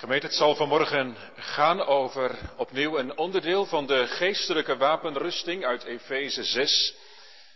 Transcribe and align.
Gemeente, 0.00 0.26
het 0.26 0.36
zal 0.36 0.54
vanmorgen 0.54 1.16
gaan 1.36 1.80
over 1.80 2.38
opnieuw 2.56 2.98
een 2.98 3.18
onderdeel 3.18 3.66
van 3.66 3.86
de 3.86 4.06
geestelijke 4.06 4.76
wapenrusting 4.76 5.64
uit 5.64 5.84
Efeze 5.84 6.44
6, 6.44 6.94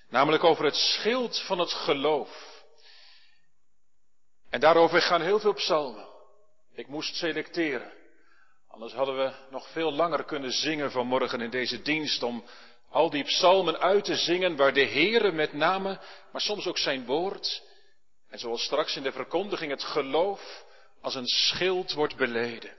namelijk 0.09 0.45
over 0.45 0.65
het 0.65 0.75
schild 0.75 1.41
van 1.41 1.59
het 1.59 1.73
geloof. 1.73 2.63
En 4.51 4.61
daarover 4.61 5.03
gaan 5.03 5.21
heel 5.21 5.41
veel 5.41 5.53
psalmen. 5.53 6.09
Ik 6.75 6.87
moest 6.87 7.17
selecteren, 7.17 7.93
anders 8.69 8.93
hadden 8.93 9.17
we 9.17 9.33
nog 9.51 9.69
veel 9.69 9.93
langer 9.93 10.25
kunnen 10.25 10.53
zingen 10.53 10.91
vanmorgen 10.91 11.41
in 11.41 11.51
deze 11.51 11.83
dienst 11.83 12.23
om 12.23 12.45
al 12.91 13.11
die 13.11 13.25
psalmen 13.25 13.79
uit 13.79 14.05
te 14.05 14.17
zingen 14.17 14.57
waar 14.57 14.73
de 14.73 14.87
Heere 14.87 15.33
met 15.33 15.53
name, 15.53 16.01
maar 16.33 16.41
soms 16.41 16.67
ook 16.67 16.79
zijn 16.79 17.05
woord, 17.05 17.63
en 18.29 18.39
zoals 18.39 18.65
straks 18.65 18.97
in 18.97 19.03
de 19.03 19.13
verkondiging 19.13 19.71
het 19.71 19.85
geloof, 19.85 20.65
als 21.05 21.15
een 21.15 21.27
schild 21.27 21.93
wordt 21.93 22.17
beleden. 22.17 22.71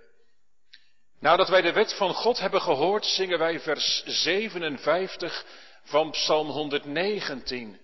Nadat 1.19 1.49
wij 1.49 1.61
de 1.61 1.73
wet 1.73 1.93
van 1.93 2.13
God 2.13 2.39
hebben 2.39 2.61
gehoord, 2.61 3.05
zingen 3.05 3.39
wij 3.39 3.59
vers 3.59 4.03
57 4.05 5.45
van 5.83 6.11
Psalm 6.11 6.47
119. 6.47 7.79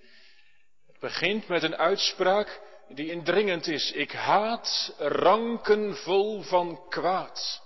Het 0.87 0.99
begint 0.99 1.47
met 1.47 1.63
een 1.63 1.75
uitspraak 1.75 2.61
die 2.87 3.11
indringend 3.11 3.67
is. 3.67 3.91
Ik 3.91 4.11
haat 4.11 4.95
ranken 4.97 5.95
vol 5.95 6.41
van 6.41 6.89
kwaad. 6.89 7.61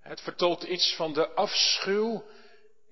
Het 0.00 0.20
vertoont 0.20 0.62
iets 0.62 0.94
van 0.94 1.12
de 1.12 1.28
afschuw 1.28 2.24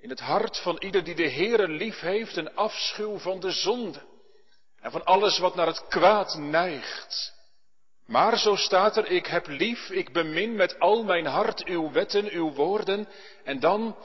in 0.01 0.11
het 0.11 0.21
hart 0.21 0.59
van 0.59 0.79
ieder 0.79 1.05
die 1.05 1.15
de 1.15 1.31
Heere 1.31 1.69
lief 1.69 2.01
heeft, 2.01 2.37
een 2.37 2.55
afschuw 2.55 3.19
van 3.19 3.41
de 3.41 3.51
zonde 3.51 4.03
en 4.81 4.91
van 4.91 5.05
alles 5.05 5.39
wat 5.39 5.55
naar 5.55 5.67
het 5.67 5.87
kwaad 5.89 6.35
neigt. 6.39 7.36
Maar 8.07 8.39
zo 8.39 8.57
staat 8.57 8.97
er, 8.97 9.11
ik 9.11 9.27
heb 9.27 9.47
lief, 9.47 9.91
ik 9.91 10.13
bemin 10.13 10.55
met 10.57 10.79
al 10.79 11.05
mijn 11.05 11.27
hart 11.27 11.65
uw 11.65 11.91
wetten, 11.91 12.31
uw 12.31 12.53
woorden. 12.53 13.09
En 13.45 13.61
dan, 13.61 13.97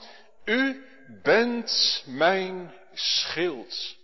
u 0.45 0.85
bent 1.23 2.03
mijn 2.05 2.73
schild, 2.93 3.95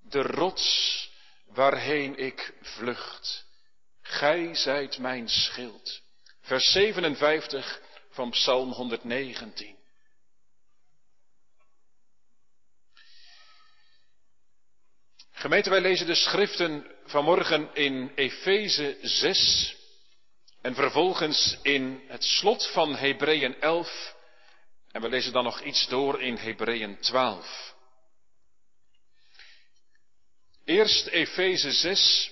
de 0.00 0.22
rots 0.22 1.10
waarheen 1.46 2.16
ik 2.18 2.54
vlucht. 2.60 3.46
Gij 4.02 4.54
zijt 4.54 4.98
mijn 4.98 5.28
schild. 5.28 6.00
Vers 6.40 6.72
57 6.72 7.80
van 8.10 8.30
Psalm 8.30 8.70
119. 8.70 9.76
Gemeente, 15.42 15.70
wij 15.70 15.80
lezen 15.80 16.06
de 16.06 16.14
schriften 16.14 16.86
vanmorgen 17.04 17.74
in 17.74 18.12
Efeze 18.14 18.98
6 19.02 19.76
en 20.60 20.74
vervolgens 20.74 21.58
in 21.62 22.02
het 22.06 22.24
slot 22.24 22.70
van 22.72 22.94
Hebreeën 22.94 23.60
11 23.60 24.16
en 24.92 25.02
we 25.02 25.08
lezen 25.08 25.32
dan 25.32 25.44
nog 25.44 25.60
iets 25.62 25.88
door 25.88 26.22
in 26.22 26.36
Hebreeën 26.36 26.98
12. 27.00 27.74
Eerst 30.64 31.06
Efeze 31.06 31.72
6, 31.72 32.30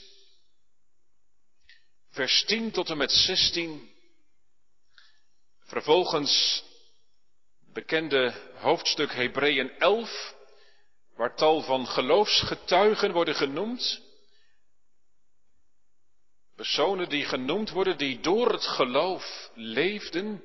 vers 2.10 2.44
10 2.44 2.70
tot 2.70 2.90
en 2.90 2.96
met 2.96 3.12
16. 3.12 3.90
Vervolgens 5.64 6.64
bekende 7.72 8.34
hoofdstuk 8.54 9.12
Hebreeën 9.12 9.78
11, 9.78 10.34
waar 11.20 11.34
tal 11.34 11.62
van 11.62 11.86
geloofsgetuigen 11.86 13.12
worden 13.12 13.34
genoemd. 13.34 14.00
Personen 16.56 17.08
die 17.08 17.24
genoemd 17.24 17.70
worden, 17.70 17.98
die 17.98 18.20
door 18.20 18.52
het 18.52 18.66
geloof 18.66 19.50
leefden. 19.54 20.44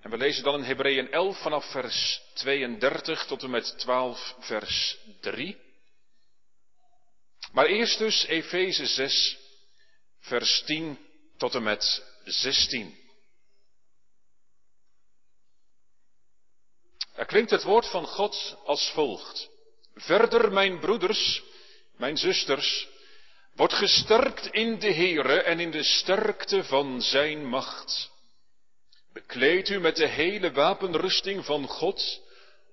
En 0.00 0.10
we 0.10 0.16
lezen 0.16 0.44
dan 0.44 0.54
in 0.54 0.62
Hebreeën 0.62 1.10
11 1.10 1.42
vanaf 1.42 1.70
vers 1.70 2.22
32 2.34 3.26
tot 3.26 3.42
en 3.42 3.50
met 3.50 3.78
12 3.78 4.34
vers 4.38 4.96
3. 5.20 5.58
Maar 7.52 7.66
eerst 7.66 7.98
dus 7.98 8.26
Efeze 8.26 8.86
6, 8.86 9.38
vers 10.18 10.62
10 10.62 10.98
tot 11.36 11.54
en 11.54 11.62
met 11.62 12.04
16. 12.24 12.99
Er 17.20 17.26
klinkt 17.26 17.50
het 17.50 17.62
woord 17.62 17.86
van 17.86 18.06
God 18.06 18.56
als 18.64 18.90
volgt. 18.90 19.48
Verder, 19.94 20.52
mijn 20.52 20.78
broeders, 20.78 21.42
mijn 21.96 22.16
zusters, 22.16 22.88
wordt 23.54 23.74
gesterkt 23.74 24.46
in 24.46 24.78
de 24.78 24.92
Heere 24.92 25.42
en 25.42 25.60
in 25.60 25.70
de 25.70 25.82
sterkte 25.82 26.64
van 26.64 27.02
zijn 27.02 27.46
macht. 27.46 28.10
Bekleed 29.12 29.68
u 29.68 29.80
met 29.80 29.96
de 29.96 30.06
hele 30.06 30.52
wapenrusting 30.52 31.44
van 31.44 31.66
God, 31.66 32.20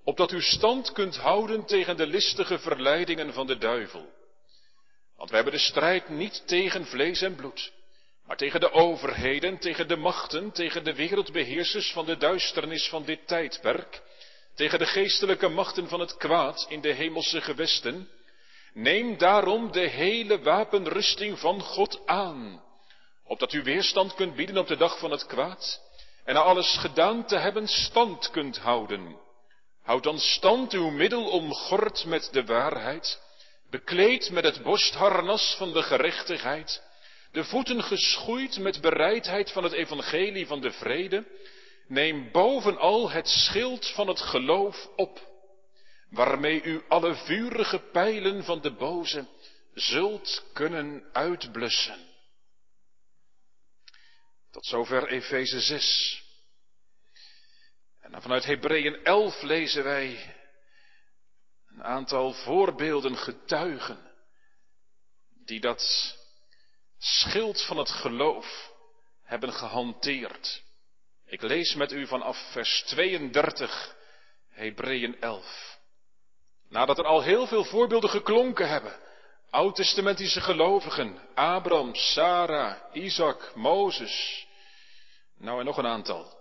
opdat 0.04 0.32
u 0.32 0.42
stand 0.42 0.92
kunt 0.92 1.18
houden 1.18 1.66
tegen 1.66 1.98
de 1.98 2.08
listige 2.08 2.60
verleidingen 2.60 3.34
van 3.34 3.48
de 3.48 3.58
duivel. 3.58 4.10
Want 5.18 5.30
we 5.30 5.36
hebben 5.36 5.54
de 5.54 5.60
strijd 5.60 6.10
niet 6.10 6.44
tegen 6.46 6.86
vlees 6.86 7.22
en 7.22 7.36
bloed, 7.36 7.72
maar 8.26 8.38
tegen 8.38 8.60
de 8.60 8.72
overheden, 8.72 9.60
tegen 9.60 9.88
de 9.88 9.96
machten, 9.96 10.52
tegen 10.52 10.84
de 10.84 10.94
wereldbeheersers 10.94 11.92
van 11.92 12.06
de 12.06 12.18
duisternis 12.18 12.88
van 12.90 13.06
dit 13.06 13.28
tijdperk, 13.28 14.06
tegen 14.58 14.80
de 14.80 14.86
geestelijke 14.86 15.48
machten 15.48 15.88
van 15.88 16.00
het 16.00 16.18
kwaad 16.18 16.66
in 16.70 16.82
de 16.82 16.94
hemelse 16.94 17.42
gewesten. 17.42 18.10
Neem 18.74 19.18
daarom 19.18 19.72
de 19.72 19.88
hele 19.88 20.42
wapenrusting 20.42 21.40
van 21.40 21.62
God 21.62 22.02
aan, 22.06 22.64
opdat 23.26 23.54
u 23.54 23.64
weerstand 23.64 24.14
kunt 24.14 24.36
bieden 24.36 24.58
op 24.58 24.68
de 24.68 24.78
dag 24.78 25.00
van 25.00 25.12
het 25.12 25.26
kwaad 25.26 25.82
en 26.26 26.34
na 26.34 26.40
alles 26.40 26.78
gedaan 26.78 27.26
te 27.26 27.38
hebben 27.38 27.68
stand 27.68 28.30
kunt 28.30 28.58
houden. 28.58 29.16
Houd 29.84 30.04
dan 30.04 30.20
stand 30.20 30.74
uw 30.74 30.90
middel 30.90 31.30
omgord 31.30 32.06
met 32.06 32.30
de 32.32 32.46
waarheid, 32.46 33.22
bekleed 33.70 34.32
met 34.32 34.44
het 34.44 34.64
borstharnas 34.64 35.56
van 35.58 35.74
de 35.74 35.84
gerechtigheid, 35.84 36.84
de 37.32 37.44
voeten 37.44 37.84
geschoeid 37.84 38.60
met 38.60 38.82
bereidheid 38.82 39.52
van 39.52 39.64
het 39.64 39.74
evangelie 39.74 40.48
van 40.48 40.62
de 40.62 40.72
vrede, 40.72 41.26
Neem 41.88 42.32
bovenal 42.32 43.10
het 43.10 43.28
schild 43.28 43.92
van 43.94 44.08
het 44.08 44.20
geloof 44.20 44.90
op, 44.96 45.20
waarmee 46.10 46.64
u 46.64 46.84
alle 46.88 47.16
vurige 47.16 47.80
pijlen 47.80 48.44
van 48.44 48.62
de 48.62 48.72
boze 48.72 49.28
zult 49.74 50.44
kunnen 50.54 51.10
uitblussen. 51.14 52.06
Tot 54.52 54.66
zover 54.66 55.08
Efeze 55.08 55.62
6. 55.62 56.24
En 58.00 58.12
dan 58.12 58.22
vanuit 58.22 58.46
Hebreeën 58.46 59.04
11 59.04 59.42
lezen 59.42 59.84
wij 59.84 60.36
een 61.68 61.84
aantal 61.84 62.34
voorbeelden 62.34 63.18
getuigen 63.18 64.12
die 65.46 65.60
dat 65.60 66.16
schild 66.98 67.66
van 67.66 67.78
het 67.78 67.90
geloof 67.90 68.72
hebben 69.24 69.54
gehanteerd. 69.54 70.64
Ik 71.30 71.42
lees 71.42 71.76
met 71.76 71.92
u 71.92 72.08
vanaf 72.08 72.52
vers 72.52 72.84
32, 72.84 73.96
Hebreeën 74.50 75.22
11. 75.22 75.78
Nadat 76.70 76.98
er 76.98 77.06
al 77.06 77.22
heel 77.22 77.48
veel 77.48 77.64
voorbeelden 77.64 78.10
geklonken 78.10 78.70
hebben, 78.70 79.00
oud-testamentische 79.50 80.42
gelovigen, 80.42 81.20
Abraham, 81.36 81.96
Sarah, 81.96 82.76
Isaac, 82.94 83.52
Mozes, 83.56 84.48
nou 85.38 85.60
en 85.60 85.66
nog 85.66 85.78
een 85.78 85.88
aantal. 85.88 86.38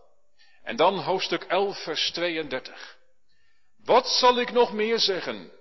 En 0.62 0.76
dan 0.76 0.98
hoofdstuk 0.98 1.42
11, 1.42 1.82
vers 1.82 2.10
32. 2.10 2.96
Wat 3.84 4.08
zal 4.08 4.40
ik 4.40 4.52
nog 4.52 4.72
meer 4.72 4.98
zeggen? 4.98 5.52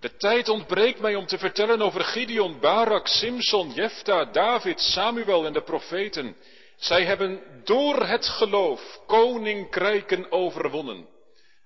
De 0.00 0.16
tijd 0.16 0.48
ontbreekt 0.48 1.00
mij 1.00 1.14
om 1.14 1.26
te 1.26 1.38
vertellen 1.38 1.82
over 1.82 2.04
Gideon, 2.04 2.60
Barak, 2.60 3.06
Simson, 3.06 3.70
Jefta, 3.70 4.24
David, 4.24 4.80
Samuel 4.80 5.46
en 5.46 5.52
de 5.52 5.62
profeten 5.62 6.36
zij 6.82 7.04
hebben 7.04 7.42
door 7.64 8.06
het 8.06 8.28
geloof 8.28 9.00
koninkrijken 9.06 10.32
overwonnen, 10.32 11.08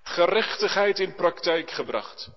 gerechtigheid 0.03 0.99
in 0.99 1.15
praktijk 1.15 1.71
gebracht, 1.71 2.29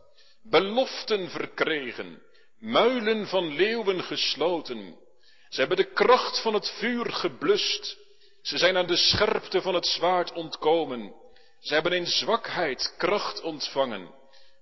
beloften 0.44 1.30
verkregen, 1.30 2.22
muilen 2.60 3.28
van 3.28 3.48
leeuwen 3.56 4.04
gesloten. 4.04 4.98
Ze 5.50 5.60
hebben 5.60 5.78
de 5.78 5.94
kracht 5.94 6.42
van 6.42 6.54
het 6.54 6.70
vuur 6.70 7.12
geblust. 7.12 7.98
Ze 8.42 8.58
zijn 8.58 8.78
aan 8.78 8.88
de 8.88 8.98
scherpte 8.98 9.62
van 9.62 9.74
het 9.74 9.86
zwaard 9.86 10.32
ontkomen. 10.34 11.14
Ze 11.60 11.74
hebben 11.74 11.92
in 11.94 12.08
zwakheid 12.08 12.96
kracht 12.98 13.42
ontvangen. 13.42 14.14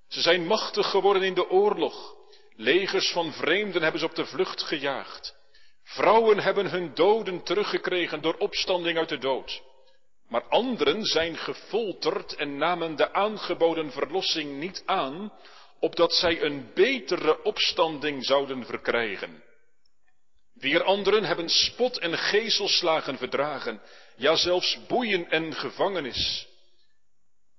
Ze 0.07 0.21
zijn 0.21 0.45
machtig 0.45 0.89
geworden 0.89 1.23
in 1.23 1.33
de 1.33 1.49
oorlog. 1.49 2.15
Legers 2.55 3.11
van 3.11 3.33
vreemden 3.33 3.81
hebben 3.81 3.99
ze 3.99 4.05
op 4.05 4.15
de 4.15 4.25
vlucht 4.25 4.63
gejaagd. 4.63 5.36
Vrouwen 5.87 6.39
hebben 6.39 6.69
hun 6.69 6.93
doden 6.93 7.43
teruggekregen 7.43 8.21
door 8.21 8.37
opstanding 8.37 8.97
uit 8.97 9.09
de 9.09 9.17
dood. 9.17 9.61
Maar 10.27 10.43
anderen 10.43 11.03
zijn 11.03 11.37
gefolterd 11.37 12.35
en 12.35 12.57
namen 12.57 12.95
de 12.95 13.13
aangeboden 13.13 13.91
verlossing 13.91 14.59
niet 14.59 14.83
aan, 14.85 15.33
opdat 15.79 16.13
zij 16.13 16.41
een 16.41 16.71
betere 16.73 17.43
opstanding 17.43 18.25
zouden 18.25 18.65
verkrijgen. 18.65 19.43
Wier 20.53 20.83
anderen 20.83 21.23
hebben 21.23 21.49
spot 21.49 21.99
en 21.99 22.17
gezelslagen 22.17 23.17
verdragen, 23.17 23.81
ja 24.15 24.35
zelfs 24.35 24.79
boeien 24.87 25.29
en 25.29 25.53
gevangenis. 25.53 26.47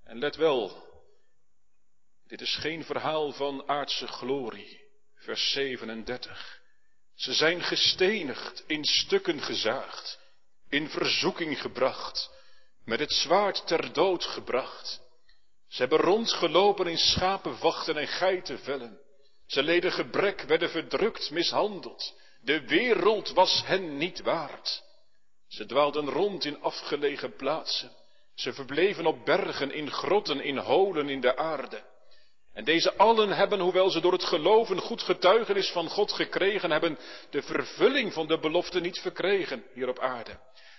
En 0.04 0.18
let 0.18 0.36
wel, 0.36 0.86
dit 2.26 2.40
is 2.40 2.56
geen 2.56 2.84
verhaal 2.84 3.32
van 3.32 3.68
aardse 3.68 4.06
glorie, 4.06 4.80
vers 5.14 5.50
37. 5.50 6.57
Ze 7.18 7.32
zijn 7.32 7.62
gestenigd, 7.62 8.64
in 8.66 8.84
stukken 8.84 9.40
gezaagd, 9.40 10.18
in 10.68 10.88
verzoeking 10.88 11.60
gebracht, 11.60 12.30
met 12.84 13.00
het 13.00 13.12
zwaard 13.12 13.66
ter 13.66 13.92
dood 13.92 14.24
gebracht. 14.24 15.00
Ze 15.68 15.80
hebben 15.80 15.98
rondgelopen 15.98 16.86
in 16.86 16.98
schapenwachten 16.98 17.96
en 17.96 18.06
geitenvellen. 18.06 19.00
Ze 19.46 19.62
leden 19.62 19.92
gebrek, 19.92 20.40
werden 20.40 20.70
verdrukt, 20.70 21.30
mishandeld. 21.30 22.14
De 22.40 22.66
wereld 22.66 23.30
was 23.30 23.62
hen 23.66 23.96
niet 23.96 24.20
waard. 24.20 24.82
Ze 25.48 25.66
dwaalden 25.66 26.08
rond 26.08 26.44
in 26.44 26.62
afgelegen 26.62 27.36
plaatsen. 27.36 27.96
Ze 28.34 28.52
verbleven 28.52 29.06
op 29.06 29.24
bergen, 29.24 29.72
in 29.72 29.90
grotten, 29.90 30.40
in 30.40 30.56
holen 30.56 31.08
in 31.08 31.20
de 31.20 31.36
aarde. 31.36 31.82
En 32.58 32.64
deze 32.64 32.96
allen 32.96 33.28
hebben, 33.28 33.60
hoewel 33.60 33.90
ze 33.90 34.00
door 34.00 34.12
het 34.12 34.24
geloven 34.24 34.80
goed 34.80 35.02
getuigenis 35.02 35.70
van 35.70 35.88
God 35.88 36.12
gekregen 36.12 36.70
hebben, 36.70 36.98
de 37.30 37.42
vervulling 37.42 38.12
van 38.12 38.26
de 38.26 38.38
belofte 38.38 38.80
niet 38.80 38.98
verkregen 38.98 39.64
hier 39.74 39.88
op 39.88 39.98
aarde. 39.98 40.38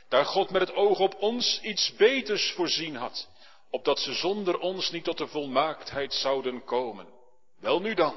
Daar 0.09 0.25
God 0.25 0.49
met 0.49 0.61
het 0.61 0.73
oog 0.73 0.99
op 0.99 1.15
ons 1.19 1.59
iets 1.61 1.93
beters 1.95 2.51
voorzien 2.51 2.95
had, 2.95 3.29
opdat 3.69 3.99
ze 3.99 4.13
zonder 4.13 4.57
ons 4.57 4.91
niet 4.91 5.03
tot 5.03 5.17
de 5.17 5.27
volmaaktheid 5.27 6.13
zouden 6.13 6.63
komen. 6.63 7.07
Wel 7.59 7.81
nu 7.81 7.93
dan, 7.93 8.15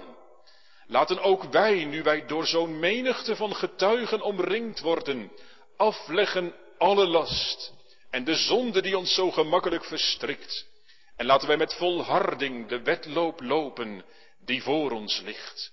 laten 0.86 1.22
ook 1.22 1.42
wij, 1.42 1.84
nu 1.84 2.02
wij 2.02 2.26
door 2.26 2.46
zo'n 2.46 2.78
menigte 2.78 3.36
van 3.36 3.54
getuigen 3.54 4.22
omringd 4.22 4.80
worden, 4.80 5.32
afleggen 5.76 6.54
alle 6.78 7.06
last 7.06 7.72
en 8.10 8.24
de 8.24 8.34
zonde 8.34 8.82
die 8.82 8.98
ons 8.98 9.14
zo 9.14 9.30
gemakkelijk 9.30 9.84
verstrikt. 9.84 10.70
En 11.16 11.26
laten 11.26 11.48
wij 11.48 11.56
met 11.56 11.74
volharding 11.74 12.68
de 12.68 12.82
wedloop 12.82 13.40
lopen 13.40 14.04
die 14.44 14.62
voor 14.62 14.90
ons 14.90 15.20
ligt. 15.20 15.72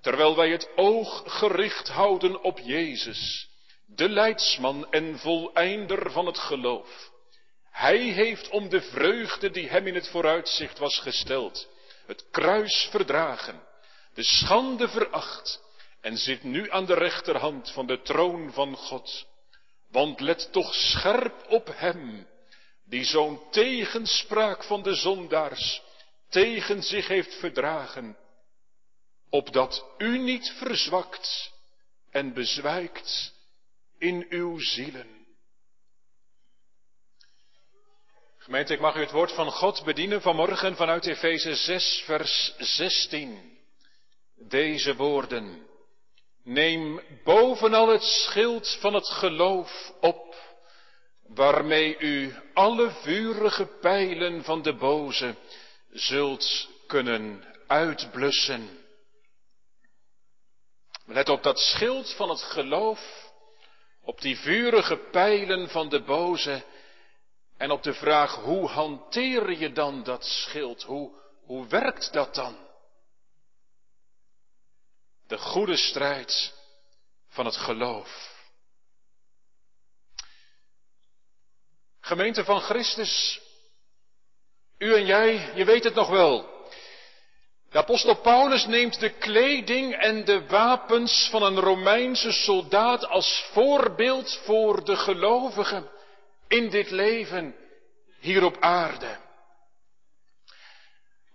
Terwijl 0.00 0.36
wij 0.36 0.50
het 0.50 0.68
oog 0.76 1.22
gericht 1.26 1.88
houden 1.88 2.42
op 2.42 2.58
Jezus, 2.58 3.48
de 3.86 4.08
leidsman 4.08 4.90
en 4.90 5.18
voleinder 5.18 6.10
van 6.10 6.26
het 6.26 6.38
geloof. 6.38 7.10
Hij 7.70 7.98
heeft 7.98 8.48
om 8.48 8.68
de 8.68 8.80
vreugde 8.80 9.50
die 9.50 9.68
hem 9.68 9.86
in 9.86 9.94
het 9.94 10.08
vooruitzicht 10.08 10.78
was 10.78 10.98
gesteld, 10.98 11.68
het 12.06 12.24
kruis 12.30 12.88
verdragen, 12.90 13.62
de 14.14 14.22
schande 14.22 14.88
veracht 14.88 15.62
en 16.00 16.16
zit 16.16 16.42
nu 16.42 16.70
aan 16.70 16.86
de 16.86 16.94
rechterhand 16.94 17.70
van 17.70 17.86
de 17.86 18.02
troon 18.02 18.52
van 18.52 18.76
God. 18.76 19.26
Want 19.90 20.20
let 20.20 20.52
toch 20.52 20.74
scherp 20.74 21.44
op 21.48 21.70
hem, 21.74 22.26
die 22.86 23.04
zo'n 23.04 23.40
tegenspraak 23.50 24.64
van 24.64 24.82
de 24.82 24.94
zondaars 24.94 25.82
tegen 26.28 26.82
zich 26.82 27.08
heeft 27.08 27.34
verdragen, 27.34 28.16
opdat 29.30 29.84
u 29.98 30.18
niet 30.18 30.52
verzwakt 30.58 31.52
en 32.10 32.32
bezwijkt 32.32 33.34
in 33.98 34.26
uw 34.28 34.58
zielen. 34.58 35.16
Gemeente, 38.46 38.72
ik 38.72 38.80
mag 38.80 38.96
u 38.96 39.00
het 39.00 39.10
woord 39.10 39.32
van 39.32 39.50
God 39.50 39.84
bedienen 39.84 40.22
vanmorgen 40.22 40.76
vanuit 40.76 41.06
Efeze 41.06 41.54
6, 41.54 42.02
vers 42.04 42.54
16. 42.58 43.58
Deze 44.36 44.96
woorden. 44.96 45.66
Neem 46.42 47.00
bovenal 47.24 47.88
het 47.88 48.02
schild 48.02 48.76
van 48.80 48.94
het 48.94 49.08
geloof 49.08 49.92
op, 50.00 50.34
waarmee 51.28 51.98
u 51.98 52.34
alle 52.54 52.90
vurige 52.90 53.66
pijlen 53.66 54.44
van 54.44 54.62
de 54.62 54.74
boze 54.74 55.34
zult 55.92 56.68
kunnen 56.86 57.44
uitblussen. 57.66 58.84
Let 61.06 61.28
op 61.28 61.42
dat 61.42 61.58
schild 61.58 62.14
van 62.14 62.28
het 62.28 62.42
geloof, 62.42 63.30
op 64.02 64.20
die 64.20 64.36
vurige 64.36 64.96
pijlen 64.96 65.68
van 65.68 65.88
de 65.88 66.02
boze 66.02 66.64
en 67.56 67.70
op 67.70 67.82
de 67.82 67.94
vraag 67.94 68.34
hoe 68.34 68.68
hanteer 68.68 69.52
je 69.52 69.72
dan 69.72 70.02
dat 70.02 70.24
schild? 70.24 70.82
Hoe, 70.82 71.10
hoe 71.44 71.66
werkt 71.66 72.12
dat 72.12 72.34
dan? 72.34 72.56
De 75.26 75.38
goede 75.38 75.76
strijd 75.76 76.54
van 77.28 77.44
het 77.44 77.56
geloof. 77.56 78.35
Gemeente 82.06 82.44
van 82.44 82.60
Christus, 82.60 83.40
u 84.78 84.94
en 84.94 85.06
jij, 85.06 85.52
je 85.54 85.64
weet 85.64 85.84
het 85.84 85.94
nog 85.94 86.08
wel. 86.08 86.64
De 87.70 87.78
apostel 87.78 88.14
Paulus 88.20 88.66
neemt 88.66 89.00
de 89.00 89.10
kleding 89.10 89.94
en 89.94 90.24
de 90.24 90.46
wapens 90.46 91.28
van 91.30 91.42
een 91.42 91.60
Romeinse 91.60 92.32
soldaat 92.32 93.06
als 93.06 93.48
voorbeeld 93.52 94.40
voor 94.44 94.84
de 94.84 94.96
gelovigen 94.96 95.90
in 96.48 96.70
dit 96.70 96.90
leven 96.90 97.56
hier 98.20 98.44
op 98.44 98.56
aarde. 98.60 99.18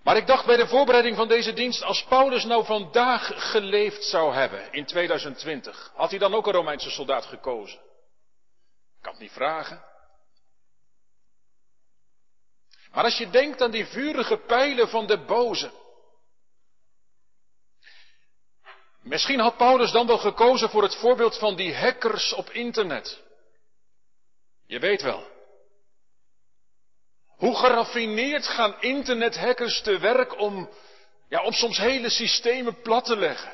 Maar 0.04 0.18
ik 0.18 0.28
dacht 0.28 0.46
bij 0.46 0.58
de 0.58 0.68
voorbereiding 0.68 1.16
van 1.16 1.28
deze 1.28 1.54
dienst, 1.54 1.84
als 1.84 2.04
Paulus 2.04 2.44
nou 2.44 2.66
vandaag 2.66 3.52
geleefd 3.52 4.04
zou 4.04 4.34
hebben 4.34 4.72
in 4.72 4.86
2020, 4.86 5.92
had 5.96 6.10
hij 6.10 6.20
dan 6.20 6.34
ook 6.34 6.48
een 6.48 6.54
Romeinse 6.54 6.90
soldaat 6.90 7.26
gekozen? 7.26 7.80
Ik 7.80 9.02
kan 9.02 9.12
het 9.12 9.22
niet 9.22 9.32
vragen. 9.32 9.90
Maar 12.92 13.04
als 13.04 13.18
je 13.18 13.30
denkt 13.30 13.62
aan 13.62 13.72
die 13.72 13.86
vurige 13.86 14.38
pijlen 14.38 14.90
van 14.90 15.08
de 15.08 15.18
boze. 15.26 15.72
Misschien 19.02 19.40
had 19.40 19.58
Paulus 19.58 19.92
dan 19.92 20.08
wel 20.08 20.18
gekozen 20.18 20.70
voor 20.70 20.84
het 20.84 20.96
voorbeeld 20.96 21.38
van 21.38 21.56
die 21.56 21.76
hackers 21.76 22.34
op 22.34 22.50
internet. 22.50 23.22
Je 24.66 24.80
weet 24.80 25.02
wel. 25.02 25.28
Hoe 27.28 27.56
geraffineerd 27.56 28.48
gaan 28.48 28.82
internethackers 28.82 29.82
te 29.82 29.98
werk 29.98 30.40
om, 30.40 30.70
ja, 31.30 31.44
om 31.44 31.52
soms 31.52 31.78
hele 31.78 32.10
systemen 32.10 32.82
plat 32.82 33.06
te 33.06 33.18
leggen. 33.18 33.54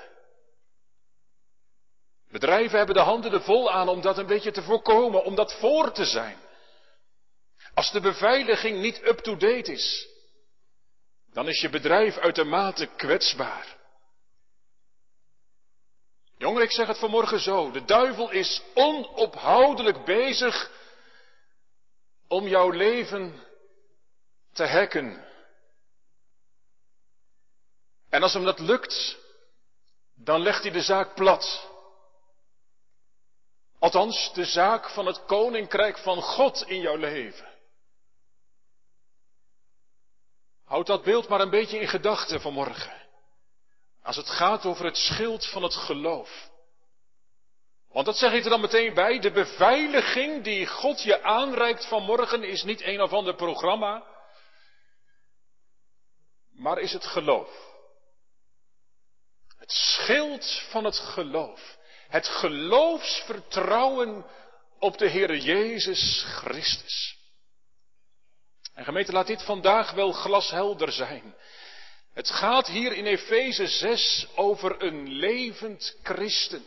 Bedrijven 2.29 2.77
hebben 2.77 2.95
de 2.95 3.01
handen 3.01 3.33
er 3.33 3.41
vol 3.41 3.71
aan 3.71 3.89
om 3.89 4.01
dat 4.01 4.17
een 4.17 4.25
beetje 4.25 4.51
te 4.51 4.63
voorkomen, 4.63 5.23
om 5.23 5.35
dat 5.35 5.53
voor 5.53 5.91
te 5.91 6.05
zijn. 6.05 6.37
Als 7.77 7.91
de 7.91 8.01
beveiliging 8.01 8.81
niet 8.81 9.01
up-to-date 9.03 9.71
is, 9.71 10.07
dan 11.33 11.47
is 11.47 11.61
je 11.61 11.69
bedrijf 11.69 12.17
uitermate 12.17 12.85
kwetsbaar. 12.85 13.77
Jongen, 16.37 16.61
ik 16.61 16.71
zeg 16.71 16.87
het 16.87 16.97
vanmorgen 16.97 17.39
zo. 17.39 17.71
De 17.71 17.85
duivel 17.85 18.31
is 18.31 18.61
onophoudelijk 18.73 20.05
bezig 20.05 20.71
om 22.27 22.47
jouw 22.47 22.69
leven 22.69 23.43
te 24.53 24.65
hacken. 24.65 25.25
En 28.09 28.23
als 28.23 28.33
hem 28.33 28.43
dat 28.43 28.59
lukt, 28.59 29.17
dan 30.15 30.41
legt 30.41 30.61
hij 30.61 30.71
de 30.71 30.81
zaak 30.81 31.15
plat. 31.15 31.69
Althans, 33.79 34.33
de 34.33 34.45
zaak 34.45 34.89
van 34.89 35.05
het 35.05 35.25
koninkrijk 35.25 35.97
van 35.97 36.21
God 36.21 36.63
in 36.67 36.81
jouw 36.81 36.95
leven. 36.95 37.46
Houd 40.67 40.87
dat 40.87 41.03
beeld 41.03 41.27
maar 41.27 41.41
een 41.41 41.49
beetje 41.49 41.79
in 41.79 41.87
gedachten 41.87 42.41
vanmorgen. 42.41 43.05
Als 44.03 44.15
het 44.15 44.29
gaat 44.29 44.65
over 44.65 44.85
het 44.85 44.97
schild 44.97 45.45
van 45.45 45.63
het 45.63 45.73
geloof. 45.73 46.49
Want 47.89 48.05
dat 48.05 48.17
zeg 48.17 48.33
ik 48.33 48.43
er 48.43 48.49
dan 48.49 48.61
meteen 48.61 48.93
bij. 48.93 49.19
De 49.19 49.31
beveiliging 49.31 50.43
die 50.43 50.67
God 50.67 51.03
je 51.03 51.23
aanreikt 51.23 51.87
vanmorgen 51.87 52.43
is 52.43 52.63
niet 52.63 52.81
een 52.81 53.01
of 53.01 53.13
ander 53.13 53.35
programma. 53.35 54.03
Maar 56.51 56.79
is 56.79 56.93
het 56.93 57.05
geloof. 57.05 57.49
Het 59.57 59.71
schild 59.71 60.61
van 60.69 60.83
het 60.83 60.97
geloof. 60.97 61.77
Het 62.07 62.27
geloofsvertrouwen 62.27 64.25
op 64.79 64.97
de 64.97 65.07
Heer 65.07 65.37
Jezus 65.37 66.23
Christus. 66.27 67.16
En 68.77 68.83
gemeente, 68.83 69.11
laat 69.11 69.27
dit 69.27 69.43
vandaag 69.43 69.91
wel 69.91 70.11
glashelder 70.11 70.91
zijn. 70.91 71.35
Het 72.13 72.29
gaat 72.29 72.67
hier 72.67 72.93
in 72.93 73.05
Efeze 73.05 73.67
6 73.67 74.27
over 74.35 74.83
een 74.83 75.07
levend 75.07 75.99
christen. 76.03 76.63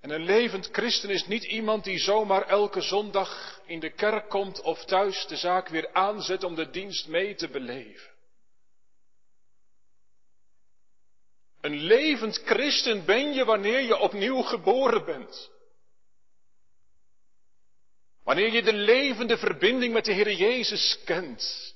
En 0.00 0.10
een 0.10 0.24
levend 0.24 0.68
christen 0.72 1.10
is 1.10 1.26
niet 1.26 1.44
iemand 1.44 1.84
die 1.84 1.98
zomaar 1.98 2.46
elke 2.46 2.80
zondag 2.80 3.60
in 3.66 3.80
de 3.80 3.90
kerk 3.90 4.28
komt 4.28 4.60
of 4.60 4.84
thuis 4.84 5.26
de 5.26 5.36
zaak 5.36 5.68
weer 5.68 5.92
aanzet 5.92 6.44
om 6.44 6.54
de 6.54 6.70
dienst 6.70 7.08
mee 7.08 7.34
te 7.34 7.48
beleven. 7.48 8.10
Een 11.60 11.76
levend 11.76 12.42
christen 12.44 13.04
ben 13.04 13.32
je 13.32 13.44
wanneer 13.44 13.80
je 13.80 13.98
opnieuw 13.98 14.42
geboren 14.42 15.04
bent. 15.04 15.54
Wanneer 18.26 18.52
je 18.52 18.62
de 18.62 18.72
levende 18.72 19.38
verbinding 19.38 19.92
met 19.92 20.04
de 20.04 20.12
Heer 20.12 20.32
Jezus 20.32 20.98
kent. 21.04 21.74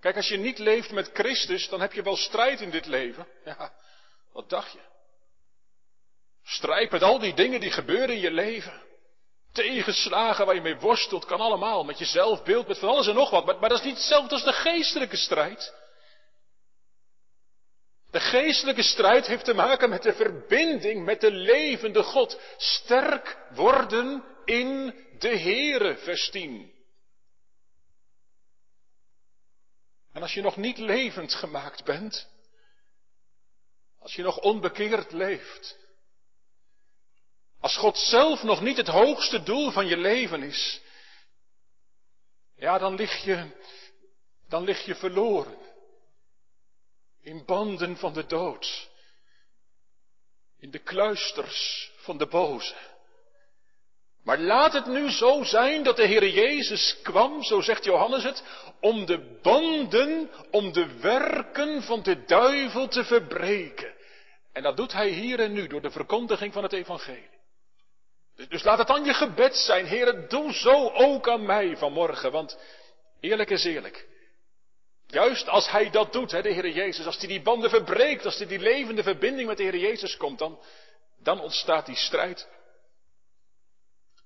Kijk, 0.00 0.16
als 0.16 0.28
je 0.28 0.36
niet 0.36 0.58
leeft 0.58 0.90
met 0.90 1.10
Christus, 1.12 1.68
dan 1.68 1.80
heb 1.80 1.92
je 1.92 2.02
wel 2.02 2.16
strijd 2.16 2.60
in 2.60 2.70
dit 2.70 2.86
leven. 2.86 3.26
Ja, 3.44 3.72
wat 4.32 4.48
dacht 4.50 4.72
je? 4.72 4.78
Strijd 6.44 6.90
met 6.90 7.02
al 7.02 7.18
die 7.18 7.34
dingen 7.34 7.60
die 7.60 7.70
gebeuren 7.70 8.14
in 8.14 8.20
je 8.20 8.30
leven. 8.30 8.82
Tegenslagen 9.52 10.46
waar 10.46 10.54
je 10.54 10.60
mee 10.60 10.76
worstelt, 10.76 11.24
kan 11.24 11.40
allemaal. 11.40 11.84
Met 11.84 11.98
je 11.98 12.04
zelfbeeld, 12.04 12.68
met 12.68 12.78
van 12.78 12.88
alles 12.88 13.06
en 13.06 13.14
nog 13.14 13.30
wat. 13.30 13.44
Maar, 13.44 13.58
maar 13.58 13.68
dat 13.68 13.78
is 13.78 13.84
niet 13.84 13.96
hetzelfde 13.96 14.34
als 14.34 14.44
de 14.44 14.52
geestelijke 14.52 15.16
strijd. 15.16 15.74
De 18.10 18.20
geestelijke 18.20 18.82
strijd 18.82 19.26
heeft 19.26 19.44
te 19.44 19.54
maken 19.54 19.88
met 19.88 20.02
de 20.02 20.12
verbinding 20.12 21.04
met 21.04 21.20
de 21.20 21.30
levende 21.30 22.02
God. 22.02 22.40
Sterk 22.56 23.38
worden 23.50 24.24
in 24.44 24.94
de 25.18 25.38
Heere, 25.38 25.96
vers 25.96 26.30
10. 26.30 26.72
En 30.12 30.22
als 30.22 30.34
je 30.34 30.40
nog 30.40 30.56
niet 30.56 30.78
levend 30.78 31.34
gemaakt 31.34 31.84
bent, 31.84 32.28
als 33.98 34.14
je 34.14 34.22
nog 34.22 34.38
onbekeerd 34.38 35.12
leeft, 35.12 35.78
als 37.60 37.76
God 37.76 37.98
zelf 37.98 38.42
nog 38.42 38.60
niet 38.60 38.76
het 38.76 38.88
hoogste 38.88 39.42
doel 39.42 39.70
van 39.70 39.86
je 39.86 39.96
leven 39.96 40.42
is, 40.42 40.80
ja, 42.56 42.78
dan 42.78 42.94
lig 42.94 43.24
je, 43.24 43.50
dan 44.48 44.64
lig 44.64 44.84
je 44.84 44.94
verloren 44.94 45.59
in 47.30 47.44
banden 47.44 47.96
van 47.96 48.12
de 48.12 48.26
dood, 48.26 48.88
in 50.58 50.70
de 50.70 50.78
kluisters 50.78 51.90
van 51.96 52.18
de 52.18 52.26
boze. 52.26 52.74
Maar 54.24 54.38
laat 54.38 54.72
het 54.72 54.86
nu 54.86 55.10
zo 55.10 55.42
zijn 55.42 55.82
dat 55.82 55.96
de 55.96 56.06
Heer 56.06 56.28
Jezus 56.28 56.98
kwam, 57.02 57.42
zo 57.42 57.60
zegt 57.60 57.84
Johannes 57.84 58.22
het, 58.22 58.42
om 58.80 59.06
de 59.06 59.38
banden, 59.42 60.30
om 60.50 60.72
de 60.72 60.98
werken 60.98 61.82
van 61.82 62.02
de 62.02 62.24
duivel 62.24 62.88
te 62.88 63.04
verbreken. 63.04 63.94
En 64.52 64.62
dat 64.62 64.76
doet 64.76 64.92
hij 64.92 65.08
hier 65.08 65.40
en 65.40 65.52
nu 65.52 65.66
door 65.66 65.82
de 65.82 65.90
verkondiging 65.90 66.52
van 66.52 66.62
het 66.62 66.72
evangelie. 66.72 67.38
Dus, 68.48 68.62
laat 68.62 68.78
het 68.78 68.86
dan 68.86 69.04
je 69.04 69.14
gebed 69.14 69.56
zijn, 69.56 69.86
Heer, 69.86 70.28
doe 70.28 70.52
zo 70.52 70.88
ook 70.88 71.28
aan 71.28 71.46
mij 71.46 71.76
vanmorgen, 71.76 72.32
want 72.32 72.58
eerlijk 73.20 73.50
is 73.50 73.64
eerlijk. 73.64 74.09
Juist 75.10 75.48
als 75.48 75.70
hij 75.70 75.90
dat 75.90 76.12
doet, 76.12 76.30
hè, 76.30 76.42
de 76.42 76.52
Heer 76.52 76.68
Jezus, 76.68 77.06
als 77.06 77.18
hij 77.18 77.28
die 77.28 77.42
banden 77.42 77.70
verbreekt, 77.70 78.24
als 78.24 78.38
hij 78.38 78.46
die 78.46 78.58
levende 78.58 79.02
verbinding 79.02 79.48
met 79.48 79.56
de 79.56 79.62
Heer 79.62 79.76
Jezus 79.76 80.16
komt, 80.16 80.38
dan, 80.38 80.58
dan 81.22 81.40
ontstaat 81.40 81.86
die 81.86 81.96
strijd. 81.96 82.48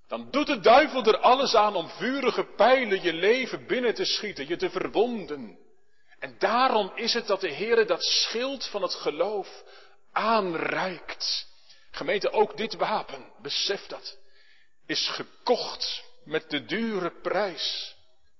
Dan 0.08 0.30
doet 0.30 0.46
de 0.46 0.60
duivel 0.60 1.04
er 1.04 1.18
alles 1.18 1.54
aan 1.54 1.74
om 1.74 1.88
vurige 1.88 2.44
pijlen 2.56 3.02
je 3.02 3.12
leven 3.12 3.66
binnen 3.66 3.94
te 3.94 4.04
schieten, 4.04 4.48
je 4.48 4.56
te 4.56 4.70
verwonden. 4.70 5.58
En 6.18 6.36
daarom 6.38 6.92
is 6.94 7.14
het 7.14 7.26
dat 7.26 7.40
de 7.40 7.50
Heer 7.50 7.86
dat 7.86 8.04
schild 8.04 8.66
van 8.66 8.82
het 8.82 8.94
geloof 8.94 9.64
aanreikt. 10.12 11.46
Gemeente, 11.90 12.30
ook 12.30 12.56
dit 12.56 12.74
wapen, 12.74 13.32
besef 13.42 13.86
dat, 13.86 14.18
is 14.86 15.08
gekocht 15.08 16.04
met 16.24 16.50
de 16.50 16.64
dure 16.64 17.20
prijs 17.20 17.96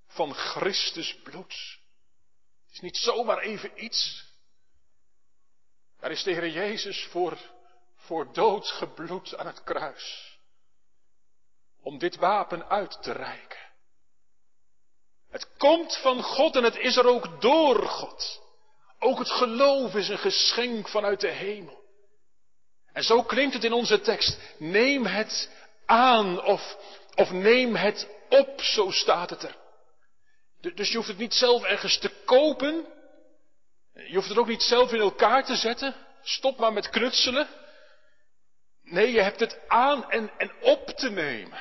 van 0.07 0.33
Christus 0.33 1.15
bloed. 1.23 1.83
Is 2.75 2.81
niet 2.81 2.97
zomaar 2.97 3.39
even 3.39 3.83
iets. 3.83 4.23
Daar 5.99 6.11
is 6.11 6.23
de 6.23 6.51
Jezus 6.51 7.03
voor, 7.03 7.37
voor 7.95 8.33
dood 8.33 8.67
gebloed 8.67 9.37
aan 9.37 9.45
het 9.45 9.63
kruis 9.63 10.37
om 11.81 11.97
dit 11.97 12.15
wapen 12.15 12.69
uit 12.69 13.03
te 13.03 13.11
reiken. 13.11 13.59
Het 15.29 15.57
komt 15.57 15.97
van 15.97 16.23
God 16.23 16.55
en 16.55 16.63
het 16.63 16.75
is 16.75 16.97
er 16.97 17.07
ook 17.07 17.41
door 17.41 17.87
God. 17.87 18.41
Ook 18.99 19.19
het 19.19 19.31
geloof 19.31 19.93
is 19.93 20.09
een 20.09 20.17
geschenk 20.17 20.89
vanuit 20.89 21.19
de 21.19 21.31
hemel. 21.31 21.83
En 22.93 23.03
zo 23.03 23.23
klinkt 23.23 23.53
het 23.53 23.63
in 23.63 23.73
onze 23.73 24.01
tekst. 24.01 24.39
Neem 24.57 25.05
het 25.05 25.49
aan 25.85 26.43
of, 26.43 26.77
of 27.15 27.31
neem 27.31 27.75
het 27.75 28.07
op, 28.29 28.61
zo 28.61 28.91
staat 28.91 29.29
het 29.29 29.43
er. 29.43 29.64
Dus 30.73 30.89
je 30.89 30.95
hoeft 30.95 31.07
het 31.07 31.17
niet 31.17 31.33
zelf 31.33 31.63
ergens 31.63 31.97
te 31.97 32.09
kopen. 32.25 32.85
Je 33.93 34.15
hoeft 34.15 34.29
het 34.29 34.37
ook 34.37 34.47
niet 34.47 34.63
zelf 34.63 34.93
in 34.93 34.99
elkaar 34.99 35.45
te 35.45 35.55
zetten. 35.55 35.95
Stop 36.21 36.57
maar 36.57 36.73
met 36.73 36.89
knutselen. 36.89 37.47
Nee, 38.83 39.11
je 39.11 39.21
hebt 39.21 39.39
het 39.39 39.59
aan 39.67 40.09
en, 40.11 40.31
en 40.37 40.51
op 40.61 40.87
te 40.87 41.09
nemen. 41.09 41.59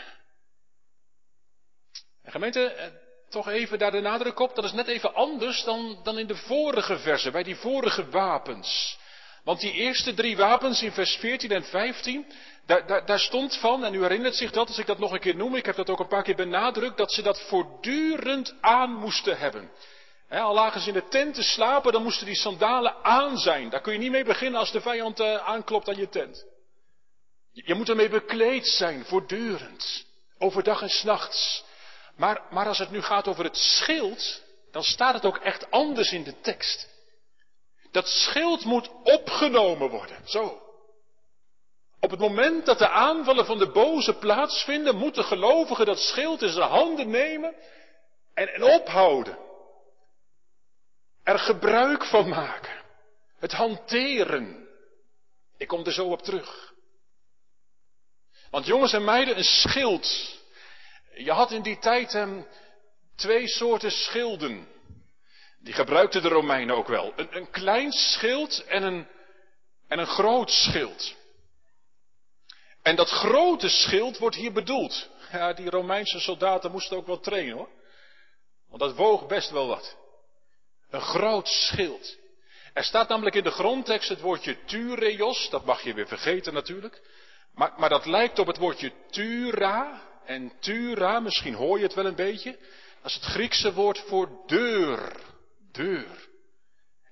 En 2.22 2.32
gemeente, 2.32 2.64
eh, 2.64 2.86
toch 3.28 3.48
even 3.48 3.78
daar 3.78 3.90
de 3.90 4.00
nadruk 4.00 4.38
op, 4.38 4.54
dat 4.54 4.64
is 4.64 4.72
net 4.72 4.86
even 4.86 5.14
anders 5.14 5.64
dan, 5.64 6.00
dan 6.02 6.18
in 6.18 6.26
de 6.26 6.36
vorige 6.36 6.98
versen, 6.98 7.32
bij 7.32 7.42
die 7.42 7.56
vorige 7.56 8.08
wapens. 8.08 8.98
Want 9.44 9.60
die 9.60 9.72
eerste 9.72 10.14
drie 10.14 10.36
wapens 10.36 10.82
in 10.82 10.92
vers 10.92 11.16
14 11.16 11.50
en 11.50 11.64
15, 11.64 12.26
daar, 12.66 12.86
daar, 12.86 13.06
daar, 13.06 13.20
stond 13.20 13.56
van, 13.56 13.84
en 13.84 13.94
u 13.94 14.00
herinnert 14.02 14.34
zich 14.34 14.50
dat 14.50 14.68
als 14.68 14.78
ik 14.78 14.86
dat 14.86 14.98
nog 14.98 15.12
een 15.12 15.20
keer 15.20 15.36
noem, 15.36 15.54
ik 15.54 15.66
heb 15.66 15.76
dat 15.76 15.90
ook 15.90 16.00
een 16.00 16.08
paar 16.08 16.22
keer 16.22 16.36
benadrukt, 16.36 16.96
dat 16.96 17.12
ze 17.12 17.22
dat 17.22 17.40
voortdurend 17.40 18.54
aan 18.60 18.90
moesten 18.90 19.38
hebben. 19.38 19.70
al 20.28 20.54
lagen 20.54 20.80
ze 20.80 20.88
in 20.88 20.94
de 20.94 21.08
tent 21.08 21.34
te 21.34 21.42
slapen, 21.42 21.92
dan 21.92 22.02
moesten 22.02 22.26
die 22.26 22.34
sandalen 22.34 22.94
aan 23.02 23.38
zijn. 23.38 23.70
Daar 23.70 23.80
kun 23.80 23.92
je 23.92 23.98
niet 23.98 24.10
mee 24.10 24.24
beginnen 24.24 24.60
als 24.60 24.72
de 24.72 24.80
vijand 24.80 25.20
uh, 25.20 25.36
aanklopt 25.36 25.88
aan 25.88 25.96
je 25.96 26.08
tent. 26.08 26.44
Je, 27.52 27.62
je 27.66 27.74
moet 27.74 27.88
ermee 27.88 28.08
bekleed 28.08 28.66
zijn, 28.66 29.04
voortdurend. 29.04 30.06
Overdag 30.38 30.82
en 30.82 30.88
s'nachts. 30.88 31.64
Maar, 32.16 32.42
maar 32.50 32.66
als 32.66 32.78
het 32.78 32.90
nu 32.90 33.02
gaat 33.02 33.28
over 33.28 33.44
het 33.44 33.56
schild, 33.56 34.42
dan 34.72 34.82
staat 34.82 35.14
het 35.14 35.24
ook 35.24 35.38
echt 35.38 35.70
anders 35.70 36.12
in 36.12 36.22
de 36.22 36.40
tekst. 36.40 36.88
Dat 37.90 38.08
schild 38.08 38.64
moet 38.64 38.90
opgenomen 39.02 39.90
worden. 39.90 40.16
Zo. 40.24 40.63
Op 42.04 42.10
het 42.10 42.20
moment 42.20 42.66
dat 42.66 42.78
de 42.78 42.88
aanvallen 42.88 43.46
van 43.46 43.58
de 43.58 43.70
boze 43.70 44.14
plaatsvinden, 44.14 44.96
moeten 44.96 45.24
gelovigen 45.24 45.86
dat 45.86 45.98
schild 45.98 46.42
in 46.42 46.48
zijn 46.48 46.68
handen 46.68 47.10
nemen 47.10 47.54
en, 48.34 48.48
en 48.48 48.62
ophouden. 48.62 49.38
Er 51.22 51.38
gebruik 51.38 52.04
van 52.04 52.28
maken. 52.28 52.82
Het 53.38 53.52
hanteren. 53.52 54.68
Ik 55.56 55.68
kom 55.68 55.84
er 55.84 55.92
zo 55.92 56.06
op 56.06 56.22
terug. 56.22 56.72
Want 58.50 58.66
jongens 58.66 58.92
en 58.92 59.04
meiden, 59.04 59.36
een 59.36 59.44
schild 59.44 60.34
je 61.14 61.32
had 61.32 61.50
in 61.50 61.62
die 61.62 61.78
tijd 61.78 62.14
um, 62.14 62.46
twee 63.16 63.48
soorten 63.48 63.90
schilden. 63.90 64.68
Die 65.58 65.74
gebruikten 65.74 66.22
de 66.22 66.28
Romeinen 66.28 66.76
ook 66.76 66.88
wel. 66.88 67.12
Een, 67.16 67.36
een 67.36 67.50
klein 67.50 67.92
schild 67.92 68.64
en 68.64 68.82
een, 68.82 69.06
en 69.88 69.98
een 69.98 70.06
groot 70.06 70.50
schild. 70.50 71.22
En 72.84 72.96
dat 72.96 73.08
grote 73.08 73.68
schild 73.68 74.18
wordt 74.18 74.36
hier 74.36 74.52
bedoeld. 74.52 75.08
Ja, 75.32 75.52
die 75.52 75.70
Romeinse 75.70 76.20
soldaten 76.20 76.70
moesten 76.70 76.96
ook 76.96 77.06
wel 77.06 77.20
trainen 77.20 77.56
hoor. 77.56 77.68
Want 78.68 78.80
dat 78.80 78.96
woog 78.96 79.26
best 79.26 79.50
wel 79.50 79.66
wat. 79.66 79.96
Een 80.90 81.00
groot 81.00 81.48
schild. 81.48 82.16
Er 82.72 82.84
staat 82.84 83.08
namelijk 83.08 83.36
in 83.36 83.44
de 83.44 83.50
grondtekst 83.50 84.08
het 84.08 84.20
woordje 84.20 84.64
tureos, 84.64 85.50
dat 85.50 85.64
mag 85.64 85.82
je 85.82 85.94
weer 85.94 86.06
vergeten 86.06 86.54
natuurlijk. 86.54 87.02
Maar, 87.54 87.72
maar 87.76 87.88
dat 87.88 88.06
lijkt 88.06 88.38
op 88.38 88.46
het 88.46 88.56
woordje 88.56 88.92
tura, 89.10 90.02
en 90.24 90.52
Tura, 90.60 91.20
misschien 91.20 91.54
hoor 91.54 91.78
je 91.78 91.84
het 91.84 91.94
wel 91.94 92.06
een 92.06 92.14
beetje, 92.14 92.50
dat 93.02 93.10
is 93.10 93.14
het 93.14 93.24
Griekse 93.24 93.72
woord 93.72 93.98
voor 93.98 94.28
deur. 94.46 95.12
Deur. 95.72 96.28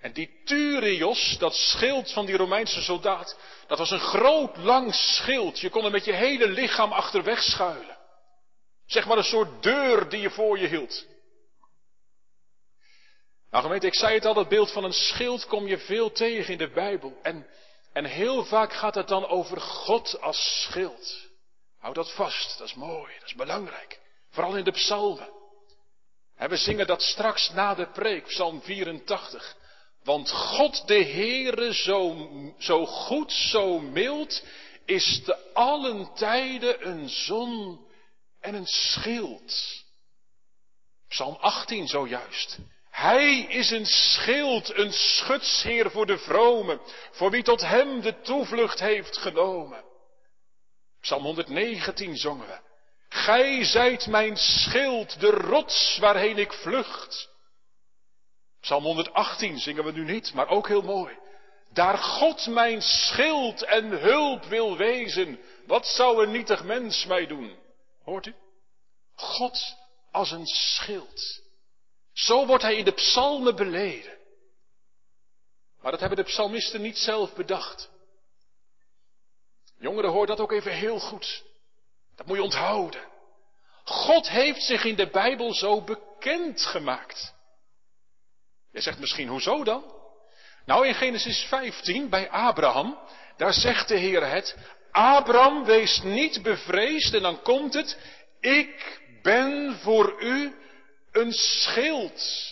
En 0.03 0.13
die 0.13 0.43
Turios, 0.45 1.37
dat 1.39 1.55
schild 1.55 2.13
van 2.13 2.27
die 2.27 2.37
Romeinse 2.37 2.83
soldaat, 2.83 3.39
dat 3.67 3.79
was 3.79 3.91
een 3.91 4.01
groot 4.01 4.57
lang 4.57 4.95
schild. 4.95 5.61
Je 5.61 5.71
kon 5.71 5.85
er 5.85 5.91
met 5.91 6.05
je 6.05 6.13
hele 6.13 6.49
lichaam 6.49 6.93
achterweg 6.93 7.43
schuilen. 7.43 7.99
Zeg 8.87 9.07
maar 9.07 9.17
een 9.17 9.25
soort 9.25 9.63
deur 9.63 10.09
die 10.09 10.21
je 10.21 10.31
voor 10.31 10.59
je 10.59 10.67
hield. 10.67 11.07
Nou 13.51 13.63
gemeente, 13.65 13.87
ik 13.87 13.95
zei 13.95 14.15
het 14.15 14.25
al, 14.25 14.35
dat 14.35 14.49
beeld 14.49 14.73
van 14.73 14.85
een 14.85 14.93
schild 14.93 15.47
kom 15.47 15.67
je 15.67 15.79
veel 15.79 16.13
tegen 16.13 16.53
in 16.53 16.59
de 16.59 16.71
Bijbel. 16.71 17.19
En, 17.23 17.47
en 17.93 18.05
heel 18.05 18.45
vaak 18.45 18.73
gaat 18.73 18.95
het 18.95 19.09
dan 19.09 19.27
over 19.27 19.61
God 19.61 20.21
als 20.21 20.63
schild. 20.63 21.29
Hou 21.79 21.95
dat 21.95 22.13
vast, 22.13 22.59
dat 22.59 22.67
is 22.67 22.75
mooi, 22.75 23.13
dat 23.19 23.29
is 23.29 23.35
belangrijk. 23.35 24.01
Vooral 24.31 24.57
in 24.57 24.65
de 24.65 24.73
psalmen. 24.73 25.31
En 26.37 26.49
we 26.49 26.57
zingen 26.57 26.87
dat 26.87 27.03
straks 27.03 27.51
na 27.51 27.75
de 27.75 27.87
preek, 27.87 28.25
psalm 28.25 28.63
84. 28.63 29.57
Want 30.05 30.31
God 30.31 30.87
de 30.87 31.05
Heere, 31.05 31.75
zo, 31.75 32.29
zo 32.59 32.87
goed, 32.87 33.33
zo 33.33 33.79
mild, 33.79 34.43
is 34.85 35.23
te 35.25 35.53
allen 35.53 36.15
tijden 36.15 36.89
een 36.89 37.09
zon 37.09 37.87
en 38.41 38.55
een 38.55 38.67
schild. 38.67 39.83
Psalm 41.09 41.37
18 41.41 41.89
zojuist. 41.89 42.59
Hij 42.91 43.39
is 43.39 43.71
een 43.71 43.87
schild, 43.87 44.77
een 44.77 44.93
schutsheer 44.93 45.91
voor 45.91 46.07
de 46.07 46.19
vromen, 46.19 46.81
voor 47.11 47.31
wie 47.31 47.43
tot 47.43 47.61
hem 47.61 48.01
de 48.01 48.21
toevlucht 48.21 48.81
heeft 48.81 49.19
genomen. 49.19 49.85
Psalm 51.01 51.23
119 51.23 52.17
zongen 52.17 52.47
we. 52.47 52.59
Gij 53.09 53.65
zijt 53.65 54.07
mijn 54.07 54.37
schild, 54.37 55.21
de 55.21 55.31
rots 55.31 55.99
waarheen 56.01 56.39
ik 56.39 56.53
vlucht. 56.53 57.32
Psalm 58.63 58.85
118 58.85 59.59
zingen 59.59 59.85
we 59.85 59.93
nu 59.93 60.05
niet, 60.05 60.35
maar 60.35 60.49
ook 60.49 60.69
heel 60.69 60.83
mooi. 60.83 61.19
Daar 61.73 61.99
God 61.99 62.47
mijn 62.47 62.83
schild 62.83 63.63
en 63.63 63.91
hulp 63.91 64.45
wil 64.45 64.77
wezen, 64.77 65.41
wat 65.67 65.87
zou 65.87 66.25
een 66.25 66.31
nietig 66.31 66.65
mens 66.65 67.05
mij 67.05 67.27
doen? 67.27 67.59
Hoort 68.05 68.27
u? 68.27 68.35
God 69.15 69.77
als 70.11 70.31
een 70.31 70.47
schild. 70.47 71.41
Zo 72.13 72.47
wordt 72.47 72.63
hij 72.63 72.77
in 72.77 72.85
de 72.85 72.93
psalmen 72.93 73.57
beleden. 73.57 74.19
Maar 75.81 75.91
dat 75.91 76.01
hebben 76.01 76.19
de 76.19 76.31
psalmisten 76.31 76.83
niet 76.83 76.99
zelf 76.99 77.35
bedacht. 77.35 77.91
Jongeren, 79.79 80.11
hoor 80.11 80.27
dat 80.27 80.41
ook 80.41 80.53
even 80.53 80.73
heel 80.73 80.99
goed. 80.99 81.45
Dat 82.17 82.27
moet 82.27 82.37
je 82.37 82.43
onthouden. 82.43 83.11
God 83.85 84.29
heeft 84.29 84.63
zich 84.63 84.85
in 84.85 84.97
de 84.97 85.11
Bijbel 85.11 85.55
zo 85.55 85.81
bekend 85.81 86.61
gemaakt. 86.61 87.35
Je 88.73 88.81
zegt 88.81 88.99
misschien, 88.99 89.29
hoezo 89.29 89.65
dan? 89.65 90.01
Nou, 90.65 90.87
in 90.87 90.95
Genesis 90.95 91.43
15 91.49 92.09
bij 92.09 92.31
Abraham, 92.31 92.99
daar 93.37 93.53
zegt 93.53 93.89
de 93.89 93.97
Heer 93.97 94.31
het, 94.31 94.57
Abraham, 94.91 95.65
wees 95.65 96.03
niet 96.03 96.43
bevreesd 96.43 97.15
en 97.15 97.23
dan 97.23 97.43
komt 97.43 97.75
het, 97.75 97.99
ik 98.41 99.01
ben 99.23 99.79
voor 99.81 100.23
u 100.23 100.55
een 101.13 101.33
schild. 101.33 102.51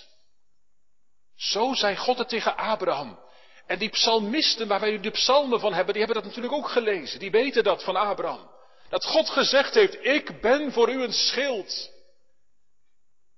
Zo 1.37 1.75
zei 1.75 1.97
God 1.97 2.19
het 2.19 2.29
tegen 2.29 2.57
Abraham. 2.57 3.19
En 3.67 3.79
die 3.79 3.89
psalmisten 3.89 4.69
waar 4.69 4.81
wij 4.81 5.01
de 5.01 5.11
psalmen 5.11 5.61
van 5.61 5.73
hebben, 5.73 5.95
die 5.95 6.05
hebben 6.05 6.23
dat 6.23 6.33
natuurlijk 6.33 6.55
ook 6.55 6.69
gelezen. 6.69 7.19
Die 7.19 7.31
weten 7.31 7.65
dat 7.65 7.85
van 7.85 7.97
Abraham. 7.97 8.51
Dat 8.89 9.05
God 9.05 9.31
gezegd 9.31 9.75
heeft, 9.75 10.05
ik 10.05 10.41
ben 10.41 10.73
voor 10.73 10.91
u 10.91 11.03
een 11.03 11.13
schild. 11.13 11.91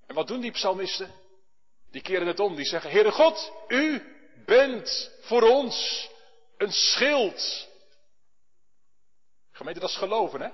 En 0.07 0.15
wat 0.15 0.27
doen 0.27 0.41
die 0.41 0.51
psalmisten? 0.51 1.22
Die 1.93 2.03
keren 2.03 2.27
het 2.27 2.41
om, 2.41 2.57
die 2.57 2.65
zeggen, 2.65 2.91
Heere 2.91 3.11
God, 3.11 3.53
u 3.69 4.03
bent 4.47 5.11
voor 5.21 5.43
ons 5.43 6.09
een 6.57 6.73
schild. 6.73 7.69
Gemeente, 9.51 9.81
dat 9.81 9.89
is 9.89 9.97
geloven, 9.97 10.41
hè? 10.41 10.51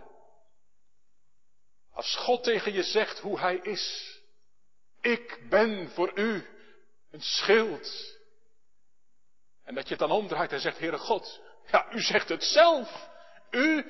Als 1.92 2.16
God 2.16 2.45
tegen 2.45 2.73
je 2.73 2.83
zegt 2.83 3.18
hoe 3.18 3.40
hij 3.40 3.57
is. 3.57 4.16
Ik 5.00 5.49
ben 5.49 5.90
voor 5.90 6.18
u 6.18 6.47
een 7.11 7.23
schild. 7.23 8.16
En 9.64 9.75
dat 9.75 9.85
je 9.85 9.90
het 9.90 9.99
dan 9.99 10.11
omdraait 10.11 10.52
en 10.52 10.61
zegt, 10.61 10.78
Heere 10.78 10.99
God, 10.99 11.40
ja, 11.71 11.92
u 11.92 12.00
zegt 12.00 12.28
het 12.28 12.45
zelf. 12.45 13.09
U 13.50 13.87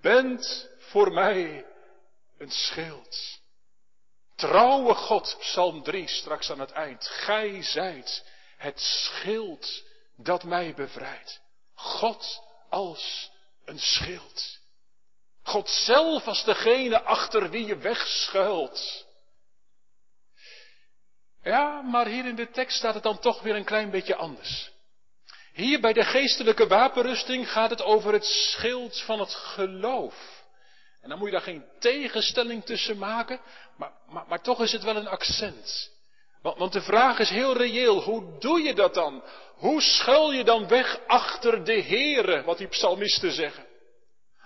bent 0.00 0.70
voor 0.78 1.12
mij 1.12 1.66
een 2.38 2.50
schild. 2.50 3.41
Trouwe 4.42 4.94
God, 4.94 5.36
Psalm 5.40 5.82
3, 5.82 6.08
straks 6.08 6.50
aan 6.50 6.60
het 6.60 6.70
eind. 6.70 7.08
Gij 7.08 7.62
zijt 7.62 8.24
het 8.56 8.80
schild 8.80 9.82
dat 10.16 10.44
mij 10.44 10.74
bevrijdt. 10.74 11.40
God 11.74 12.42
als 12.70 13.30
een 13.64 13.78
schild. 13.78 14.58
God 15.42 15.68
zelf 15.68 16.26
als 16.26 16.44
degene 16.44 17.02
achter 17.02 17.50
wie 17.50 17.66
je 17.66 17.76
wegschuilt. 17.76 19.06
Ja, 21.42 21.80
maar 21.80 22.06
hier 22.06 22.26
in 22.26 22.36
de 22.36 22.50
tekst 22.50 22.76
staat 22.76 22.94
het 22.94 23.02
dan 23.02 23.18
toch 23.18 23.42
weer 23.42 23.56
een 23.56 23.64
klein 23.64 23.90
beetje 23.90 24.16
anders. 24.16 24.70
Hier 25.52 25.80
bij 25.80 25.92
de 25.92 26.04
geestelijke 26.04 26.66
wapenrusting 26.66 27.52
gaat 27.52 27.70
het 27.70 27.82
over 27.82 28.12
het 28.12 28.24
schild 28.24 29.00
van 29.00 29.20
het 29.20 29.34
geloof. 29.34 30.41
En 31.02 31.08
dan 31.08 31.18
moet 31.18 31.26
je 31.26 31.32
daar 31.32 31.42
geen 31.42 31.64
tegenstelling 31.78 32.64
tussen 32.64 32.98
maken, 32.98 33.40
maar, 33.76 33.92
maar, 34.08 34.24
maar 34.28 34.42
toch 34.42 34.60
is 34.60 34.72
het 34.72 34.82
wel 34.82 34.96
een 34.96 35.08
accent. 35.08 35.90
Want, 36.42 36.58
want, 36.58 36.72
de 36.72 36.82
vraag 36.82 37.18
is 37.18 37.30
heel 37.30 37.56
reëel, 37.56 38.02
hoe 38.02 38.38
doe 38.38 38.62
je 38.62 38.74
dat 38.74 38.94
dan? 38.94 39.22
Hoe 39.54 39.80
schuil 39.80 40.32
je 40.32 40.44
dan 40.44 40.68
weg 40.68 41.00
achter 41.06 41.64
de 41.64 41.82
Heere, 41.82 42.42
wat 42.42 42.58
die 42.58 42.68
psalmisten 42.68 43.32
zeggen? 43.32 43.66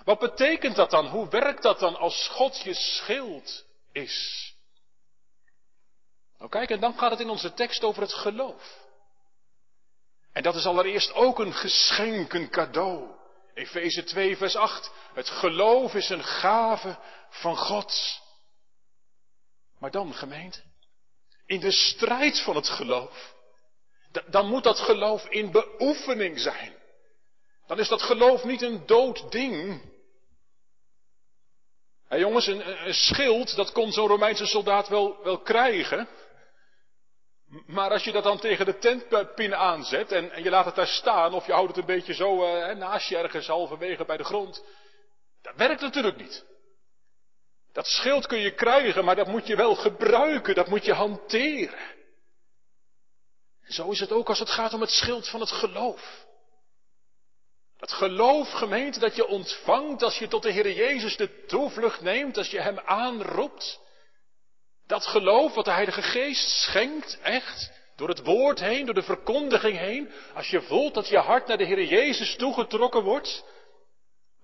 Wat 0.04 0.18
betekent 0.18 0.76
dat 0.76 0.90
dan? 0.90 1.06
Hoe 1.06 1.28
werkt 1.28 1.62
dat 1.62 1.78
dan 1.78 1.96
als 1.96 2.28
God 2.28 2.60
je 2.60 2.74
schild 2.74 3.64
is? 3.92 4.46
Nou 6.38 6.50
kijk, 6.50 6.70
en 6.70 6.80
dan 6.80 6.98
gaat 6.98 7.10
het 7.10 7.20
in 7.20 7.30
onze 7.30 7.54
tekst 7.54 7.82
over 7.82 8.02
het 8.02 8.12
geloof. 8.12 8.84
En 10.32 10.42
dat 10.42 10.54
is 10.54 10.66
allereerst 10.66 11.14
ook 11.14 11.38
een 11.38 11.54
geschenk, 11.54 12.32
een 12.32 12.50
cadeau. 12.50 13.14
Efeze 13.56 14.04
2, 14.04 14.36
vers 14.36 14.56
8. 14.56 14.90
Het 15.14 15.28
geloof 15.28 15.94
is 15.94 16.08
een 16.08 16.24
gave 16.24 16.98
van 17.28 17.56
God. 17.56 18.20
Maar 19.78 19.90
dan, 19.90 20.14
gemeente, 20.14 20.62
in 21.46 21.60
de 21.60 21.70
strijd 21.70 22.40
van 22.40 22.56
het 22.56 22.68
geloof, 22.68 23.34
dan 24.26 24.48
moet 24.48 24.64
dat 24.64 24.78
geloof 24.78 25.28
in 25.28 25.50
beoefening 25.50 26.40
zijn. 26.40 26.74
Dan 27.66 27.78
is 27.78 27.88
dat 27.88 28.02
geloof 28.02 28.44
niet 28.44 28.62
een 28.62 28.86
dood 28.86 29.32
ding. 29.32 29.82
Hey 32.08 32.18
jongens, 32.18 32.46
een, 32.46 32.86
een 32.86 32.94
schild, 32.94 33.56
dat 33.56 33.72
kon 33.72 33.92
zo'n 33.92 34.08
Romeinse 34.08 34.46
soldaat 34.46 34.88
wel, 34.88 35.22
wel 35.22 35.38
krijgen. 35.38 36.08
Maar 37.66 37.90
als 37.90 38.04
je 38.04 38.12
dat 38.12 38.22
dan 38.22 38.38
tegen 38.38 38.64
de 38.64 38.78
tentpin 38.78 39.54
aanzet 39.54 40.12
en, 40.12 40.42
je 40.42 40.50
laat 40.50 40.64
het 40.64 40.74
daar 40.74 40.86
staan, 40.86 41.34
of 41.34 41.46
je 41.46 41.52
houdt 41.52 41.68
het 41.68 41.76
een 41.78 41.94
beetje 41.94 42.14
zo 42.14 42.44
uh, 42.44 42.74
naast 42.74 43.08
je 43.08 43.16
ergens 43.16 43.46
halverwege 43.46 44.04
bij 44.04 44.16
de 44.16 44.24
grond, 44.24 44.64
dat 45.42 45.54
werkt 45.56 45.80
natuurlijk 45.80 46.16
niet. 46.16 46.44
Dat 47.72 47.86
schild 47.86 48.26
kun 48.26 48.38
je 48.38 48.54
krijgen, 48.54 49.04
maar 49.04 49.16
dat 49.16 49.26
moet 49.26 49.46
je 49.46 49.56
wel 49.56 49.74
gebruiken, 49.74 50.54
dat 50.54 50.68
moet 50.68 50.84
je 50.84 50.92
hanteren. 50.92 51.94
En 53.62 53.72
zo 53.72 53.90
is 53.90 54.00
het 54.00 54.12
ook 54.12 54.28
als 54.28 54.38
het 54.38 54.50
gaat 54.50 54.72
om 54.72 54.80
het 54.80 54.90
schild 54.90 55.28
van 55.28 55.40
het 55.40 55.50
geloof. 55.50 56.26
Dat 57.76 57.92
geloof, 57.92 58.50
gemeente, 58.50 58.98
dat 58.98 59.16
je 59.16 59.26
ontvangt 59.26 60.02
als 60.02 60.18
je 60.18 60.28
tot 60.28 60.42
de 60.42 60.50
Heer 60.50 60.72
Jezus 60.72 61.16
de 61.16 61.44
toevlucht 61.44 62.00
neemt, 62.00 62.36
als 62.36 62.50
je 62.50 62.60
Hem 62.60 62.78
aanroept. 62.78 63.80
Dat 64.86 65.06
geloof 65.06 65.54
wat 65.54 65.64
de 65.64 65.70
Heilige 65.70 66.02
Geest 66.02 66.48
schenkt, 66.48 67.18
echt, 67.22 67.72
door 67.96 68.08
het 68.08 68.24
woord 68.24 68.60
heen, 68.60 68.84
door 68.84 68.94
de 68.94 69.02
verkondiging 69.02 69.78
heen, 69.78 70.12
als 70.34 70.48
je 70.48 70.62
voelt 70.62 70.94
dat 70.94 71.08
je 71.08 71.18
hart 71.18 71.46
naar 71.46 71.58
de 71.58 71.64
Heer 71.64 71.84
Jezus 71.84 72.36
toegetrokken 72.36 73.02
wordt. 73.02 73.44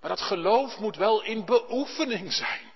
Maar 0.01 0.11
dat 0.11 0.21
geloof 0.21 0.79
moet 0.79 0.97
wel 0.97 1.23
in 1.23 1.45
beoefening 1.45 2.33
zijn. 2.33 2.73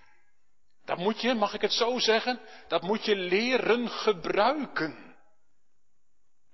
Dat 0.84 0.98
moet 0.98 1.20
je, 1.20 1.34
mag 1.34 1.54
ik 1.54 1.60
het 1.60 1.72
zo 1.72 1.98
zeggen, 1.98 2.40
dat 2.68 2.82
moet 2.82 3.04
je 3.04 3.16
leren 3.16 3.88
gebruiken. 3.88 5.16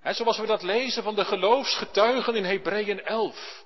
Zoals 0.02 0.38
we 0.38 0.46
dat 0.46 0.62
lezen 0.62 1.02
van 1.02 1.14
de 1.14 1.24
geloofsgetuigen 1.24 2.34
in 2.34 2.44
Hebreeën 2.44 3.04
11. 3.04 3.64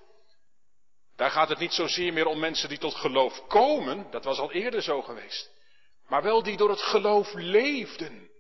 Daar 1.16 1.30
gaat 1.30 1.48
het 1.48 1.58
niet 1.58 1.72
zozeer 1.72 2.12
meer 2.12 2.26
om 2.26 2.38
mensen 2.38 2.68
die 2.68 2.78
tot 2.78 2.94
geloof 2.94 3.46
komen, 3.46 4.06
dat 4.10 4.24
was 4.24 4.38
al 4.38 4.52
eerder 4.52 4.82
zo 4.82 5.02
geweest 5.02 5.55
maar 6.08 6.22
wel 6.22 6.42
die 6.42 6.56
door 6.56 6.70
het 6.70 6.82
geloof 6.82 7.32
leefden. 7.32 8.30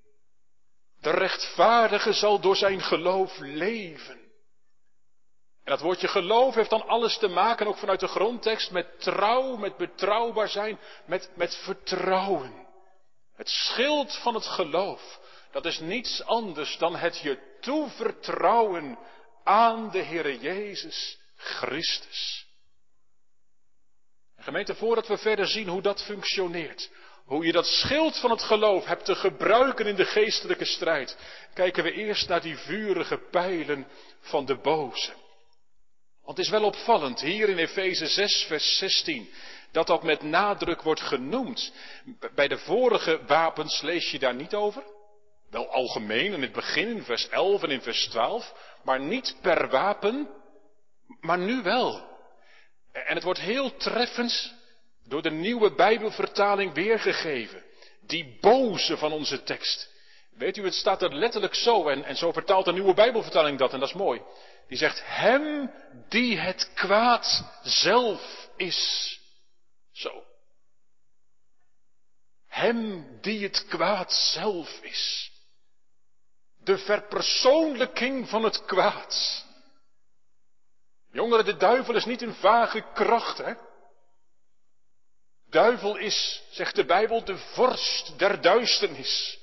De 1.00 1.10
rechtvaardige 1.10 2.12
zal 2.12 2.40
door 2.40 2.56
zijn 2.56 2.80
geloof 2.80 3.38
leven. 3.38 4.26
En 5.64 5.72
dat 5.72 5.80
woordje 5.80 6.08
geloof 6.08 6.54
heeft 6.54 6.70
dan 6.70 6.86
alles 6.86 7.18
te 7.18 7.28
maken, 7.28 7.66
ook 7.66 7.76
vanuit 7.78 8.00
de 8.00 8.08
grondtekst, 8.08 8.70
met 8.70 9.00
trouw, 9.00 9.56
met 9.56 9.76
betrouwbaar 9.76 10.48
zijn, 10.48 10.78
met, 11.06 11.30
met 11.34 11.54
vertrouwen. 11.54 12.66
Het 13.34 13.48
schild 13.48 14.16
van 14.16 14.34
het 14.34 14.46
geloof, 14.46 15.20
dat 15.52 15.64
is 15.64 15.78
niets 15.78 16.24
anders 16.24 16.78
dan 16.78 16.96
het 16.96 17.18
je 17.18 17.56
toevertrouwen 17.60 18.98
aan 19.44 19.90
de 19.90 20.02
Heere 20.02 20.38
Jezus 20.38 21.18
Christus. 21.36 22.46
gemeente, 24.38 24.74
voordat 24.74 25.06
we 25.06 25.18
verder 25.18 25.46
zien 25.46 25.68
hoe 25.68 25.82
dat 25.82 26.04
functioneert, 26.04 26.90
hoe 27.26 27.46
je 27.46 27.52
dat 27.52 27.66
schild 27.66 28.18
van 28.18 28.30
het 28.30 28.42
geloof 28.42 28.84
hebt 28.84 29.04
te 29.04 29.14
gebruiken 29.14 29.86
in 29.86 29.94
de 29.94 30.04
geestelijke 30.04 30.64
strijd, 30.64 31.16
kijken 31.54 31.84
we 31.84 31.92
eerst 31.92 32.28
naar 32.28 32.40
die 32.40 32.56
vurige 32.56 33.18
pijlen 33.30 33.86
van 34.20 34.44
de 34.44 34.56
boze. 34.56 35.12
Want 36.24 36.36
het 36.36 36.46
is 36.46 36.52
wel 36.52 36.64
opvallend 36.64 37.20
hier 37.20 37.48
in 37.48 37.58
Efeze 37.58 38.06
6, 38.06 38.44
vers 38.48 38.78
16, 38.78 39.30
dat 39.72 39.86
dat 39.86 40.02
met 40.02 40.22
nadruk 40.22 40.82
wordt 40.82 41.00
genoemd. 41.00 41.72
Bij 42.34 42.48
de 42.48 42.58
vorige 42.58 43.24
wapens 43.26 43.80
lees 43.80 44.10
je 44.10 44.18
daar 44.18 44.34
niet 44.34 44.54
over. 44.54 44.82
Wel 45.50 45.70
algemeen 45.70 46.32
in 46.32 46.42
het 46.42 46.52
begin, 46.52 46.88
in 46.88 47.04
vers 47.04 47.28
11 47.28 47.62
en 47.62 47.70
in 47.70 47.82
vers 47.82 48.08
12, 48.08 48.54
maar 48.82 49.00
niet 49.00 49.36
per 49.40 49.68
wapen, 49.68 50.28
maar 51.20 51.38
nu 51.38 51.62
wel. 51.62 52.14
En 52.92 53.14
het 53.14 53.22
wordt 53.22 53.40
heel 53.40 53.76
treffend 53.76 54.55
door 55.08 55.22
de 55.22 55.30
nieuwe 55.30 55.74
Bijbelvertaling 55.74 56.74
weergegeven. 56.74 57.64
Die 58.00 58.38
boze 58.40 58.96
van 58.96 59.12
onze 59.12 59.42
tekst. 59.42 59.94
Weet 60.30 60.56
u, 60.56 60.64
het 60.64 60.74
staat 60.74 61.02
er 61.02 61.14
letterlijk 61.14 61.54
zo, 61.54 61.88
en, 61.88 62.04
en 62.04 62.16
zo 62.16 62.32
vertaalt 62.32 62.64
de 62.64 62.72
nieuwe 62.72 62.94
Bijbelvertaling 62.94 63.58
dat, 63.58 63.72
en 63.72 63.80
dat 63.80 63.88
is 63.88 63.94
mooi. 63.94 64.22
Die 64.68 64.78
zegt, 64.78 65.02
hem 65.04 65.72
die 66.08 66.38
het 66.38 66.70
kwaad 66.74 67.44
zelf 67.62 68.50
is. 68.56 69.20
Zo. 69.92 70.24
Hem 72.46 73.06
die 73.20 73.42
het 73.42 73.66
kwaad 73.66 74.12
zelf 74.12 74.80
is. 74.82 75.32
De 76.56 76.78
verpersoonlijking 76.78 78.28
van 78.28 78.42
het 78.42 78.64
kwaad. 78.64 79.44
Jongeren, 81.12 81.44
de 81.44 81.56
duivel 81.56 81.94
is 81.94 82.04
niet 82.04 82.22
een 82.22 82.34
vage 82.34 82.92
kracht, 82.92 83.38
hè? 83.38 83.54
Duivel 85.56 85.96
is, 85.96 86.42
zegt 86.50 86.74
de 86.74 86.84
Bijbel, 86.84 87.24
de 87.24 87.38
vorst 87.38 88.18
der 88.18 88.40
duisternis. 88.40 89.38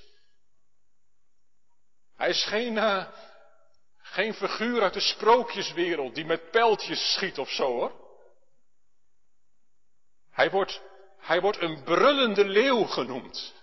Hij 2.16 2.30
is 2.30 2.44
geen, 2.46 2.76
uh, 2.76 3.06
geen 3.98 4.34
figuur 4.34 4.82
uit 4.82 4.94
de 4.94 5.00
sprookjeswereld 5.00 6.16
die 6.16 6.26
met 6.26 6.52
pijltjes 6.52 7.14
schiet 7.14 7.38
of 7.38 7.50
zo 7.50 7.66
hoor. 7.66 7.92
Hij 10.32 10.50
wordt, 10.50 10.82
hij 11.18 11.42
wordt 11.42 11.62
een 11.62 11.84
brullende 11.84 12.46
leeuw 12.46 12.84
genoemd. 12.84 13.54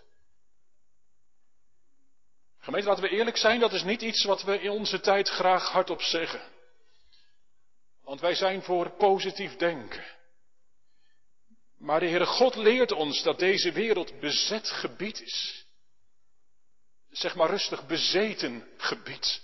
Gemeente, 2.59 2.89
laten 2.89 3.03
we 3.03 3.11
eerlijk 3.11 3.37
zijn, 3.37 3.61
dat 3.61 3.73
is 3.73 3.83
niet 3.83 4.03
iets 4.03 4.25
wat 4.25 4.43
we 4.43 4.61
in 4.61 4.71
onze 4.71 5.01
tijd 5.01 5.29
graag 5.29 5.69
hardop 5.69 6.03
zeggen. 6.03 6.43
Want 8.03 8.21
wij 8.21 8.35
zijn 8.35 8.63
voor 8.63 8.91
positief 8.91 9.57
denken. 9.57 10.20
Maar 11.81 12.01
de 12.01 12.07
Heere 12.07 12.27
God 12.27 12.55
leert 12.55 12.93
ons 12.93 13.23
dat 13.23 13.39
deze 13.39 13.73
wereld 13.73 14.21
bezet 14.21 14.69
gebied 14.69 15.23
is. 15.23 15.65
Zeg 17.11 17.35
maar 17.35 17.51
rustig, 17.51 17.87
bezeten 17.87 18.69
gebied. 18.77 19.43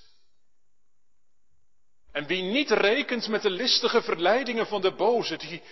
En 2.12 2.26
wie 2.26 2.42
niet 2.42 2.70
rekent 2.70 3.28
met 3.28 3.42
de 3.42 3.50
listige 3.50 4.02
verleidingen 4.02 4.66
van 4.66 4.80
de 4.80 4.94
boze, 4.94 5.36
die, 5.36 5.62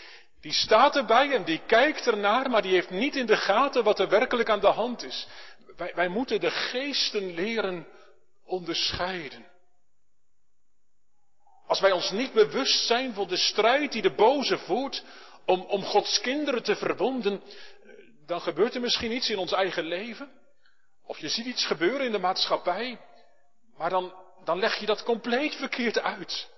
die 0.41 0.53
staat 0.53 0.97
erbij 0.97 1.31
en 1.31 1.45
die 1.45 1.61
kijkt 1.67 2.07
ernaar, 2.07 2.51
maar 2.51 2.63
die 2.63 2.73
heeft 2.73 2.91
niet 2.91 3.17
in 3.17 3.27
de 3.27 3.37
gaten 3.37 3.85
wat 3.85 3.99
er 3.99 4.09
werkelijk 4.09 4.49
aan 4.49 4.61
de 4.61 4.67
hand 4.67 5.03
is. 5.03 5.27
Wij, 5.77 5.93
wij 5.95 6.09
moeten 6.09 6.41
de 6.41 6.51
geesten 6.51 7.35
leren 7.35 7.87
onderscheiden. 8.45 9.47
Als 11.67 11.81
wij 11.81 11.93
ons 11.93 12.11
niet 12.11 12.33
bewust 12.33 12.87
zijn 12.87 13.15
van 13.15 13.29
de 13.29 13.37
strijd 13.37 13.93
die 13.93 14.03
de 14.03 14.15
boze 14.15 14.59
voert 14.59 15.05
om, 15.47 15.61
om 15.61 15.83
Gods 15.83 16.21
kinderen 16.21 16.63
te 16.63 16.77
verwonden, 16.77 17.43
dan 18.27 18.41
gebeurt 18.41 18.75
er 18.75 18.81
misschien 18.81 19.13
iets 19.13 19.31
in 19.31 19.39
ons 19.39 19.53
eigen 19.53 19.85
leven. 19.85 20.31
Of 21.07 21.19
je 21.19 21.29
ziet 21.29 21.47
iets 21.47 21.67
gebeuren 21.67 22.07
in 22.07 22.13
de 22.13 22.19
maatschappij, 22.19 23.01
maar 23.77 23.91
dan, 23.91 24.15
dan 24.45 24.59
leg 24.59 24.77
je 24.77 24.87
dat 24.87 25.03
compleet 25.03 25.55
verkeerd 25.55 26.01
uit. 26.01 26.53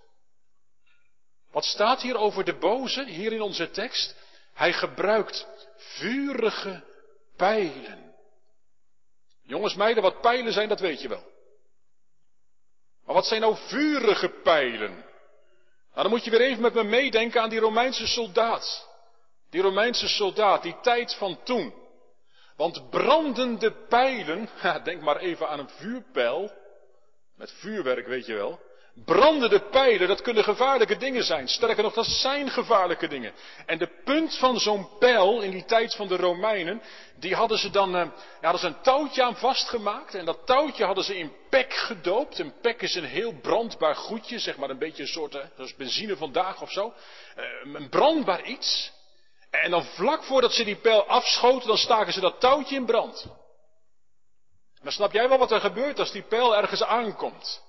Wat 1.51 1.64
staat 1.64 2.03
hier 2.03 2.16
over 2.16 2.44
de 2.44 2.59
boze, 2.59 3.05
hier 3.05 3.33
in 3.33 3.40
onze 3.40 3.70
tekst? 3.70 4.16
Hij 4.55 4.72
gebruikt 4.72 5.46
vurige 5.77 6.85
pijlen. 7.37 8.14
Jongens, 9.42 9.75
meiden, 9.75 10.03
wat 10.03 10.20
pijlen 10.20 10.53
zijn, 10.53 10.68
dat 10.68 10.81
weet 10.81 11.01
je 11.01 11.09
wel. 11.09 11.35
Maar 13.05 13.14
wat 13.14 13.27
zijn 13.27 13.40
nou 13.40 13.57
vurige 13.57 14.29
pijlen? 14.29 15.06
Nou, 15.96 16.09
dan 16.09 16.16
moet 16.16 16.24
je 16.24 16.30
weer 16.30 16.48
even 16.48 16.62
met 16.62 16.74
me 16.74 16.85
meedenken 16.85 17.40
aan 17.40 17.48
die 17.48 17.61
Romeinse 17.61 18.06
soldaat. 18.06 18.88
Die 19.50 19.62
Romeinse 19.62 20.09
soldaat, 20.09 20.62
die 20.62 20.80
tijd 20.80 21.14
van 21.14 21.42
toen. 21.42 21.74
Want 22.56 22.90
brandende 22.90 23.72
pijlen, 23.88 24.48
denk 24.85 25.02
maar 25.02 25.16
even 25.16 25.48
aan 25.48 25.59
een 25.59 25.68
vuurpijl. 25.68 26.52
Met 27.37 27.52
vuurwerk, 27.52 28.06
weet 28.06 28.26
je 28.26 28.35
wel. 28.35 28.61
Brandende 29.04 29.61
pijlen, 29.61 30.09
dat 30.09 30.22
kunnen 30.22 30.44
gevaarlijke 30.44 30.96
dingen 30.96 31.24
zijn. 31.24 31.48
Sterker 31.48 31.82
nog, 31.82 31.94
dat 31.94 32.06
zijn 32.06 32.50
gevaarlijke 32.50 33.09
dingen. 33.09 33.32
En 33.66 33.78
de 33.78 33.90
punt 34.04 34.37
van 34.38 34.59
zo'n 34.59 34.88
pijl 34.98 35.40
in 35.40 35.50
die 35.50 35.64
tijd 35.64 35.94
van 35.94 36.09
de 36.09 36.16
Romeinen, 36.16 36.82
die 37.18 37.35
hadden 37.35 37.59
ze 37.59 37.70
dan, 37.70 37.96
eh, 37.96 38.06
hadden 38.40 38.61
ze 38.61 38.66
een 38.66 38.80
touwtje 38.80 39.22
aan 39.22 39.37
vastgemaakt. 39.37 40.14
En 40.14 40.24
dat 40.24 40.46
touwtje 40.46 40.85
hadden 40.85 41.04
ze 41.04 41.18
in 41.18 41.32
pek 41.50 41.74
gedoopt. 41.74 42.38
Een 42.38 42.61
pek 42.61 42.82
is 42.82 42.94
een 42.94 43.04
heel 43.04 43.32
brandbaar 43.32 43.96
goedje, 43.96 44.38
zeg 44.38 44.56
maar 44.56 44.70
een 44.70 44.78
beetje 44.78 45.02
een 45.02 45.09
soort, 45.09 45.35
eh, 45.35 45.66
benzine 45.76 46.16
vandaag 46.16 46.62
of 46.62 46.70
zo. 46.70 46.92
Eh, 47.35 47.44
een 47.62 47.88
brandbaar 47.88 48.42
iets. 48.42 48.92
En 49.50 49.70
dan 49.70 49.85
vlak 49.85 50.24
voordat 50.24 50.52
ze 50.52 50.64
die 50.64 50.76
pijl 50.76 51.06
afschoten, 51.06 51.68
dan 51.68 51.78
staken 51.78 52.12
ze 52.12 52.20
dat 52.20 52.40
touwtje 52.40 52.76
in 52.76 52.87
brand. 52.87 53.26
Dan 54.82 54.92
snap 54.92 55.12
jij 55.12 55.28
wel 55.28 55.38
wat 55.38 55.50
er 55.52 55.61
gebeurt 55.61 55.98
als 55.98 56.12
die 56.12 56.22
pijl 56.22 56.56
ergens 56.56 56.82
aankomt. 56.82 57.64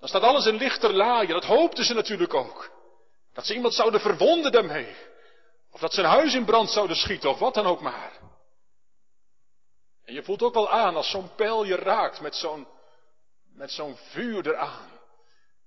Dan 0.00 0.08
staat 0.08 0.22
alles 0.22 0.46
in 0.46 0.54
lichter 0.54 0.92
laaien. 0.92 1.28
Dat 1.28 1.44
hoopten 1.44 1.84
ze 1.84 1.94
natuurlijk 1.94 2.34
ook. 2.34 2.70
Dat 3.32 3.46
ze 3.46 3.54
iemand 3.54 3.74
zouden 3.74 4.00
verwonden 4.00 4.52
daarmee. 4.52 4.96
Of 5.70 5.80
dat 5.80 5.94
ze 5.94 6.00
een 6.00 6.08
huis 6.08 6.34
in 6.34 6.44
brand 6.44 6.70
zouden 6.70 6.96
schieten, 6.96 7.30
of 7.30 7.38
wat 7.38 7.54
dan 7.54 7.66
ook 7.66 7.80
maar. 7.80 8.18
En 10.04 10.14
je 10.14 10.22
voelt 10.22 10.42
ook 10.42 10.54
wel 10.54 10.70
aan 10.70 10.96
als 10.96 11.10
zo'n 11.10 11.34
pijl 11.34 11.64
je 11.64 11.76
raakt 11.76 12.20
met 12.20 12.36
zo'n, 12.36 12.66
met 13.54 13.70
zo'n 13.70 13.96
vuur 13.96 14.46
eraan. 14.46 14.88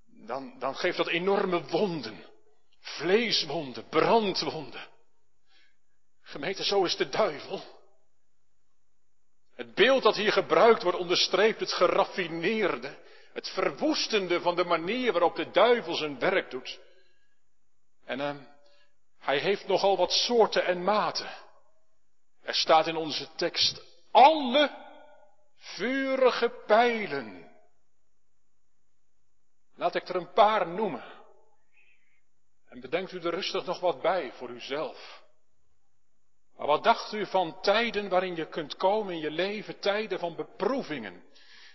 Dan, 0.05 0.59
dan 0.59 0.75
geeft 0.75 0.97
dat 0.97 1.07
enorme 1.07 1.63
wonden. 1.63 2.25
Vleeswonden, 2.79 3.87
brandwonden. 3.89 4.87
Gemeente, 6.21 6.63
zo 6.63 6.83
is 6.83 6.95
de 6.95 7.09
duivel. 7.09 7.61
Het 9.55 9.73
beeld 9.73 10.03
dat 10.03 10.15
hier 10.15 10.31
gebruikt 10.31 10.83
wordt 10.83 10.97
onderstreept 10.97 11.59
het 11.59 11.73
geraffineerde, 11.73 12.97
het 13.33 13.49
verwoestende 13.49 14.41
van 14.41 14.55
de 14.55 14.63
manier 14.63 15.11
waarop 15.11 15.35
de 15.35 15.51
duivel 15.51 15.95
zijn 15.95 16.19
werk 16.19 16.51
doet. 16.51 16.79
En 18.05 18.19
uh, 18.19 18.35
hij 19.19 19.37
heeft 19.37 19.67
nogal 19.67 19.97
wat 19.97 20.11
soorten 20.11 20.65
en 20.65 20.83
maten. 20.83 21.29
Er 22.41 22.55
staat 22.55 22.87
in 22.87 22.95
onze 22.95 23.35
tekst 23.35 23.83
alle 24.11 24.75
vurige 25.57 26.49
pijlen. 26.65 27.51
Laat 29.75 29.95
ik 29.95 30.07
er 30.07 30.15
een 30.15 30.33
paar 30.33 30.67
noemen. 30.67 31.03
En 32.69 32.79
bedenkt 32.79 33.11
u 33.11 33.17
er 33.19 33.33
rustig 33.33 33.65
nog 33.65 33.79
wat 33.79 34.01
bij 34.01 34.31
voor 34.31 34.49
uzelf. 34.49 35.23
Maar 36.57 36.67
wat 36.67 36.83
dacht 36.83 37.13
u 37.13 37.25
van 37.25 37.61
tijden 37.61 38.09
waarin 38.09 38.35
je 38.35 38.47
kunt 38.47 38.75
komen 38.75 39.13
in 39.13 39.19
je 39.19 39.31
leven, 39.31 39.79
tijden 39.79 40.19
van 40.19 40.35
beproevingen? 40.35 41.23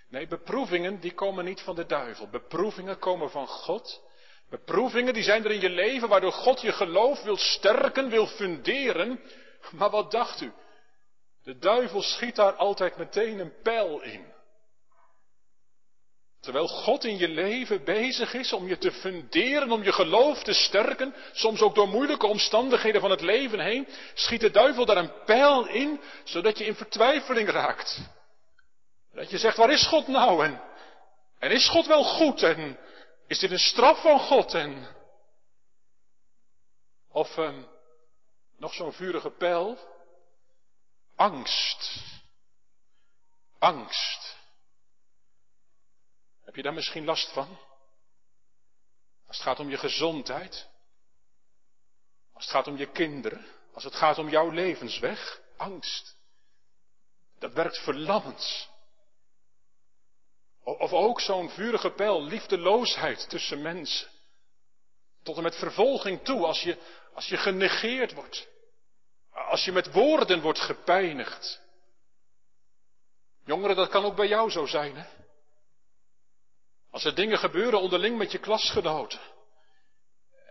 Nee, 0.08 0.26
beproevingen 0.26 1.00
die 1.00 1.14
komen 1.14 1.44
niet 1.44 1.60
van 1.60 1.74
de 1.74 1.86
duivel. 1.86 2.28
Beproevingen 2.28 2.98
komen 2.98 3.30
van 3.30 3.46
God. 3.46 4.02
Beproevingen 4.50 5.14
die 5.14 5.22
zijn 5.22 5.44
er 5.44 5.50
in 5.50 5.60
je 5.60 5.70
leven 5.70 6.08
waardoor 6.08 6.32
God 6.32 6.60
je 6.60 6.72
geloof 6.72 7.22
wil 7.22 7.36
sterken, 7.36 8.08
wil 8.08 8.26
funderen. 8.26 9.20
Maar 9.70 9.90
wat 9.90 10.10
dacht 10.10 10.40
u? 10.40 10.52
De 11.42 11.58
duivel 11.58 12.02
schiet 12.02 12.36
daar 12.36 12.52
altijd 12.52 12.96
meteen 12.96 13.38
een 13.38 13.52
pijl 13.62 14.02
in. 14.02 14.36
Terwijl 16.40 16.68
God 16.68 17.04
in 17.04 17.18
je 17.18 17.28
leven 17.28 17.84
bezig 17.84 18.34
is 18.34 18.52
om 18.52 18.68
je 18.68 18.78
te 18.78 18.92
funderen, 18.92 19.70
om 19.70 19.82
je 19.82 19.92
geloof 19.92 20.42
te 20.42 20.52
sterken, 20.52 21.14
soms 21.32 21.60
ook 21.60 21.74
door 21.74 21.88
moeilijke 21.88 22.26
omstandigheden 22.26 23.00
van 23.00 23.10
het 23.10 23.20
leven 23.20 23.60
heen, 23.60 23.88
schiet 24.14 24.40
de 24.40 24.50
duivel 24.50 24.84
daar 24.84 24.96
een 24.96 25.24
pijl 25.24 25.68
in, 25.68 26.00
zodat 26.24 26.58
je 26.58 26.64
in 26.64 26.74
vertwijfeling 26.74 27.48
raakt. 27.48 28.00
Dat 29.18 29.30
je 29.30 29.38
zegt, 29.38 29.56
waar 29.56 29.70
is 29.70 29.86
God 29.86 30.06
nou? 30.06 30.44
En, 30.44 30.62
en 31.38 31.50
is 31.50 31.68
God 31.68 31.86
wel 31.86 32.04
goed? 32.04 32.42
En 32.42 32.78
is 33.26 33.38
dit 33.38 33.50
een 33.50 33.58
straf 33.58 34.00
van 34.00 34.18
God? 34.20 34.54
En, 34.54 34.96
of 37.08 37.36
um, 37.36 37.68
nog 38.56 38.74
zo'n 38.74 38.92
vurige 38.92 39.30
pijl? 39.30 39.78
Angst. 41.16 42.02
Angst. 43.58 44.36
Heb 46.44 46.56
je 46.56 46.62
daar 46.62 46.74
misschien 46.74 47.04
last 47.04 47.32
van? 47.32 47.58
Als 49.26 49.36
het 49.36 49.46
gaat 49.46 49.60
om 49.60 49.70
je 49.70 49.78
gezondheid. 49.78 50.68
Als 52.32 52.44
het 52.44 52.54
gaat 52.54 52.66
om 52.66 52.76
je 52.76 52.90
kinderen. 52.90 53.46
Als 53.74 53.84
het 53.84 53.94
gaat 53.94 54.18
om 54.18 54.28
jouw 54.28 54.50
levensweg. 54.50 55.40
Angst. 55.56 56.16
Dat 57.38 57.52
werkt 57.52 57.78
verlammend. 57.78 58.76
Of 60.76 60.92
ook 60.92 61.20
zo'n 61.20 61.50
vurige 61.50 61.90
pijl, 61.90 62.22
liefdeloosheid 62.22 63.28
tussen 63.28 63.62
mensen. 63.62 64.08
Tot 65.22 65.36
en 65.36 65.42
met 65.42 65.56
vervolging 65.56 66.22
toe, 66.22 66.46
als 66.46 66.62
je, 66.62 66.78
als 67.14 67.28
je 67.28 67.36
genegeerd 67.36 68.14
wordt. 68.14 68.48
Als 69.32 69.64
je 69.64 69.72
met 69.72 69.92
woorden 69.92 70.40
wordt 70.40 70.60
gepijnigd. 70.60 71.60
Jongeren, 73.44 73.76
dat 73.76 73.88
kan 73.88 74.04
ook 74.04 74.16
bij 74.16 74.28
jou 74.28 74.50
zo 74.50 74.66
zijn, 74.66 74.96
hè? 74.96 75.06
Als 76.90 77.04
er 77.04 77.14
dingen 77.14 77.38
gebeuren 77.38 77.80
onderling 77.80 78.18
met 78.18 78.32
je 78.32 78.38
klasgenoten. 78.38 79.20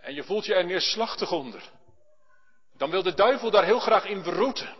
En 0.00 0.14
je 0.14 0.24
voelt 0.24 0.44
je 0.44 0.54
er 0.54 0.64
neerslachtig 0.64 1.32
onder. 1.32 1.70
Dan 2.76 2.90
wil 2.90 3.02
de 3.02 3.14
duivel 3.14 3.50
daar 3.50 3.64
heel 3.64 3.80
graag 3.80 4.04
in 4.04 4.22
beroeten. 4.22 4.76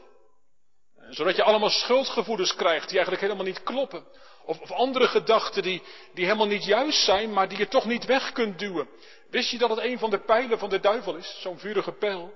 Zodat 1.11 1.37
je 1.37 1.43
allemaal 1.43 1.71
schuldgevoelens 1.71 2.55
krijgt 2.55 2.87
die 2.87 2.97
eigenlijk 2.97 3.23
helemaal 3.23 3.45
niet 3.45 3.63
kloppen. 3.63 4.07
Of, 4.49 4.61
of 4.61 4.71
andere 4.71 5.09
gedachten 5.09 5.63
die, 5.63 5.83
die 6.15 6.25
helemaal 6.25 6.47
niet 6.47 6.65
juist 6.65 7.05
zijn, 7.05 7.33
maar 7.33 7.49
die 7.49 7.59
je 7.59 7.69
toch 7.69 7.85
niet 7.85 8.05
weg 8.05 8.33
kunt 8.33 8.59
duwen. 8.59 8.89
Wist 9.31 9.51
je 9.51 9.59
dat 9.59 9.71
het 9.71 9.79
een 9.79 9.99
van 9.99 10.11
de 10.11 10.21
pijlen 10.21 10.59
van 10.59 10.69
de 10.69 10.81
duivel 10.81 11.17
is? 11.17 11.41
Zo'n 11.41 11.59
vurige 11.59 11.93
pijl. 11.93 12.35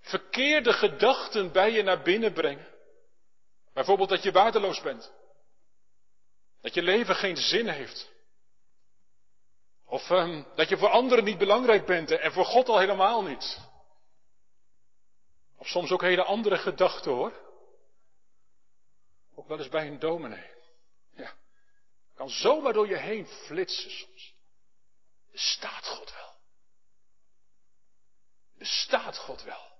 Verkeerde 0.00 0.72
gedachten 0.72 1.52
bij 1.52 1.72
je 1.72 1.82
naar 1.82 2.02
binnen 2.02 2.32
brengen. 2.32 2.68
Bijvoorbeeld 3.72 4.08
dat 4.08 4.22
je 4.22 4.32
waardeloos 4.32 4.80
bent. 4.80 5.12
Dat 6.60 6.74
je 6.74 6.82
leven 6.82 7.14
geen 7.14 7.36
zin 7.36 7.68
heeft. 7.68 8.10
Of 9.86 10.10
um, 10.10 10.46
dat 10.54 10.68
je 10.68 10.76
voor 10.76 10.90
anderen 10.90 11.24
niet 11.24 11.38
belangrijk 11.38 11.86
bent 11.86 12.10
en 12.10 12.32
voor 12.32 12.44
God 12.44 12.68
al 12.68 12.78
helemaal 12.78 13.22
niet. 13.22 13.58
Of 15.56 15.66
soms 15.66 15.90
ook 15.90 16.02
hele 16.02 16.24
andere 16.24 16.58
gedachten 16.58 17.12
hoor. 17.12 17.32
Ook 19.34 19.48
wel 19.48 19.58
eens 19.58 19.68
bij 19.68 19.86
een 19.86 19.98
dominee. 19.98 20.60
Kan 22.22 22.30
zomaar 22.30 22.72
door 22.72 22.88
je 22.88 22.96
heen 22.96 23.26
flitsen 23.26 23.90
soms. 23.90 24.34
Bestaat 25.30 25.86
God 25.86 26.12
wel? 26.12 26.34
Bestaat 28.58 29.18
God 29.18 29.42
wel? 29.42 29.72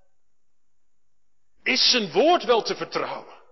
Is 1.62 1.90
zijn 1.90 2.12
woord 2.12 2.44
wel 2.44 2.62
te 2.62 2.76
vertrouwen? 2.76 3.42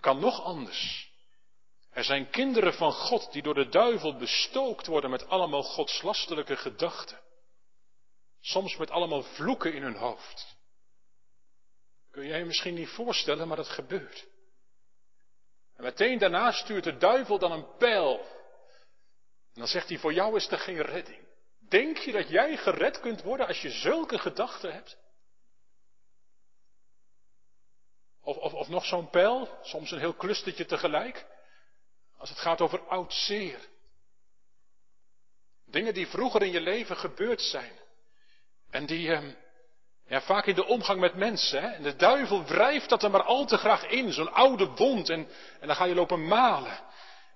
Kan 0.00 0.20
nog 0.20 0.42
anders. 0.42 1.12
Er 1.90 2.04
zijn 2.04 2.30
kinderen 2.30 2.74
van 2.74 2.92
God 2.92 3.32
die 3.32 3.42
door 3.42 3.54
de 3.54 3.68
duivel 3.68 4.16
bestookt 4.16 4.86
worden 4.86 5.10
met 5.10 5.28
allemaal 5.28 5.62
godslastelijke 5.62 6.56
gedachten. 6.56 7.20
Soms 8.40 8.76
met 8.76 8.90
allemaal 8.90 9.22
vloeken 9.22 9.74
in 9.74 9.82
hun 9.82 9.96
hoofd. 9.96 10.56
Kun 12.10 12.24
je 12.24 12.34
je 12.34 12.44
misschien 12.44 12.74
niet 12.74 12.88
voorstellen, 12.88 13.48
maar 13.48 13.56
dat 13.56 13.68
gebeurt. 13.68 14.27
En 15.78 15.84
meteen 15.84 16.18
daarna 16.18 16.52
stuurt 16.52 16.84
de 16.84 16.96
duivel 16.96 17.38
dan 17.38 17.52
een 17.52 17.76
pijl. 17.76 18.18
En 19.52 19.60
dan 19.60 19.66
zegt 19.66 19.88
hij, 19.88 19.98
voor 19.98 20.12
jou 20.12 20.36
is 20.36 20.50
er 20.50 20.58
geen 20.58 20.82
redding. 20.82 21.26
Denk 21.58 21.96
je 21.96 22.12
dat 22.12 22.28
jij 22.28 22.56
gered 22.56 23.00
kunt 23.00 23.22
worden 23.22 23.46
als 23.46 23.62
je 23.62 23.70
zulke 23.70 24.18
gedachten 24.18 24.72
hebt? 24.72 24.96
Of, 28.20 28.36
of, 28.36 28.52
of 28.52 28.68
nog 28.68 28.84
zo'n 28.84 29.10
pijl, 29.10 29.58
soms 29.62 29.90
een 29.90 29.98
heel 29.98 30.16
clustertje 30.16 30.64
tegelijk. 30.64 31.26
Als 32.16 32.28
het 32.28 32.38
gaat 32.38 32.60
over 32.60 32.80
oud 32.80 33.14
zeer. 33.14 33.68
Dingen 35.64 35.94
die 35.94 36.06
vroeger 36.06 36.42
in 36.42 36.52
je 36.52 36.60
leven 36.60 36.96
gebeurd 36.96 37.40
zijn. 37.40 37.72
En 38.70 38.86
die 38.86 39.12
eh, 39.12 39.34
ja, 40.08 40.20
vaak 40.20 40.46
in 40.46 40.54
de 40.54 40.66
omgang 40.66 41.00
met 41.00 41.14
mensen. 41.14 41.62
Hè? 41.62 41.68
En 41.68 41.82
de 41.82 41.96
duivel 41.96 42.44
wrijft 42.44 42.88
dat 42.88 43.02
er 43.02 43.10
maar 43.10 43.22
al 43.22 43.46
te 43.46 43.56
graag 43.56 43.86
in. 43.86 44.12
Zo'n 44.12 44.32
oude 44.32 44.66
wond. 44.66 45.08
En, 45.08 45.28
en 45.60 45.66
dan 45.66 45.76
ga 45.76 45.84
je 45.84 45.94
lopen 45.94 46.26
malen. 46.26 46.80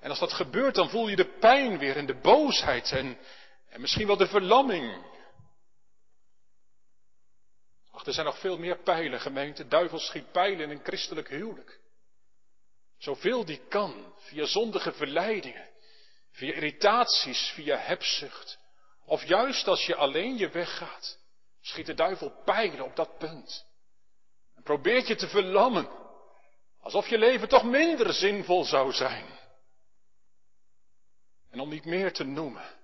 En 0.00 0.10
als 0.10 0.18
dat 0.18 0.32
gebeurt, 0.32 0.74
dan 0.74 0.90
voel 0.90 1.08
je 1.08 1.16
de 1.16 1.38
pijn 1.38 1.78
weer 1.78 1.96
en 1.96 2.06
de 2.06 2.20
boosheid. 2.20 2.92
En, 2.92 3.18
en 3.68 3.80
misschien 3.80 4.06
wel 4.06 4.16
de 4.16 4.26
verlamming. 4.26 5.10
Ach, 7.90 8.06
er 8.06 8.12
zijn 8.12 8.26
nog 8.26 8.38
veel 8.38 8.58
meer 8.58 8.78
pijlen, 8.78 9.20
gemeente. 9.20 9.68
Duivel 9.68 9.98
schiet 9.98 10.32
pijlen 10.32 10.60
in 10.60 10.70
een 10.70 10.84
christelijk 10.84 11.28
huwelijk. 11.28 11.80
Zoveel 12.98 13.44
die 13.44 13.60
kan, 13.68 14.14
via 14.16 14.44
zondige 14.44 14.92
verleidingen, 14.92 15.68
via 16.30 16.52
irritaties, 16.52 17.50
via 17.54 17.76
hebzucht. 17.76 18.58
Of 19.04 19.24
juist 19.24 19.68
als 19.68 19.86
je 19.86 19.94
alleen 19.94 20.36
je 20.36 20.48
weg 20.48 20.76
gaat, 20.76 21.18
schiet 21.62 21.86
de 21.86 21.94
duivel 21.94 22.42
pijlen 22.44 22.84
op 22.84 22.96
dat 22.96 23.18
punt. 23.18 23.66
En 24.54 24.62
probeert 24.62 25.06
je 25.06 25.16
te 25.16 25.28
verlammen, 25.28 25.88
alsof 26.80 27.08
je 27.08 27.18
leven 27.18 27.48
toch 27.48 27.64
minder 27.64 28.12
zinvol 28.12 28.64
zou 28.64 28.92
zijn. 28.92 29.26
En 31.50 31.60
om 31.60 31.68
niet 31.68 31.84
meer 31.84 32.12
te 32.12 32.24
noemen. 32.24 32.80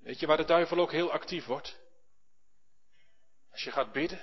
Weet 0.00 0.20
je 0.20 0.26
waar 0.26 0.36
de 0.36 0.44
duivel 0.44 0.78
ook 0.78 0.92
heel 0.92 1.12
actief 1.12 1.44
wordt? 1.44 1.80
Als 3.50 3.64
je 3.64 3.70
gaat 3.70 3.92
bidden, 3.92 4.20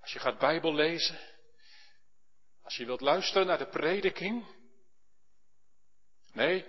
als 0.00 0.12
je 0.12 0.18
gaat 0.18 0.38
Bijbel 0.38 0.74
lezen, 0.74 1.18
als 2.62 2.76
je 2.76 2.84
wilt 2.84 3.00
luisteren 3.00 3.46
naar 3.46 3.58
de 3.58 3.68
prediking. 3.68 4.46
Nee, 6.32 6.64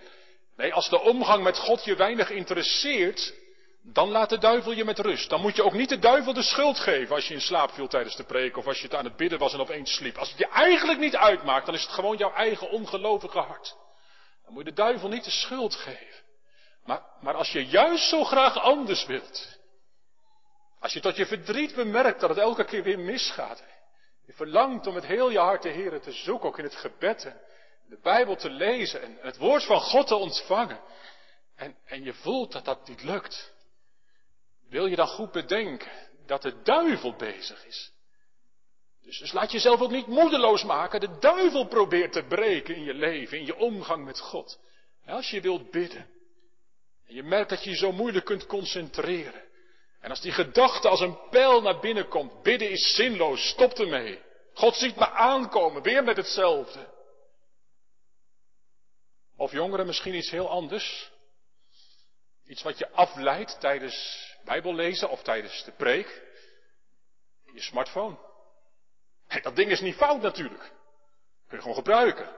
nee, 0.56 0.74
als 0.74 0.89
de 0.89 1.00
omgang 1.00 1.44
met 1.44 1.58
God 1.58 1.84
je 1.84 1.96
weinig 1.96 2.30
interesseert, 2.30 3.34
dan 3.93 4.10
laat 4.10 4.30
de 4.30 4.38
duivel 4.38 4.71
je 4.71 4.86
met 4.86 5.00
rust. 5.00 5.30
Dan 5.30 5.41
moet 5.41 5.56
je 5.56 5.63
ook 5.63 5.74
niet 5.74 5.89
de 5.89 6.00
duivel 6.00 6.34
de 6.34 6.43
schuld 6.43 6.80
geven 6.80 7.15
als 7.15 7.28
je 7.28 7.34
in 7.34 7.41
slaap 7.41 7.71
viel 7.71 7.88
tijdens 7.88 8.15
de 8.15 8.24
preek 8.24 8.58
of 8.58 8.67
als 8.67 8.78
je 8.78 8.84
het 8.84 8.95
aan 8.95 9.06
het 9.06 9.15
bidden 9.15 9.39
was 9.39 9.54
en 9.54 9.60
opeens 9.60 9.95
sliep. 9.95 10.17
Als 10.17 10.30
het 10.30 10.38
je 10.38 10.48
eigenlijk 10.48 11.00
niet 11.00 11.15
uitmaakt, 11.15 11.65
dan 11.65 11.76
is 11.76 11.82
het 11.82 11.91
gewoon 11.91 12.17
jouw 12.17 12.34
eigen 12.34 12.69
ongelovige 12.69 13.39
hart. 13.39 13.76
Dan 14.43 14.54
moet 14.54 14.63
je 14.63 14.69
de 14.69 14.76
duivel 14.76 15.10
niet 15.10 15.24
de 15.24 15.32
schuld 15.32 15.76
geven. 15.76 16.24
Maar, 16.84 17.02
maar 17.21 17.34
als 17.34 17.52
je 17.52 17.65
juist 17.65 18.10
zo 18.10 18.24
graag 18.24 18.60
anders 18.60 19.06
wilt, 19.06 19.60
als 20.80 20.93
je 20.93 21.00
tot 21.00 21.15
je 21.15 21.26
verdriet 21.26 21.76
bemerkt 21.76 22.19
dat 22.19 22.30
het 22.30 22.39
elke 22.39 22.65
keer 22.65 22.84
weer 22.84 23.00
misgaat, 23.00 23.63
je 24.26 24.34
verlangt 24.34 24.88
om 24.88 24.93
met 24.93 25.06
heel 25.06 25.30
je 25.30 25.39
hart 25.39 25.62
de 25.62 25.69
Heer 25.69 26.02
te 26.02 26.12
zoeken, 26.12 26.48
ook 26.48 26.58
in 26.58 26.63
het 26.63 26.76
gebed 26.76 27.26
en 27.26 27.41
de 27.89 28.00
Bijbel 28.02 28.36
te 28.36 28.50
lezen 28.50 29.02
en 29.02 29.17
het 29.21 29.38
woord 29.38 29.63
van 29.63 29.80
God 29.80 30.08
te 30.08 30.15
ontvangen. 30.15 30.80
En, 31.56 31.76
en 31.86 32.04
je 32.04 32.13
voelt 32.13 32.52
dat 32.52 32.65
dat 32.65 32.88
niet 32.88 33.04
lukt. 33.04 33.55
Wil 34.69 34.86
je 34.86 34.95
dan 34.95 35.08
goed 35.08 35.32
bedenken 35.32 35.91
dat 36.25 36.41
de 36.41 36.62
duivel 36.62 37.15
bezig 37.15 37.65
is? 37.65 37.93
Dus, 39.06 39.19
dus 39.19 39.32
laat 39.32 39.51
jezelf 39.51 39.82
ook 39.82 39.91
niet 39.91 40.08
moedeloos 40.08 40.63
maken. 40.63 40.99
De 40.99 41.17
duivel 41.19 41.67
probeert 41.67 42.12
te 42.12 42.23
breken 42.23 42.75
in 42.75 42.84
je 42.84 42.93
leven, 42.93 43.38
in 43.38 43.45
je 43.45 43.56
omgang 43.56 44.06
met 44.06 44.19
God. 44.19 44.60
als 45.06 45.30
je 45.30 45.41
wilt 45.41 45.71
bidden. 45.71 46.10
En 47.08 47.15
je 47.15 47.23
merkt 47.23 47.49
dat 47.49 47.63
je 47.63 47.69
je 47.69 47.75
zo 47.75 47.91
moeilijk 47.91 48.25
kunt 48.25 48.45
concentreren. 48.45 49.43
En 49.99 50.10
als 50.10 50.21
die 50.21 50.32
gedachte 50.32 50.88
als 50.88 50.99
een 50.99 51.30
pijl 51.30 51.62
naar 51.62 51.80
binnen 51.80 52.08
komt, 52.08 52.41
bidden 52.41 52.69
is 52.69 52.95
zinloos, 52.95 53.47
stop 53.47 53.73
ermee. 53.73 54.21
God 54.54 54.75
ziet 54.75 54.95
me 54.95 55.10
aankomen, 55.10 55.82
weer 55.82 56.04
met 56.04 56.17
hetzelfde. 56.17 56.93
Of 59.38 59.51
jongeren 59.51 59.86
misschien 59.86 60.15
iets 60.15 60.32
heel 60.32 60.49
anders. 60.49 61.12
Iets 62.47 62.62
wat 62.62 62.78
je 62.78 62.89
afleidt 62.89 63.60
tijdens 63.60 64.24
bijbellezen 64.45 65.10
of 65.10 65.23
tijdens 65.23 65.63
de 65.63 65.71
preek. 65.71 66.21
Je 67.53 67.62
smartphone. 67.62 68.17
Dat 69.41 69.55
ding 69.55 69.71
is 69.71 69.81
niet 69.81 69.95
fout 69.95 70.21
natuurlijk. 70.21 70.71
Kun 71.47 71.58
je 71.58 71.62
gewoon 71.62 71.75
gebruiken. 71.75 72.36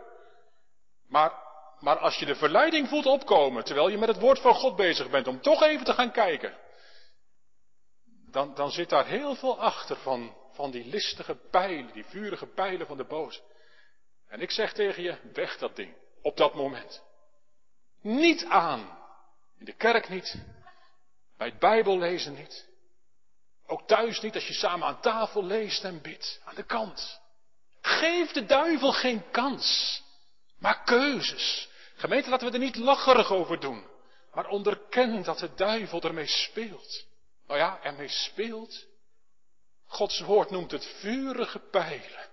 Maar, 1.08 1.32
maar 1.80 1.98
als 1.98 2.17
je 2.17 2.26
de 2.26 2.36
verleiding 2.36 2.88
voelt 2.88 3.06
opkomen 3.06 3.63
terwijl 3.63 3.89
je 3.89 3.98
met 3.98 4.10
het 4.10 4.20
woord 4.20 4.39
van 4.39 4.54
God 4.54 4.76
bezig 4.76 5.10
bent 5.10 5.28
om 5.28 5.41
toch 5.41 5.62
even 5.62 5.86
te 5.86 5.93
gaan 5.93 6.12
kijken 6.12 6.58
dan, 8.32 8.54
dan 8.54 8.72
zit 8.72 8.89
daar 8.89 9.06
heel 9.06 9.36
veel 9.36 9.60
achter 9.60 9.96
van, 9.96 10.36
van 10.52 10.72
die 10.72 10.86
listige 10.86 11.36
pijlen, 11.36 11.93
die 11.93 12.06
vurige 12.06 12.46
pijlen 12.46 12.88
van 12.88 12.98
de 12.98 13.06
boze. 13.06 13.41
En 14.28 14.41
ik 14.41 14.52
zeg 14.52 14.74
tegen 14.74 15.04
je, 15.04 15.17
weg 15.34 15.58
dat 15.58 15.76
ding, 15.76 15.93
op 16.22 16.38
dat 16.38 16.54
moment. 16.54 17.04
Niet 18.02 18.46
aan. 18.46 18.98
In 19.58 19.65
de 19.65 19.74
kerk 19.74 20.10
niet. 20.10 20.46
Bij 21.38 21.47
het 21.47 21.60
Bijbellezen 21.60 22.34
niet. 22.34 22.65
Ook 23.65 23.88
thuis 23.88 24.21
niet 24.21 24.36
als 24.36 24.47
je 24.47 24.54
samen 24.54 24.88
aan 24.88 25.02
tafel 25.02 25.43
leest 25.43 25.84
en 25.84 26.02
bidt. 26.02 26.41
Aan 26.43 26.56
de 26.56 26.63
kant. 26.63 27.21
Geef 27.82 28.32
de 28.32 28.45
duivel 28.45 28.91
geen 28.91 29.30
kans. 29.32 30.02
Maar 30.60 30.84
keuzes. 30.84 31.69
Gemeente, 31.95 32.30
laten 32.30 32.47
we 32.47 32.54
er 32.54 32.60
niet 32.60 32.76
lacherig 32.76 33.32
over 33.32 33.60
doen. 33.60 33.86
Maar 34.34 34.47
onderken 34.47 35.23
dat 35.23 35.39
de 35.39 35.54
duivel 35.54 36.02
ermee 36.02 36.28
speelt 36.28 37.08
nou 37.47 37.60
ja, 37.60 37.80
ermee 37.82 38.08
speelt. 38.08 38.86
Gods 39.86 40.19
woord 40.19 40.50
noemt 40.50 40.71
het 40.71 40.86
vurige 40.86 41.60
pijlen. 41.60 42.30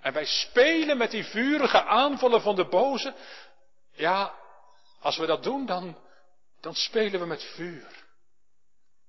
En 0.00 0.12
wij 0.12 0.24
spelen 0.24 0.96
met 0.96 1.10
die 1.10 1.24
vurige 1.24 1.82
aanvallen 1.82 2.40
van 2.40 2.56
de 2.56 2.68
boze. 2.68 3.14
Ja, 3.92 4.34
als 5.00 5.16
we 5.16 5.26
dat 5.26 5.42
doen, 5.42 5.66
dan, 5.66 5.98
dan 6.66 6.74
spelen 6.74 7.20
we 7.20 7.26
met 7.26 7.42
vuur. 7.42 8.04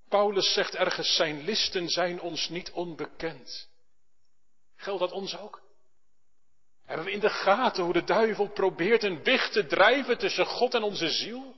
Paulus 0.09 0.53
zegt 0.53 0.75
ergens, 0.75 1.15
zijn 1.15 1.43
listen 1.43 1.89
zijn 1.89 2.21
ons 2.21 2.49
niet 2.49 2.71
onbekend. 2.71 3.69
Geldt 4.75 4.99
dat 4.99 5.11
ons 5.11 5.37
ook? 5.37 5.61
Hebben 6.85 7.05
we 7.05 7.11
in 7.11 7.19
de 7.19 7.29
gaten 7.29 7.83
hoe 7.83 7.93
de 7.93 8.03
duivel 8.03 8.49
probeert 8.49 9.03
een 9.03 9.23
wicht 9.23 9.51
te 9.51 9.65
drijven 9.65 10.17
tussen 10.17 10.45
God 10.45 10.73
en 10.73 10.83
onze 10.83 11.09
ziel? 11.09 11.55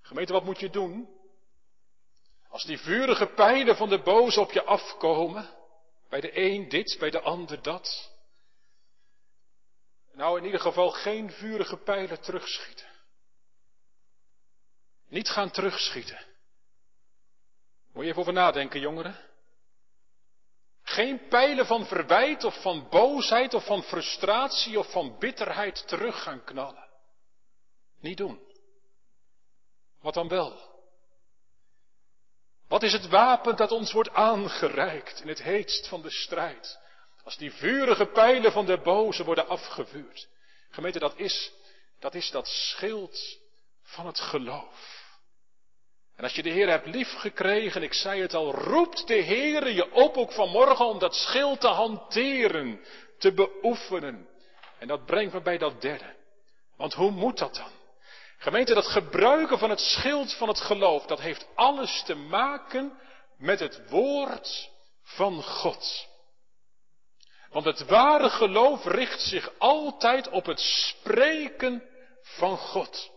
Gemeente, 0.00 0.32
wat 0.32 0.44
moet 0.44 0.60
je 0.60 0.70
doen? 0.70 1.08
Als 2.48 2.64
die 2.64 2.78
vurige 2.78 3.26
pijlen 3.26 3.76
van 3.76 3.88
de 3.88 4.02
boze 4.02 4.40
op 4.40 4.52
je 4.52 4.64
afkomen, 4.64 5.50
bij 6.08 6.20
de 6.20 6.38
een 6.38 6.68
dit, 6.68 6.96
bij 6.98 7.10
de 7.10 7.20
ander 7.20 7.62
dat. 7.62 8.10
Nou, 10.12 10.38
in 10.38 10.44
ieder 10.44 10.60
geval 10.60 10.90
geen 10.90 11.30
vurige 11.30 11.76
pijlen 11.76 12.20
terugschieten. 12.20 12.89
Niet 15.10 15.28
gaan 15.28 15.50
terugschieten. 15.50 16.26
Moet 17.92 18.04
je 18.04 18.10
even 18.10 18.20
over 18.20 18.32
nadenken, 18.32 18.80
jongeren. 18.80 19.28
geen 20.82 21.28
pijlen 21.28 21.66
van 21.66 21.86
verwijt 21.86 22.44
of 22.44 22.62
van 22.62 22.88
boosheid 22.88 23.54
of 23.54 23.64
van 23.64 23.82
frustratie 23.82 24.78
of 24.78 24.90
van 24.90 25.18
bitterheid 25.18 25.88
terug 25.88 26.22
gaan 26.22 26.44
knallen. 26.44 26.88
Niet 28.00 28.16
doen. 28.16 28.40
Wat 30.00 30.14
dan 30.14 30.28
wel? 30.28 30.68
Wat 32.68 32.82
is 32.82 32.92
het 32.92 33.08
wapen 33.08 33.56
dat 33.56 33.70
ons 33.70 33.92
wordt 33.92 34.10
aangereikt 34.12 35.20
in 35.20 35.28
het 35.28 35.42
heetst 35.42 35.88
van 35.88 36.02
de 36.02 36.10
strijd? 36.10 36.78
Als 37.24 37.36
die 37.36 37.52
vurige 37.52 38.06
pijlen 38.06 38.52
van 38.52 38.66
de 38.66 38.78
boze 38.78 39.24
worden 39.24 39.48
afgevuurd. 39.48 40.28
Gemeente, 40.70 40.98
dat 40.98 41.18
is, 41.18 41.52
dat 41.98 42.14
is 42.14 42.30
dat 42.30 42.46
schild 42.48 43.38
van 43.82 44.06
het 44.06 44.20
geloof. 44.20 44.99
En 46.20 46.26
als 46.26 46.34
je 46.34 46.42
de 46.42 46.50
Heer 46.50 46.68
hebt 46.68 46.86
liefgekregen, 46.86 47.82
ik 47.82 47.94
zei 47.94 48.20
het 48.20 48.34
al, 48.34 48.54
roept 48.54 49.06
de 49.06 49.14
Heer 49.14 49.70
je 49.70 49.92
op 49.92 50.16
ook 50.16 50.32
vanmorgen 50.32 50.86
om 50.86 50.98
dat 50.98 51.14
schild 51.14 51.60
te 51.60 51.66
hanteren, 51.66 52.80
te 53.18 53.32
beoefenen. 53.32 54.28
En 54.78 54.88
dat 54.88 55.06
brengt 55.06 55.32
me 55.32 55.40
bij 55.40 55.58
dat 55.58 55.80
derde. 55.80 56.14
Want 56.76 56.94
hoe 56.94 57.10
moet 57.10 57.38
dat 57.38 57.54
dan? 57.54 57.70
Gemeente, 58.38 58.74
dat 58.74 58.86
gebruiken 58.86 59.58
van 59.58 59.70
het 59.70 59.80
schild 59.80 60.34
van 60.34 60.48
het 60.48 60.60
geloof, 60.60 61.06
dat 61.06 61.20
heeft 61.20 61.46
alles 61.54 62.02
te 62.06 62.14
maken 62.14 62.98
met 63.38 63.60
het 63.60 63.90
woord 63.90 64.70
van 65.02 65.42
God. 65.42 66.08
Want 67.50 67.64
het 67.64 67.86
ware 67.86 68.30
geloof 68.30 68.84
richt 68.84 69.20
zich 69.20 69.52
altijd 69.58 70.28
op 70.28 70.46
het 70.46 70.60
spreken 70.60 71.82
van 72.22 72.56
God. 72.56 73.10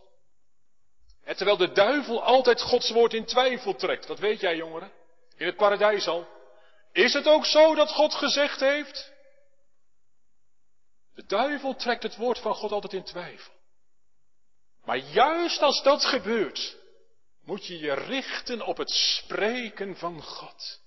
En 1.24 1.36
terwijl 1.36 1.58
de 1.58 1.72
duivel 1.72 2.24
altijd 2.24 2.62
Gods 2.62 2.90
woord 2.90 3.14
in 3.14 3.26
twijfel 3.26 3.76
trekt, 3.76 4.08
dat 4.08 4.20
weet 4.20 4.40
jij 4.40 4.56
jongeren, 4.56 4.92
in 5.38 5.46
het 5.46 5.56
paradijs 5.56 6.08
al. 6.08 6.28
Is 6.92 7.14
het 7.14 7.28
ook 7.28 7.46
zo 7.46 7.76
dat 7.76 7.90
God 7.92 8.14
gezegd 8.14 8.60
heeft? 8.60 9.12
De 11.16 11.26
duivel 11.26 11.76
trekt 11.76 12.04
het 12.04 12.16
woord 12.16 12.40
van 12.40 12.54
God 12.54 12.72
altijd 12.72 12.94
in 12.94 13.04
twijfel. 13.04 13.54
Maar 14.84 14.98
juist 14.98 15.62
als 15.62 15.84
dat 15.84 16.06
gebeurt, 16.06 16.78
moet 17.46 17.66
je 17.66 17.78
je 17.78 17.94
richten 17.94 18.62
op 18.62 18.78
het 18.78 18.90
spreken 18.90 19.98
van 19.98 20.22
God. 20.22 20.83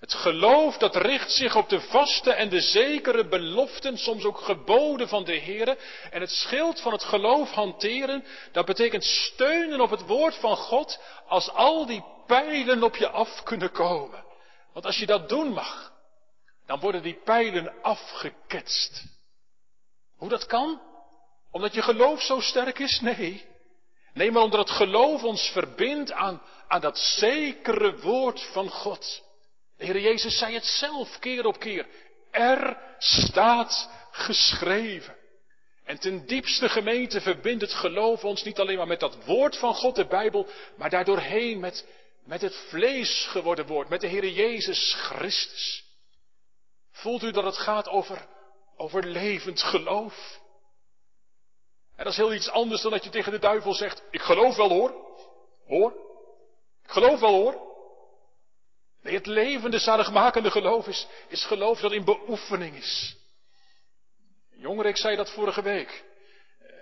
Het 0.00 0.14
geloof 0.14 0.78
dat 0.78 0.96
richt 0.96 1.30
zich 1.32 1.56
op 1.56 1.68
de 1.68 1.80
vaste 1.80 2.32
en 2.32 2.48
de 2.48 2.60
zekere 2.60 3.28
beloften, 3.28 3.98
soms 3.98 4.24
ook 4.24 4.38
geboden 4.38 5.08
van 5.08 5.24
de 5.24 5.34
Heer. 5.34 5.78
En 6.10 6.20
het 6.20 6.30
schild 6.30 6.80
van 6.80 6.92
het 6.92 7.04
geloof 7.04 7.50
hanteren, 7.50 8.24
dat 8.52 8.66
betekent 8.66 9.04
steunen 9.04 9.80
op 9.80 9.90
het 9.90 10.06
woord 10.06 10.34
van 10.34 10.56
God 10.56 11.00
als 11.26 11.50
al 11.50 11.86
die 11.86 12.04
pijlen 12.26 12.82
op 12.82 12.96
je 12.96 13.08
af 13.08 13.42
kunnen 13.42 13.72
komen. 13.72 14.24
Want 14.72 14.86
als 14.86 14.98
je 14.98 15.06
dat 15.06 15.28
doen 15.28 15.52
mag, 15.52 15.92
dan 16.66 16.80
worden 16.80 17.02
die 17.02 17.20
pijlen 17.24 17.82
afgeketst. 17.82 19.04
Hoe 20.16 20.28
dat 20.28 20.46
kan? 20.46 20.80
Omdat 21.50 21.74
je 21.74 21.82
geloof 21.82 22.22
zo 22.22 22.40
sterk 22.40 22.78
is? 22.78 23.00
Nee. 23.00 23.46
Nee, 24.12 24.30
maar 24.30 24.42
omdat 24.42 24.68
het 24.68 24.76
geloof 24.76 25.22
ons 25.22 25.50
verbindt 25.50 26.12
aan, 26.12 26.42
aan 26.68 26.80
dat 26.80 26.98
zekere 26.98 28.00
woord 28.00 28.40
van 28.52 28.68
God. 28.70 29.24
De 29.76 29.84
Heer 29.84 30.00
Jezus 30.00 30.38
zei 30.38 30.54
het 30.54 30.64
zelf 30.64 31.18
keer 31.18 31.46
op 31.46 31.58
keer. 31.58 31.86
Er 32.30 32.78
staat 32.98 33.90
geschreven. 34.10 35.16
En 35.84 35.98
ten 35.98 36.26
diepste 36.26 36.68
gemeente 36.68 37.20
verbindt 37.20 37.62
het 37.62 37.72
geloof 37.72 38.24
ons 38.24 38.42
niet 38.42 38.58
alleen 38.58 38.76
maar 38.76 38.86
met 38.86 39.00
dat 39.00 39.24
woord 39.24 39.56
van 39.56 39.74
God, 39.74 39.94
de 39.94 40.06
Bijbel, 40.06 40.46
maar 40.76 40.90
daardoorheen 40.90 41.60
met, 41.60 41.86
met 42.24 42.40
het 42.40 42.56
vlees 42.68 43.26
geworden 43.30 43.66
woord, 43.66 43.88
met 43.88 44.00
de 44.00 44.06
Heer 44.06 44.28
Jezus 44.28 44.94
Christus. 44.98 45.84
Voelt 46.92 47.22
u 47.22 47.30
dat 47.30 47.44
het 47.44 47.56
gaat 47.56 47.88
over, 47.88 48.26
over 48.76 49.06
levend 49.06 49.62
geloof? 49.62 50.40
En 51.96 52.04
dat 52.04 52.12
is 52.12 52.18
heel 52.18 52.34
iets 52.34 52.50
anders 52.50 52.82
dan 52.82 52.90
dat 52.90 53.04
je 53.04 53.10
tegen 53.10 53.32
de 53.32 53.38
duivel 53.38 53.74
zegt, 53.74 54.02
ik 54.10 54.20
geloof 54.20 54.56
wel 54.56 54.68
hoor. 54.68 54.94
Hoor. 55.66 55.92
Ik 56.84 56.90
geloof 56.90 57.20
wel 57.20 57.32
hoor. 57.32 57.65
Nee, 59.06 59.14
het 59.14 59.26
levende, 59.26 59.78
zaligmakende 59.78 60.50
geloof 60.50 60.86
is, 60.86 61.06
is 61.28 61.44
geloof 61.44 61.80
dat 61.80 61.92
in 61.92 62.04
beoefening 62.04 62.76
is. 62.76 63.16
Jongeren, 64.50 64.90
ik 64.90 64.96
zei 64.96 65.16
dat 65.16 65.30
vorige 65.30 65.62
week. 65.62 66.04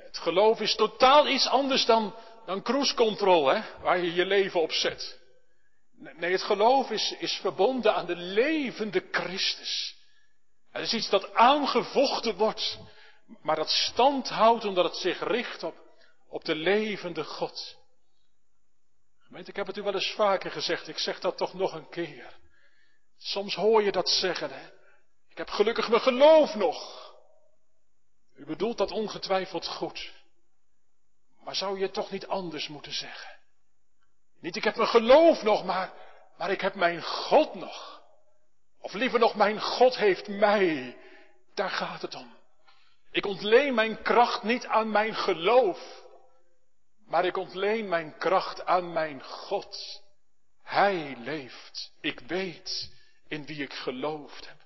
Het 0.05 0.19
geloof 0.19 0.61
is 0.61 0.75
totaal 0.75 1.29
iets 1.29 1.49
anders 1.49 1.85
dan, 1.85 2.15
dan 2.47 2.63
cruise 2.63 2.95
control, 2.95 3.47
hè, 3.47 3.63
waar 3.81 3.99
je 3.99 4.15
je 4.15 4.25
leven 4.25 4.61
op 4.61 4.73
zet. 4.73 5.21
Nee, 6.17 6.33
het 6.33 6.43
geloof 6.43 6.91
is, 6.91 7.15
is 7.19 7.33
verbonden 7.33 7.95
aan 7.95 8.07
de 8.07 8.17
levende 8.17 9.05
Christus. 9.11 9.97
Het 10.71 10.83
is 10.83 10.93
iets 10.93 11.11
dat 11.11 11.35
aangevochten 11.35 12.37
wordt, 12.37 12.79
maar 13.43 13.57
dat 13.57 13.71
stand 13.71 14.29
houdt 14.29 14.65
omdat 14.65 14.85
het 14.85 14.97
zich 14.97 15.21
richt 15.21 15.63
op, 15.63 15.75
op 16.29 16.45
de 16.45 16.55
levende 16.55 17.25
God. 17.25 17.77
Gemeente, 19.35 19.53
ik 19.53 19.67
heb 19.67 19.75
het 19.75 19.77
u 19.77 19.83
wel 19.83 19.95
eens 19.95 20.15
vaker 20.15 20.51
gezegd, 20.51 20.89
ik 20.89 20.99
zeg 20.99 21.21
dat 21.21 21.37
toch 21.37 21.55
nog 21.55 21.73
een 21.73 21.89
keer. 21.89 22.37
Soms 23.17 23.55
hoor 23.55 23.83
je 23.83 23.93
dat 23.93 24.09
zeggen, 24.09 24.51
hè. 24.51 24.67
Ik 25.29 25.37
heb 25.37 25.49
gelukkig 25.49 25.89
mijn 25.89 26.01
geloof 26.01 26.55
nog. 26.55 27.13
U 28.35 28.45
bedoelt 28.45 28.79
dat 28.79 28.91
ongetwijfeld 28.91 29.67
goed. 29.67 30.13
Maar 31.45 31.55
zou 31.55 31.77
je 31.77 31.83
het 31.83 31.93
toch 31.93 32.11
niet 32.11 32.27
anders 32.27 32.69
moeten 32.69 32.93
zeggen? 32.93 33.39
Niet 34.41 34.57
ik 34.57 34.65
heb 34.65 34.77
mijn 34.77 34.89
geloof 34.89 35.43
nog, 35.43 35.65
maar, 35.65 35.93
maar 36.37 36.51
ik 36.51 36.61
heb 36.61 36.75
mijn 36.75 37.03
God 37.03 37.55
nog. 37.55 38.03
Of 38.81 38.93
liever 38.93 39.19
nog, 39.19 39.35
mijn 39.35 39.61
God 39.61 39.97
heeft 39.97 40.29
mij. 40.29 40.97
Daar 41.55 41.71
gaat 41.71 42.03
het 42.03 42.15
om. 42.15 42.37
Ik 43.11 43.27
ontleen 43.27 43.75
mijn 43.75 44.03
kracht 44.03 44.43
niet 44.43 44.67
aan 44.67 44.91
mijn 44.91 45.15
geloof. 45.15 46.04
Maar 47.07 47.25
ik 47.25 47.37
ontleen 47.37 47.89
mijn 47.89 48.19
kracht 48.19 48.65
aan 48.65 48.93
mijn 48.93 49.23
God. 49.23 50.03
Hij 50.63 51.17
leeft. 51.19 51.93
Ik 52.01 52.21
weet 52.21 52.93
in 53.29 53.47
wie 53.47 53.63
ik 53.63 53.73
geloofd 53.73 54.49
heb. 54.49 54.63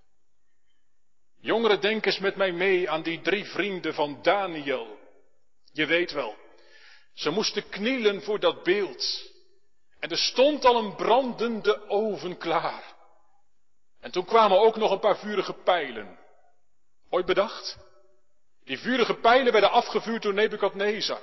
Jongeren, 1.40 1.80
denk 1.80 2.06
eens 2.06 2.18
met 2.18 2.36
mij 2.36 2.52
mee 2.52 2.90
aan 2.90 3.02
die 3.02 3.20
drie 3.20 3.44
vrienden 3.44 3.94
van 3.94 4.22
Daniel. 4.22 4.98
Je 5.72 5.86
weet 5.86 6.12
wel, 6.12 6.36
ze 7.14 7.30
moesten 7.30 7.68
knielen 7.68 8.22
voor 8.22 8.40
dat 8.40 8.62
beeld. 8.62 9.30
En 10.00 10.10
er 10.10 10.18
stond 10.18 10.64
al 10.64 10.76
een 10.76 10.94
brandende 10.94 11.88
oven 11.88 12.38
klaar. 12.38 12.96
En 14.00 14.10
toen 14.10 14.24
kwamen 14.24 14.58
ook 14.58 14.76
nog 14.76 14.90
een 14.90 15.00
paar 15.00 15.18
vurige 15.18 15.52
pijlen. 15.52 16.18
Ooit 17.10 17.26
bedacht? 17.26 17.78
Die 18.64 18.78
vurige 18.78 19.14
pijlen 19.14 19.52
werden 19.52 19.70
afgevuurd 19.70 20.22
door 20.22 20.34
Nebukadnezar. 20.34 21.22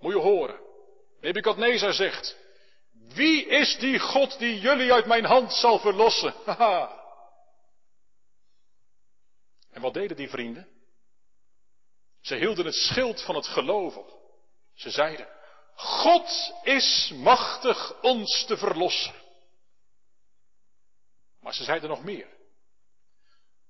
Moet 0.00 0.12
je 0.12 0.18
horen. 0.18 0.60
Nebukadnezar 1.20 1.92
zegt, 1.92 2.36
wie 2.92 3.46
is 3.46 3.76
die 3.78 3.98
God 3.98 4.38
die 4.38 4.60
jullie 4.60 4.92
uit 4.92 5.06
mijn 5.06 5.24
hand 5.24 5.52
zal 5.52 5.78
verlossen? 5.78 6.34
Haha. 6.44 6.98
En 9.70 9.80
wat 9.80 9.94
deden 9.94 10.16
die 10.16 10.28
vrienden? 10.28 10.68
Ze 12.20 12.34
hielden 12.34 12.64
het 12.64 12.74
schild 12.74 13.22
van 13.22 13.34
het 13.34 13.46
geloof 13.46 13.96
op. 13.96 14.20
Ze 14.74 14.90
zeiden, 14.90 15.28
God 15.74 16.54
is 16.62 17.12
machtig 17.14 18.02
ons 18.02 18.44
te 18.44 18.56
verlossen. 18.56 19.14
Maar 21.40 21.54
ze 21.54 21.64
zeiden 21.64 21.88
nog 21.88 22.04
meer. 22.04 22.28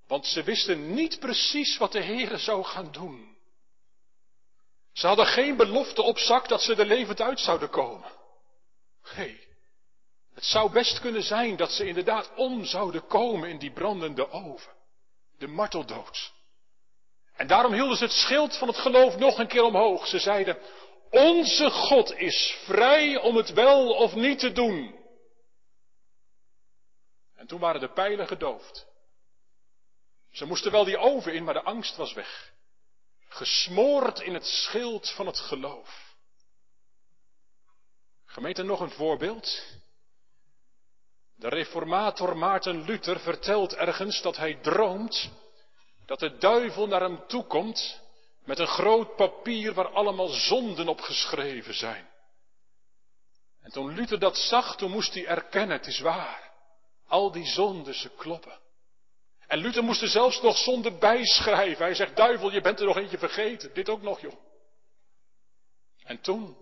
Want 0.07 0.27
ze 0.27 0.43
wisten 0.43 0.95
niet 0.95 1.19
precies 1.19 1.77
wat 1.77 1.93
de 1.93 2.03
Heere 2.03 2.39
zou 2.39 2.65
gaan 2.65 2.93
doen. 2.93 3.39
Ze 4.93 5.07
hadden 5.07 5.27
geen 5.27 5.57
belofte 5.57 6.03
op 6.03 6.19
zak 6.19 6.49
dat 6.49 6.63
ze 6.63 6.75
er 6.75 6.87
levend 6.87 7.21
uit 7.21 7.41
zouden 7.41 7.71
komen. 7.71 8.11
Nee, 9.17 9.49
het 10.35 10.45
zou 10.45 10.73
best 10.73 11.01
kunnen 11.01 11.23
zijn 11.23 11.57
dat 11.57 11.71
ze 11.71 11.87
inderdaad 11.87 12.31
om 12.35 12.65
zouden 12.65 13.07
komen 13.07 13.49
in 13.49 13.59
die 13.59 13.73
brandende 13.73 14.31
oven. 14.31 14.73
De 15.39 15.47
marteldood. 15.47 16.33
En 17.35 17.47
daarom 17.47 17.73
hielden 17.73 17.97
ze 17.97 18.05
het 18.05 18.13
schild 18.13 18.57
van 18.57 18.69
het 18.69 18.77
geloof 18.77 19.17
nog 19.17 19.39
een 19.39 19.49
keer 19.49 19.63
omhoog. 19.63 20.07
Ze 20.07 20.19
zeiden, 20.19 20.59
onze 21.11 21.71
God 21.71 22.17
is 22.17 22.59
vrij 22.65 23.17
om 23.17 23.37
het 23.37 23.53
wel 23.53 23.95
of 23.95 24.15
niet 24.15 24.39
te 24.39 24.53
doen. 24.53 24.99
En 27.37 27.47
toen 27.47 27.61
waren 27.61 27.81
de 27.81 27.93
pijlen 27.93 28.27
gedoofd. 28.27 28.87
Ze 30.31 30.47
moesten 30.47 30.73
wel 30.73 30.85
die 30.85 30.99
oven 30.99 31.35
in, 31.35 31.45
maar 31.45 31.55
de 31.55 31.63
angst 31.63 31.97
was 31.97 32.13
weg 32.13 32.53
gesmoord 33.31 34.21
in 34.21 34.35
het 34.35 34.47
schild 34.47 35.11
van 35.11 35.27
het 35.27 35.39
geloof. 35.39 36.15
Gemeente, 38.25 38.63
nog 38.63 38.81
een 38.81 38.91
voorbeeld. 38.91 39.63
De 41.35 41.49
reformator 41.49 42.37
Maarten 42.37 42.83
Luther 42.85 43.21
vertelt 43.21 43.75
ergens 43.75 44.23
dat 44.23 44.37
hij 44.37 44.55
droomt 44.55 45.31
dat 46.07 46.19
de 46.19 46.37
duivel 46.39 46.87
naar 46.87 47.01
hem 47.01 47.27
toe 47.27 47.45
komt 47.45 48.01
met 48.45 48.59
een 48.59 48.67
groot 48.67 49.17
papier 49.17 49.75
waar 49.75 49.89
allemaal 49.89 50.29
zonden 50.29 50.89
op 50.89 51.01
geschreven 51.01 51.75
zijn. 51.75 52.09
En 53.61 53.71
toen 53.71 53.95
Luther 53.95 54.19
dat 54.19 54.37
zag, 54.37 54.77
toen 54.77 54.91
moest 54.91 55.15
hij 55.15 55.27
erkennen, 55.27 55.77
het 55.77 55.87
is 55.87 56.01
waar. 56.01 56.53
Al 57.07 57.33
die 57.33 57.47
zonden, 57.47 57.95
ze 57.95 58.09
kloppen. 58.09 58.59
En 59.51 59.59
Luther 59.59 59.85
moest 59.85 60.03
er 60.03 60.09
zelfs 60.09 60.41
nog 60.41 60.57
zonde 60.57 60.99
bijschrijven. 60.99 61.85
Hij 61.85 61.95
zegt, 61.95 62.17
duivel, 62.17 62.53
je 62.53 62.61
bent 62.61 62.81
er 62.81 62.87
nog 62.87 62.97
eentje 62.97 63.19
vergeten. 63.19 63.75
Dit 63.75 63.89
ook 63.89 64.03
nog, 64.03 64.21
joh. 64.21 64.35
En 66.05 66.21
toen, 66.21 66.57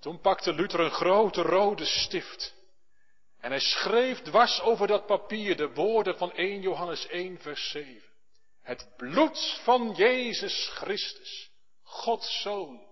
toen 0.00 0.20
pakte 0.20 0.52
Luther 0.52 0.80
een 0.80 0.90
grote 0.90 1.42
rode 1.42 1.84
stift. 1.84 2.54
En 3.38 3.50
hij 3.50 3.60
schreef 3.60 4.20
dwars 4.20 4.60
over 4.60 4.86
dat 4.86 5.06
papier 5.06 5.56
de 5.56 5.72
woorden 5.72 6.16
van 6.16 6.32
1 6.32 6.60
Johannes 6.60 7.06
1, 7.06 7.38
vers 7.38 7.70
7. 7.70 8.02
Het 8.62 8.88
bloed 8.96 9.60
van 9.62 9.94
Jezus 9.96 10.70
Christus, 10.74 11.50
Gods 11.82 12.40
Zoon, 12.42 12.86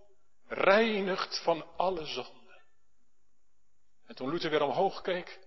reinigt 0.46 1.42
van 1.42 1.66
alle 1.76 2.06
zonde. 2.06 2.60
En 4.06 4.14
toen 4.14 4.30
Luther 4.30 4.50
weer 4.50 4.62
omhoog 4.62 5.00
keek, 5.00 5.38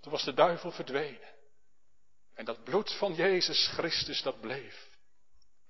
toen 0.00 0.12
was 0.12 0.24
de 0.24 0.34
duivel 0.34 0.70
verdwenen. 0.70 1.34
En 2.36 2.44
dat 2.44 2.64
bloed 2.64 2.92
van 2.92 3.14
Jezus 3.14 3.68
Christus, 3.68 4.22
dat 4.22 4.40
bleef. 4.40 4.88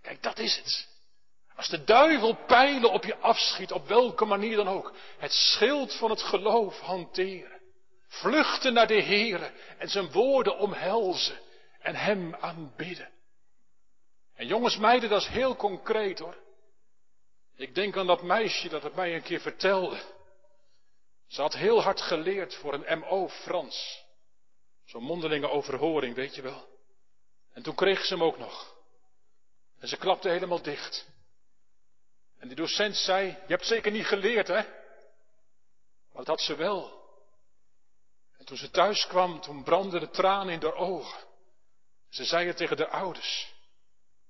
Kijk, 0.03 0.23
dat 0.23 0.39
is 0.39 0.57
het. 0.57 0.89
Als 1.57 1.69
de 1.69 1.85
duivel 1.85 2.35
pijlen 2.47 2.91
op 2.91 3.05
je 3.05 3.17
afschiet, 3.17 3.73
op 3.73 3.87
welke 3.87 4.25
manier 4.25 4.57
dan 4.57 4.69
ook, 4.69 4.93
het 5.19 5.33
schild 5.33 5.95
van 5.95 6.11
het 6.11 6.23
geloof 6.23 6.81
hanteren. 6.81 7.61
Vluchten 8.09 8.73
naar 8.73 8.87
de 8.87 9.03
Heere 9.03 9.53
en 9.79 9.89
zijn 9.89 10.11
woorden 10.13 10.59
omhelzen 10.59 11.41
en 11.81 11.95
hem 11.95 12.35
aanbidden. 12.35 13.11
En 14.35 14.47
jongens, 14.47 14.77
meiden, 14.77 15.11
dat 15.11 15.21
is 15.21 15.29
heel 15.29 15.57
concreet 15.57 16.19
hoor. 16.19 16.37
Ik 17.57 17.75
denk 17.75 17.97
aan 17.97 18.07
dat 18.07 18.23
meisje 18.23 18.69
dat 18.69 18.83
het 18.83 18.95
mij 18.95 19.15
een 19.15 19.23
keer 19.23 19.41
vertelde. 19.41 19.99
Ze 21.27 21.41
had 21.41 21.55
heel 21.55 21.83
hard 21.83 22.01
geleerd 22.01 22.55
voor 22.55 22.75
een 22.75 22.99
MO 22.99 23.29
Frans. 23.29 24.05
Zo'n 24.87 25.03
mondelinge 25.03 25.49
overhoring, 25.49 26.15
weet 26.15 26.35
je 26.35 26.43
wel. 26.43 26.69
En 27.53 27.63
toen 27.63 27.75
kreeg 27.75 28.05
ze 28.05 28.13
hem 28.13 28.23
ook 28.23 28.39
nog. 28.39 28.75
En 29.79 29.89
ze 29.89 29.97
klapte 29.97 30.29
helemaal 30.29 30.63
dicht. 30.63 31.07
En 32.39 32.49
die 32.49 32.57
docent 32.57 32.97
zei, 32.97 33.27
je 33.27 33.53
hebt 33.53 33.67
zeker 33.67 33.93
niet 33.93 34.07
geleerd, 34.07 34.47
hè? 34.47 34.63
Maar 36.13 36.25
dat 36.25 36.27
had 36.27 36.41
ze 36.41 36.55
wel. 36.55 37.05
En 38.39 38.45
toen 38.45 38.57
ze 38.57 38.71
thuis 38.71 39.07
kwam, 39.07 39.41
toen 39.41 39.63
brandden 39.63 40.01
de 40.01 40.11
tranen 40.11 40.55
in 40.55 40.63
haar 40.63 40.75
ogen. 40.75 41.25
Ze 42.09 42.25
zei 42.25 42.47
het 42.47 42.57
tegen 42.57 42.77
de 42.77 42.89
ouders. 42.89 43.55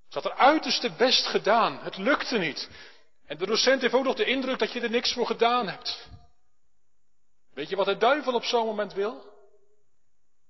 Ze 0.08 0.18
had 0.20 0.24
haar 0.24 0.46
uiterste 0.46 0.92
best 0.92 1.26
gedaan. 1.26 1.78
Het 1.78 1.96
lukte 1.96 2.38
niet. 2.38 2.68
En 3.26 3.38
de 3.38 3.46
docent 3.46 3.80
heeft 3.80 3.94
ook 3.94 4.04
nog 4.04 4.16
de 4.16 4.24
indruk 4.24 4.58
dat 4.58 4.72
je 4.72 4.80
er 4.80 4.90
niks 4.90 5.12
voor 5.12 5.26
gedaan 5.26 5.68
hebt. 5.68 6.08
Weet 7.54 7.68
je 7.68 7.76
wat 7.76 7.86
de 7.86 7.96
duivel 7.96 8.34
op 8.34 8.44
zo'n 8.44 8.66
moment 8.66 8.92
wil? 8.92 9.35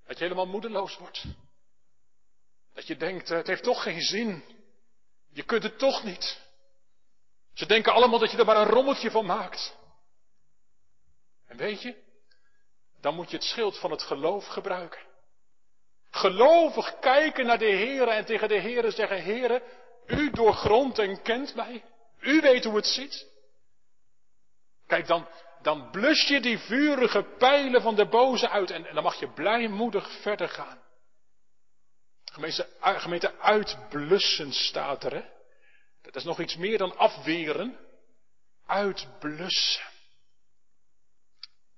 Dat 0.07 0.19
je 0.19 0.25
helemaal 0.25 0.47
moedeloos 0.47 0.99
wordt. 0.99 1.25
Dat 2.75 2.87
je 2.87 2.97
denkt, 2.97 3.29
het 3.29 3.47
heeft 3.47 3.63
toch 3.63 3.83
geen 3.83 4.01
zin. 4.01 4.45
Je 5.33 5.43
kunt 5.43 5.63
het 5.63 5.79
toch 5.79 6.05
niet. 6.05 6.41
Ze 7.55 7.67
denken 7.67 7.93
allemaal 7.93 8.19
dat 8.19 8.31
je 8.31 8.37
er 8.37 8.45
maar 8.45 8.57
een 8.57 8.73
rommeltje 8.73 9.11
van 9.11 9.27
maakt. 9.27 9.77
En 11.47 11.57
weet 11.57 11.83
je, 11.83 12.03
dan 13.01 13.15
moet 13.15 13.31
je 13.31 13.37
het 13.37 13.47
schild 13.47 13.79
van 13.79 13.91
het 13.91 14.03
geloof 14.03 14.47
gebruiken. 14.47 15.01
Gelovig 16.11 16.99
kijken 16.99 17.47
naar 17.47 17.59
de 17.59 17.65
Heer 17.65 18.09
en 18.09 18.25
tegen 18.25 18.49
de 18.49 18.61
Heer 18.61 18.93
zeggen, 18.93 19.23
Heere, 19.23 19.63
u 20.07 20.31
doorgrondt 20.31 20.99
en 20.99 21.23
kent 21.23 21.55
mij. 21.55 21.85
U 22.21 22.41
weet 22.41 22.65
hoe 22.65 22.77
het 22.77 22.87
zit. 22.87 23.27
Kijk, 24.87 25.07
dan, 25.07 25.29
dan 25.67 25.91
blus 25.91 26.27
je 26.29 26.41
die 26.41 26.59
vurige 26.59 27.23
pijlen 27.39 27.83
van 27.83 27.95
de 27.95 28.09
boze 28.09 28.49
uit 28.49 28.71
en, 28.71 28.87
dan 28.95 29.03
mag 29.03 29.21
je 29.21 29.33
blijmoedig 29.33 30.11
verder 30.21 30.49
gaan. 30.49 30.79
Gemeente, 32.33 32.69
gemeente 32.81 33.39
uitblussen 33.39 34.53
staat 34.53 35.05
er, 35.05 35.15
hè. 35.15 35.23
Dat 36.03 36.17
is 36.17 36.25
nog 36.25 36.41
iets 36.41 36.57
meer 36.57 36.79
dan 36.79 36.97
afweren. 36.97 37.79
Uitblussen. 38.67 39.85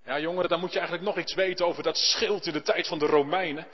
Ja, 0.05 0.19
jongeren, 0.19 0.49
dan 0.49 0.61
moet 0.61 0.73
je 0.73 0.79
eigenlijk 0.79 1.09
nog 1.09 1.19
iets 1.19 1.35
weten 1.35 1.67
over 1.67 1.83
dat 1.83 1.97
schild 1.97 2.47
in 2.47 2.53
de 2.53 2.63
tijd 2.63 2.87
van 2.87 2.99
de 2.99 3.07
Romeinen. 3.07 3.67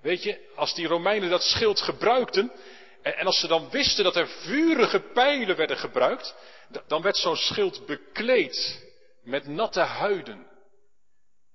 Weet 0.00 0.22
je, 0.22 0.52
als 0.56 0.74
die 0.74 0.86
Romeinen 0.86 1.30
dat 1.30 1.42
schild 1.42 1.80
gebruikten, 1.80 2.52
en 3.02 3.26
als 3.26 3.40
ze 3.40 3.46
dan 3.46 3.70
wisten 3.70 4.04
dat 4.04 4.16
er 4.16 4.28
vurige 4.28 5.00
pijlen 5.00 5.56
werden 5.56 5.76
gebruikt, 5.76 6.34
dan 6.86 7.02
werd 7.02 7.16
zo'n 7.16 7.36
schild 7.36 7.86
bekleed 7.86 8.90
met 9.22 9.46
natte 9.46 9.80
huiden. 9.80 10.46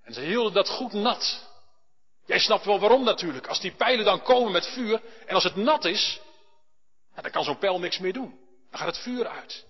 En 0.04 0.14
ze 0.14 0.22
hielden 0.22 0.54
dat 0.54 0.70
goed 0.70 0.94
nat. 0.94 1.46
Jij 2.26 2.40
snapt 2.40 2.66
wel 2.66 2.80
waarom 2.80 3.04
natuurlijk. 3.04 3.48
Als 3.48 3.60
die 3.60 3.72
pijlen 3.72 4.06
dan 4.06 4.22
komen 4.22 4.52
met 4.52 4.68
vuur, 4.68 5.02
en 5.26 5.36
als 5.36 5.44
het 5.44 5.56
nat 5.56 5.86
is, 5.86 6.20
dan 7.22 7.32
kan 7.32 7.44
zo'n 7.44 7.58
pijl 7.58 7.80
niks 7.80 8.00
meer 8.00 8.14
doen. 8.14 8.40
Dan 8.70 8.80
gaat 8.80 8.96
het 8.96 9.04
vuur 9.04 9.28
uit. 9.28 9.66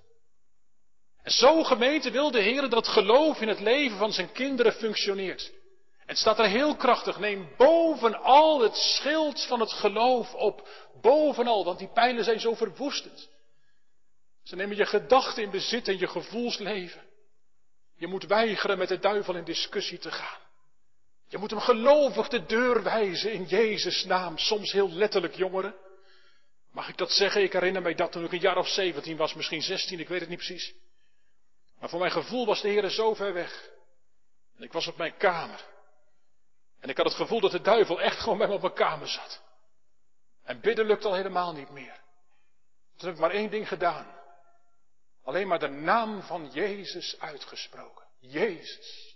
En 1.23 1.31
zo 1.31 1.63
gemeente 1.63 2.11
wil 2.11 2.31
de 2.31 2.41
Heer 2.41 2.61
dat 2.61 2.85
het 2.85 2.87
geloof 2.87 3.41
in 3.41 3.47
het 3.47 3.59
leven 3.59 3.97
van 3.97 4.13
zijn 4.13 4.31
kinderen 4.31 4.73
functioneert. 4.73 5.51
En 5.99 6.13
het 6.13 6.17
staat 6.17 6.39
er 6.39 6.47
heel 6.47 6.75
krachtig, 6.75 7.19
neem 7.19 7.49
bovenal 7.57 8.61
het 8.61 8.75
schild 8.75 9.45
van 9.45 9.59
het 9.59 9.71
geloof 9.71 10.33
op. 10.33 10.67
Bovenal, 11.01 11.65
want 11.65 11.79
die 11.79 11.91
pijlen 11.93 12.23
zijn 12.23 12.39
zo 12.39 12.53
verwoestend. 12.53 13.29
Ze 14.43 14.55
nemen 14.55 14.75
je 14.75 14.85
gedachten 14.85 15.43
in 15.43 15.49
bezit 15.49 15.87
en 15.87 15.97
je 15.97 16.07
gevoelsleven. 16.07 17.06
Je 17.97 18.07
moet 18.07 18.23
weigeren 18.23 18.77
met 18.77 18.87
de 18.87 18.99
duivel 18.99 19.35
in 19.35 19.43
discussie 19.43 19.97
te 19.97 20.11
gaan. 20.11 20.39
Je 21.27 21.37
moet 21.37 21.49
hem 21.49 21.59
gelovig 21.59 22.27
de 22.27 22.45
deur 22.45 22.83
wijzen 22.83 23.31
in 23.31 23.43
Jezus' 23.43 24.05
naam. 24.05 24.37
Soms 24.37 24.71
heel 24.71 24.89
letterlijk, 24.89 25.35
jongeren. 25.35 25.75
Mag 26.71 26.89
ik 26.89 26.97
dat 26.97 27.11
zeggen? 27.11 27.43
Ik 27.43 27.53
herinner 27.53 27.81
mij 27.81 27.95
dat 27.95 28.11
toen 28.11 28.23
ik 28.23 28.31
een 28.31 28.39
jaar 28.39 28.57
of 28.57 28.67
17 28.67 29.17
was, 29.17 29.33
misschien 29.33 29.61
16, 29.61 29.99
ik 29.99 30.07
weet 30.07 30.19
het 30.19 30.29
niet 30.29 30.37
precies. 30.37 30.73
Maar 31.79 31.89
voor 31.89 31.99
mijn 31.99 32.11
gevoel 32.11 32.45
was 32.45 32.61
de 32.61 32.67
Heer 32.67 32.89
zo 32.89 33.13
ver 33.13 33.33
weg. 33.33 33.69
En 34.57 34.63
ik 34.63 34.73
was 34.73 34.87
op 34.87 34.97
mijn 34.97 35.17
kamer. 35.17 35.65
En 36.79 36.89
ik 36.89 36.97
had 36.97 37.05
het 37.05 37.15
gevoel 37.15 37.39
dat 37.39 37.51
de 37.51 37.61
duivel 37.61 38.01
echt 38.01 38.19
gewoon 38.19 38.37
bij 38.37 38.47
me 38.47 38.53
op 38.53 38.61
mijn 38.61 38.73
kamer 38.73 39.07
zat. 39.07 39.41
En 40.43 40.59
bidden 40.59 40.85
lukt 40.85 41.05
al 41.05 41.13
helemaal 41.13 41.53
niet 41.53 41.69
meer. 41.69 41.99
Toen 42.97 43.07
heb 43.07 43.13
ik 43.13 43.21
maar 43.21 43.31
één 43.31 43.49
ding 43.49 43.67
gedaan. 43.67 44.16
Alleen 45.27 45.47
maar 45.47 45.59
de 45.59 45.67
naam 45.67 46.21
van 46.21 46.49
Jezus 46.53 47.19
uitgesproken. 47.19 48.05
Jezus. 48.19 49.15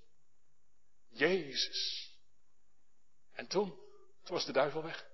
Jezus. 1.10 2.10
En 3.34 3.48
toen, 3.48 3.70
toen 4.24 4.36
was 4.36 4.46
de 4.46 4.52
duivel 4.52 4.84
weg. 4.84 5.06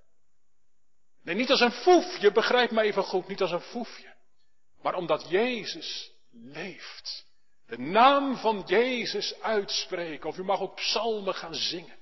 Nee, 1.23 1.35
niet 1.35 1.49
als 1.49 1.59
een 1.59 1.71
foefje, 1.71 2.31
begrijp 2.31 2.71
me 2.71 2.81
even 2.81 3.03
goed, 3.03 3.27
niet 3.27 3.41
als 3.41 3.51
een 3.51 3.61
foefje. 3.61 4.15
Maar 4.81 4.95
omdat 4.95 5.29
Jezus 5.29 6.11
leeft. 6.31 7.25
De 7.65 7.77
naam 7.77 8.37
van 8.37 8.63
Jezus 8.65 9.41
uitspreken. 9.41 10.29
Of 10.29 10.37
u 10.37 10.43
mag 10.43 10.59
ook 10.59 10.75
psalmen 10.75 11.35
gaan 11.35 11.55
zingen. 11.55 11.99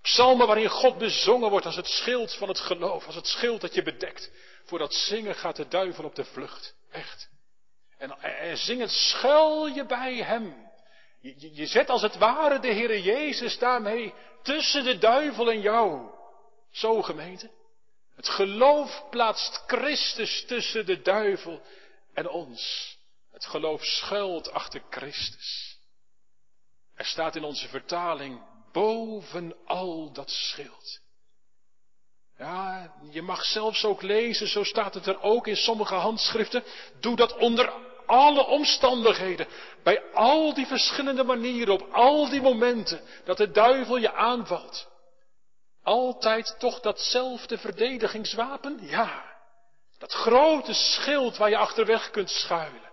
Psalmen 0.00 0.46
waarin 0.46 0.68
God 0.68 0.98
bezongen 0.98 1.50
wordt 1.50 1.66
als 1.66 1.76
het 1.76 1.88
schild 1.88 2.34
van 2.34 2.48
het 2.48 2.60
geloof, 2.60 3.06
als 3.06 3.14
het 3.14 3.26
schild 3.26 3.60
dat 3.60 3.74
je 3.74 3.82
bedekt. 3.82 4.30
Voor 4.64 4.78
dat 4.78 4.94
zingen 4.94 5.34
gaat 5.34 5.56
de 5.56 5.68
duivel 5.68 6.04
op 6.04 6.14
de 6.14 6.24
vlucht. 6.24 6.74
Echt. 6.90 7.34
En, 7.98 8.20
en 8.20 8.56
zingend 8.56 8.90
schuil 8.90 9.66
je 9.66 9.84
bij 9.84 10.14
hem. 10.14 10.70
Je, 11.20 11.54
je 11.54 11.66
zet 11.66 11.90
als 11.90 12.02
het 12.02 12.16
ware 12.16 12.58
de 12.58 12.72
Heere 12.72 13.02
Jezus 13.02 13.58
daarmee 13.58 14.14
tussen 14.42 14.84
de 14.84 14.98
duivel 14.98 15.50
en 15.50 15.60
jou. 15.60 16.10
Zo 16.70 17.02
gemeente. 17.02 17.50
Het 18.14 18.28
geloof 18.28 19.04
plaatst 19.10 19.62
Christus 19.66 20.44
tussen 20.46 20.86
de 20.86 21.02
duivel 21.02 21.62
en 22.14 22.28
ons. 22.28 22.94
Het 23.32 23.44
geloof 23.46 23.84
schuilt 23.84 24.50
achter 24.50 24.82
Christus. 24.90 25.78
Er 26.94 27.04
staat 27.04 27.36
in 27.36 27.44
onze 27.44 27.68
vertaling 27.68 28.42
boven 28.72 29.56
al 29.64 30.12
dat 30.12 30.30
schild. 30.30 31.00
Ja, 32.38 32.92
je 33.10 33.22
mag 33.22 33.44
zelfs 33.44 33.84
ook 33.84 34.02
lezen, 34.02 34.48
zo 34.48 34.64
staat 34.64 34.94
het 34.94 35.06
er 35.06 35.20
ook 35.20 35.46
in 35.46 35.56
sommige 35.56 35.94
handschriften. 35.94 36.64
Doe 37.00 37.16
dat 37.16 37.36
onder 37.36 37.85
alle 38.06 38.46
omstandigheden, 38.46 39.46
bij 39.82 40.12
al 40.12 40.54
die 40.54 40.66
verschillende 40.66 41.24
manieren, 41.24 41.74
op 41.74 41.88
al 41.92 42.28
die 42.28 42.40
momenten 42.40 43.00
dat 43.24 43.36
de 43.36 43.50
duivel 43.50 43.96
je 43.96 44.12
aanvalt. 44.12 44.88
Altijd 45.82 46.56
toch 46.58 46.80
datzelfde 46.80 47.58
verdedigingswapen? 47.58 48.78
Ja. 48.80 49.34
Dat 49.98 50.12
grote 50.12 50.74
schild 50.74 51.36
waar 51.36 51.50
je 51.50 51.56
achterweg 51.56 52.10
kunt 52.10 52.30
schuilen. 52.30 52.92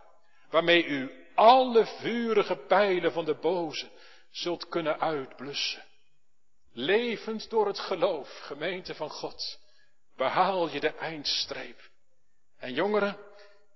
Waarmee 0.49 0.86
u 0.86 1.11
alle 1.36 1.86
vurige 1.86 2.55
pijlen 2.55 3.11
van 3.11 3.26
de 3.26 3.36
boze 3.36 3.89
zult 4.32 4.68
kunnen 4.70 4.99
uitblussen. 4.99 5.84
Levend 6.74 7.49
door 7.49 7.68
het 7.68 7.80
geloof, 7.80 8.39
gemeente 8.39 8.95
van 8.95 9.09
God, 9.09 9.59
behaal 10.16 10.70
je 10.70 10.80
de 10.80 10.93
eindstreep. 10.95 11.89
En 12.57 12.74
jongeren, 12.74 13.18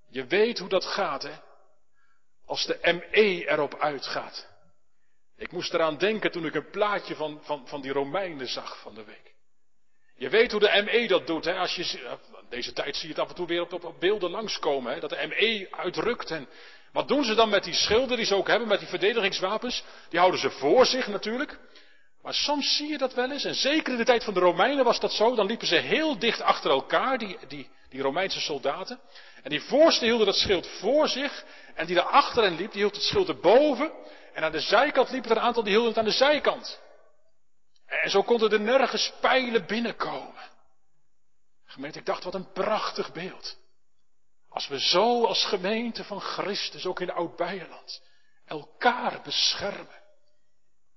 je 0.10 0.26
weet 0.26 0.60
hoe 0.60 0.70
dat 0.70 0.86
gaat, 0.86 1.24
hè? 1.24 1.34
Als 2.46 2.66
de 2.66 2.80
ME 2.82 3.50
erop 3.50 3.80
uitgaat. 3.80 4.48
Ik 5.38 5.52
moest 5.52 5.74
eraan 5.74 5.98
denken 5.98 6.32
toen 6.32 6.46
ik 6.46 6.56
een 6.56 6.70
plaatje 6.70 7.16
van, 7.16 7.40
van, 7.44 7.68
van 7.68 7.82
die 7.82 7.92
Romeinen 7.92 8.48
zag 8.48 8.80
van 8.80 8.94
de 8.96 9.04
week. 9.04 9.36
Je 10.16 10.30
weet 10.30 10.52
hoe 10.52 10.60
de 10.60 10.82
ME 10.86 11.08
dat 11.08 11.28
doet. 11.28 11.46
Hè? 11.46 11.58
Als 11.58 11.76
je, 11.76 12.18
deze 12.50 12.74
tijd 12.74 12.96
zie 12.96 13.08
je 13.08 13.14
het 13.14 13.24
af 13.24 13.30
en 13.30 13.36
toe 13.36 13.48
weer 13.48 13.62
op, 13.62 13.74
op, 13.74 13.84
op 13.84 14.00
beelden 14.00 14.30
langskomen. 14.30 14.94
Hè? 14.94 15.00
Dat 15.00 15.10
de 15.10 15.28
ME 15.28 15.68
uitrukt. 15.72 16.32
En 16.32 16.48
wat 16.92 17.08
doen 17.08 17.24
ze 17.24 17.36
dan 17.36 17.50
met 17.50 17.64
die 17.64 17.74
schilden 17.74 18.18
die 18.18 18.26
ze 18.26 18.36
ook 18.36 18.48
hebben, 18.48 18.68
met 18.68 18.80
die 18.80 18.88
verdedigingswapens? 18.88 19.84
Die 20.10 20.20
houden 20.20 20.40
ze 20.40 20.50
voor 20.50 20.86
zich 20.86 21.08
natuurlijk. 21.08 21.60
Maar 22.22 22.34
soms 22.34 22.76
zie 22.76 22.90
je 22.90 22.98
dat 22.98 23.14
wel 23.14 23.32
eens. 23.32 23.44
En 23.44 23.56
zeker 23.56 23.92
in 23.92 23.98
de 23.98 24.06
tijd 24.06 24.24
van 24.24 24.34
de 24.34 24.40
Romeinen 24.40 24.86
was 24.86 25.00
dat 25.00 25.12
zo. 25.12 25.36
Dan 25.36 25.46
liepen 25.46 25.68
ze 25.68 25.76
heel 25.76 26.20
dicht 26.20 26.42
achter 26.42 26.72
elkaar, 26.72 27.18
die, 27.18 27.38
die, 27.48 27.70
die 27.90 28.02
Romeinse 28.02 28.40
soldaten. 28.40 29.00
En 29.44 29.50
die 29.50 29.62
voorste 29.62 30.06
hielden 30.06 30.26
dat 30.26 30.36
schild 30.36 30.68
voor 30.68 31.08
zich. 31.08 31.46
En 31.76 31.86
die 31.86 31.96
daarachter 31.96 32.44
hen 32.44 32.56
liep, 32.56 32.72
die 32.72 32.82
hield 32.82 32.96
het 32.96 33.04
schild 33.04 33.28
erboven. 33.28 33.92
En 34.34 34.44
aan 34.44 34.52
de 34.52 34.60
zijkant 34.60 35.10
liepen 35.10 35.32
er 35.32 35.38
een 35.38 35.44
aantal 35.44 35.64
die 35.64 35.72
hielden 35.72 35.90
het 35.90 36.00
aan 36.00 36.06
de 36.06 36.12
zijkant. 36.12 36.80
En 37.86 38.10
zo 38.10 38.24
konden 38.24 38.52
er 38.52 38.60
nergens 38.60 39.14
pijlen 39.22 39.66
binnenkomen. 39.66 40.56
Gemeente, 41.66 42.00
ik 42.00 42.06
dacht, 42.06 42.24
wat 42.24 42.34
een 42.34 42.52
prachtig 42.52 43.12
beeld. 43.12 43.58
Als 44.50 44.68
we 44.68 44.80
zo 44.80 45.26
als 45.26 45.46
gemeente 45.46 46.04
van 46.04 46.22
Christus, 46.22 46.86
ook 46.86 47.00
in 47.00 47.12
Oud-Beierland, 47.12 48.02
elkaar 48.46 49.22
beschermen. 49.24 50.02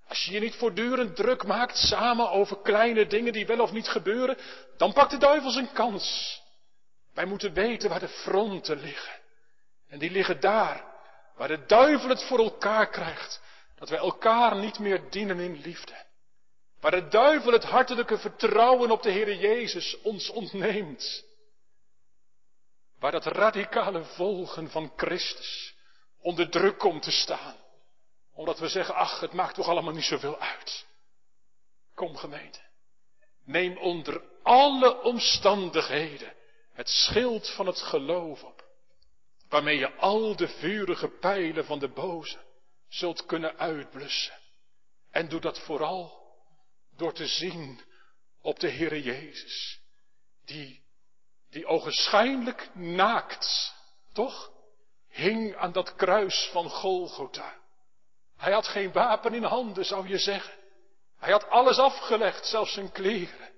Als 0.08 0.24
je 0.24 0.32
je 0.32 0.40
niet 0.40 0.54
voortdurend 0.54 1.16
druk 1.16 1.46
maakt 1.46 1.76
samen 1.76 2.30
over 2.30 2.60
kleine 2.62 3.06
dingen 3.06 3.32
die 3.32 3.46
wel 3.46 3.60
of 3.60 3.72
niet 3.72 3.88
gebeuren, 3.88 4.36
dan 4.76 4.92
pakt 4.92 5.10
de 5.10 5.18
duivel 5.18 5.50
zijn 5.50 5.72
kans. 5.72 6.39
Wij 7.14 7.24
moeten 7.24 7.52
weten 7.52 7.88
waar 7.88 8.00
de 8.00 8.08
fronten 8.08 8.80
liggen. 8.80 9.20
En 9.88 9.98
die 9.98 10.10
liggen 10.10 10.40
daar, 10.40 10.84
waar 11.36 11.48
de 11.48 11.64
duivel 11.66 12.08
het 12.08 12.22
voor 12.22 12.38
elkaar 12.38 12.88
krijgt, 12.88 13.40
dat 13.74 13.88
wij 13.88 13.98
elkaar 13.98 14.56
niet 14.56 14.78
meer 14.78 15.10
dienen 15.10 15.38
in 15.38 15.60
liefde. 15.60 16.04
Waar 16.80 16.90
de 16.90 17.08
duivel 17.08 17.52
het 17.52 17.64
hartelijke 17.64 18.18
vertrouwen 18.18 18.90
op 18.90 19.02
de 19.02 19.10
Heer 19.10 19.34
Jezus 19.34 20.00
ons 20.00 20.30
ontneemt. 20.30 21.24
Waar 22.98 23.12
dat 23.12 23.26
radicale 23.26 24.04
volgen 24.04 24.70
van 24.70 24.92
Christus 24.96 25.74
onder 26.20 26.50
druk 26.50 26.78
komt 26.78 27.02
te 27.02 27.10
staan. 27.10 27.56
Omdat 28.34 28.58
we 28.58 28.68
zeggen, 28.68 28.94
ach, 28.94 29.20
het 29.20 29.32
maakt 29.32 29.54
toch 29.54 29.68
allemaal 29.68 29.92
niet 29.92 30.04
zoveel 30.04 30.38
uit. 30.38 30.86
Kom 31.94 32.16
gemeente, 32.16 32.60
neem 33.44 33.76
onder 33.76 34.22
alle 34.42 35.02
omstandigheden 35.02 36.32
het 36.72 36.88
schild 36.88 37.50
van 37.50 37.66
het 37.66 37.80
geloof 37.80 38.42
op. 38.42 38.68
Waarmee 39.48 39.78
je 39.78 39.94
al 39.94 40.36
de 40.36 40.48
vurige 40.48 41.08
pijlen 41.08 41.64
van 41.64 41.78
de 41.78 41.88
boze 41.88 42.38
zult 42.88 43.26
kunnen 43.26 43.58
uitblussen. 43.58 44.38
En 45.10 45.28
doe 45.28 45.40
dat 45.40 45.60
vooral 45.60 46.20
door 46.96 47.12
te 47.12 47.26
zien 47.26 47.80
op 48.42 48.60
de 48.60 48.70
Heere 48.70 49.02
Jezus. 49.02 49.80
Die, 50.44 50.82
die 51.50 51.66
ogenschijnlijk 51.66 52.70
naakt, 52.74 53.74
toch? 54.12 54.52
Hing 55.08 55.56
aan 55.56 55.72
dat 55.72 55.94
kruis 55.94 56.48
van 56.52 56.68
Golgotha. 56.68 57.58
Hij 58.36 58.52
had 58.52 58.66
geen 58.66 58.92
wapen 58.92 59.34
in 59.34 59.42
handen, 59.42 59.84
zou 59.84 60.08
je 60.08 60.18
zeggen. 60.18 60.54
Hij 61.18 61.32
had 61.32 61.48
alles 61.48 61.78
afgelegd, 61.78 62.46
zelfs 62.46 62.72
zijn 62.72 62.92
kleren. 62.92 63.49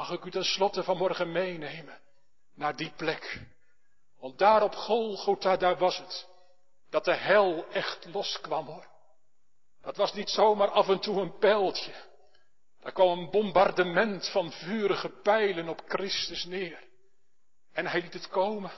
Mag 0.00 0.10
ik 0.10 0.24
u 0.24 0.30
tenslotte 0.30 0.82
vanmorgen 0.82 1.32
meenemen 1.32 1.98
naar 2.54 2.76
die 2.76 2.92
plek? 2.96 3.40
Want 4.20 4.38
daar 4.38 4.62
op 4.62 4.74
Golgotha, 4.74 5.56
daar 5.56 5.78
was 5.78 5.98
het. 5.98 6.28
Dat 6.90 7.04
de 7.04 7.14
hel 7.14 7.66
echt 7.72 8.06
loskwam 8.12 8.66
hoor. 8.66 8.86
Dat 9.82 9.96
was 9.96 10.12
niet 10.12 10.30
zomaar 10.30 10.70
af 10.70 10.88
en 10.88 11.00
toe 11.00 11.20
een 11.20 11.38
pijltje. 11.38 11.92
Daar 12.82 12.92
kwam 12.92 13.18
een 13.18 13.30
bombardement 13.30 14.28
van 14.28 14.52
vurige 14.52 15.08
pijlen 15.08 15.68
op 15.68 15.82
Christus 15.88 16.44
neer. 16.44 16.84
En 17.72 17.86
hij 17.86 18.00
liet 18.00 18.14
het 18.14 18.28
komen. 18.28 18.70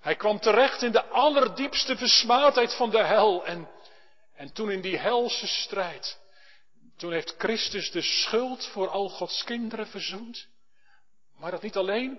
Hij 0.00 0.16
kwam 0.16 0.40
terecht 0.40 0.82
in 0.82 0.92
de 0.92 1.04
allerdiepste 1.04 1.96
versmaadheid 1.96 2.74
van 2.74 2.90
de 2.90 3.04
hel. 3.04 3.46
En, 3.46 3.70
en 4.34 4.52
toen 4.52 4.70
in 4.70 4.80
die 4.80 4.98
helse 4.98 5.46
strijd, 5.46 6.20
toen 7.02 7.12
heeft 7.12 7.34
Christus 7.38 7.90
de 7.90 8.02
schuld 8.02 8.66
voor 8.66 8.88
al 8.88 9.08
Gods 9.08 9.44
kinderen 9.44 9.86
verzoend. 9.86 10.46
Maar 11.36 11.50
dat 11.50 11.62
niet 11.62 11.76
alleen. 11.76 12.18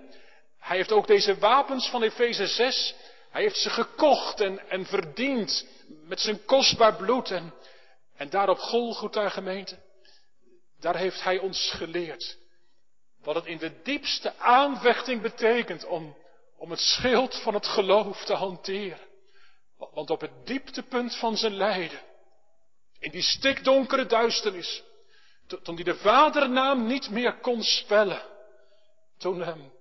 Hij 0.58 0.76
heeft 0.76 0.92
ook 0.92 1.06
deze 1.06 1.38
wapens 1.38 1.88
van 1.88 2.02
Efeze 2.02 2.46
6, 2.46 2.94
hij 3.30 3.42
heeft 3.42 3.56
ze 3.56 3.70
gekocht 3.70 4.40
en, 4.40 4.68
en 4.68 4.86
verdiend 4.86 5.66
met 6.06 6.20
zijn 6.20 6.44
kostbaar 6.44 6.96
bloed. 6.96 7.30
En, 7.30 7.54
en 8.16 8.30
daar 8.30 8.48
op 8.48 8.58
Golgotha 8.58 9.28
gemeente, 9.28 9.78
daar 10.80 10.96
heeft 10.96 11.22
hij 11.22 11.38
ons 11.38 11.70
geleerd 11.70 12.38
wat 13.22 13.34
het 13.34 13.46
in 13.46 13.58
de 13.58 13.82
diepste 13.82 14.38
aanvechting 14.38 15.22
betekent 15.22 15.84
om, 15.84 16.16
om 16.56 16.70
het 16.70 16.80
schild 16.80 17.42
van 17.42 17.54
het 17.54 17.66
geloof 17.66 18.24
te 18.24 18.34
hanteren. 18.34 19.00
Want 19.76 20.10
op 20.10 20.20
het 20.20 20.46
dieptepunt 20.46 21.16
van 21.16 21.36
zijn 21.36 21.54
lijden, 21.54 22.00
in 23.04 23.10
die 23.10 23.22
stikdonkere 23.22 24.06
duisternis, 24.06 24.82
toen 25.62 25.74
hij 25.74 25.84
de 25.84 25.94
vadernaam 25.94 26.86
niet 26.86 27.10
meer 27.10 27.38
kon 27.38 27.62
spellen, 27.62 28.22
toen, 29.18 29.72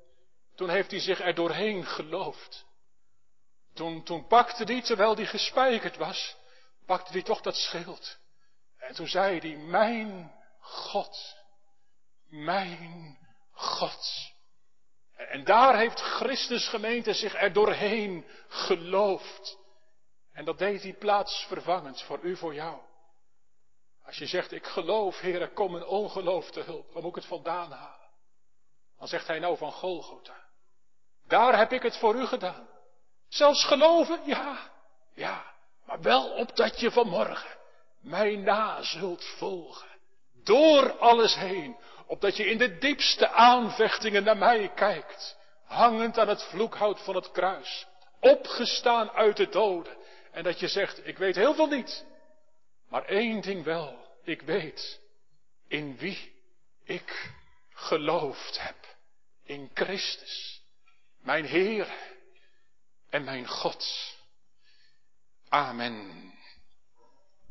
toen 0.55 0.69
heeft 0.69 0.91
hij 0.91 0.99
zich 0.99 1.19
er 1.19 1.35
doorheen 1.35 1.85
geloofd. 1.85 2.65
Toen, 3.73 4.03
toen 4.03 4.27
pakte 4.27 4.63
hij, 4.63 4.81
terwijl 4.81 5.15
hij 5.15 5.25
gespijkerd 5.25 5.97
was, 5.97 6.35
pakte 6.85 7.11
hij 7.11 7.21
toch 7.21 7.41
dat 7.41 7.55
schild. 7.55 8.17
En 8.77 8.95
toen 8.95 9.07
zei 9.07 9.39
hij, 9.39 9.57
mijn 9.57 10.31
God, 10.59 11.35
mijn 12.29 13.17
God. 13.51 14.31
En 15.15 15.43
daar 15.43 15.77
heeft 15.77 15.99
Christus 15.99 16.67
gemeente 16.67 17.13
zich 17.13 17.35
er 17.35 17.53
doorheen 17.53 18.25
geloofd. 18.47 19.57
En 20.33 20.45
dat 20.45 20.57
deed 20.57 20.81
hij 20.81 20.93
plaatsvervangend 20.93 22.01
voor 22.01 22.19
u, 22.21 22.37
voor 22.37 22.53
jou. 22.53 22.81
Als 24.05 24.17
je 24.17 24.25
zegt, 24.25 24.51
ik 24.51 24.65
geloof, 24.65 25.19
Heer, 25.19 25.49
kom 25.49 25.75
een 25.75 25.85
ongeloof 25.85 26.51
te 26.51 26.59
hulp, 26.59 26.91
waar 26.91 27.01
moet 27.01 27.11
ik 27.11 27.15
het 27.15 27.25
vandaan 27.25 27.71
halen? 27.71 28.09
Dan 28.97 29.07
zegt 29.07 29.27
hij 29.27 29.39
nou 29.39 29.57
van 29.57 29.71
Golgotha. 29.71 30.43
Daar 31.27 31.57
heb 31.57 31.71
ik 31.71 31.81
het 31.81 31.97
voor 31.97 32.15
u 32.15 32.25
gedaan. 32.25 32.67
Zelfs 33.27 33.65
geloven, 33.65 34.19
ja, 34.25 34.71
ja, 35.13 35.53
maar 35.85 36.01
wel 36.01 36.29
opdat 36.29 36.79
je 36.79 36.91
vanmorgen 36.91 37.57
mij 38.01 38.35
na 38.35 38.81
zult 38.81 39.25
volgen. 39.25 39.87
Door 40.43 40.97
alles 40.97 41.35
heen, 41.35 41.77
opdat 42.07 42.37
je 42.37 42.45
in 42.45 42.57
de 42.57 42.77
diepste 42.77 43.29
aanvechtingen 43.29 44.23
naar 44.23 44.37
mij 44.37 44.71
kijkt, 44.75 45.37
hangend 45.65 46.19
aan 46.19 46.27
het 46.27 46.43
vloekhout 46.43 46.99
van 46.99 47.15
het 47.15 47.31
kruis, 47.31 47.87
opgestaan 48.19 49.11
uit 49.11 49.37
de 49.37 49.49
doden, 49.49 49.97
en 50.31 50.43
dat 50.43 50.59
je 50.59 50.67
zegt, 50.67 51.07
ik 51.07 51.17
weet 51.17 51.35
heel 51.35 51.53
veel 51.53 51.67
niet, 51.67 52.05
maar 52.93 53.05
één 53.05 53.41
ding 53.41 53.63
wel, 53.63 54.17
ik 54.23 54.41
weet 54.41 54.99
in 55.67 55.97
wie 55.97 56.33
ik 56.83 57.31
geloofd 57.69 58.61
heb, 58.61 58.97
in 59.43 59.69
Christus, 59.73 60.61
mijn 61.17 61.45
Heer 61.45 61.93
en 63.09 63.23
mijn 63.23 63.47
God. 63.47 64.15
Amen. 65.49 66.32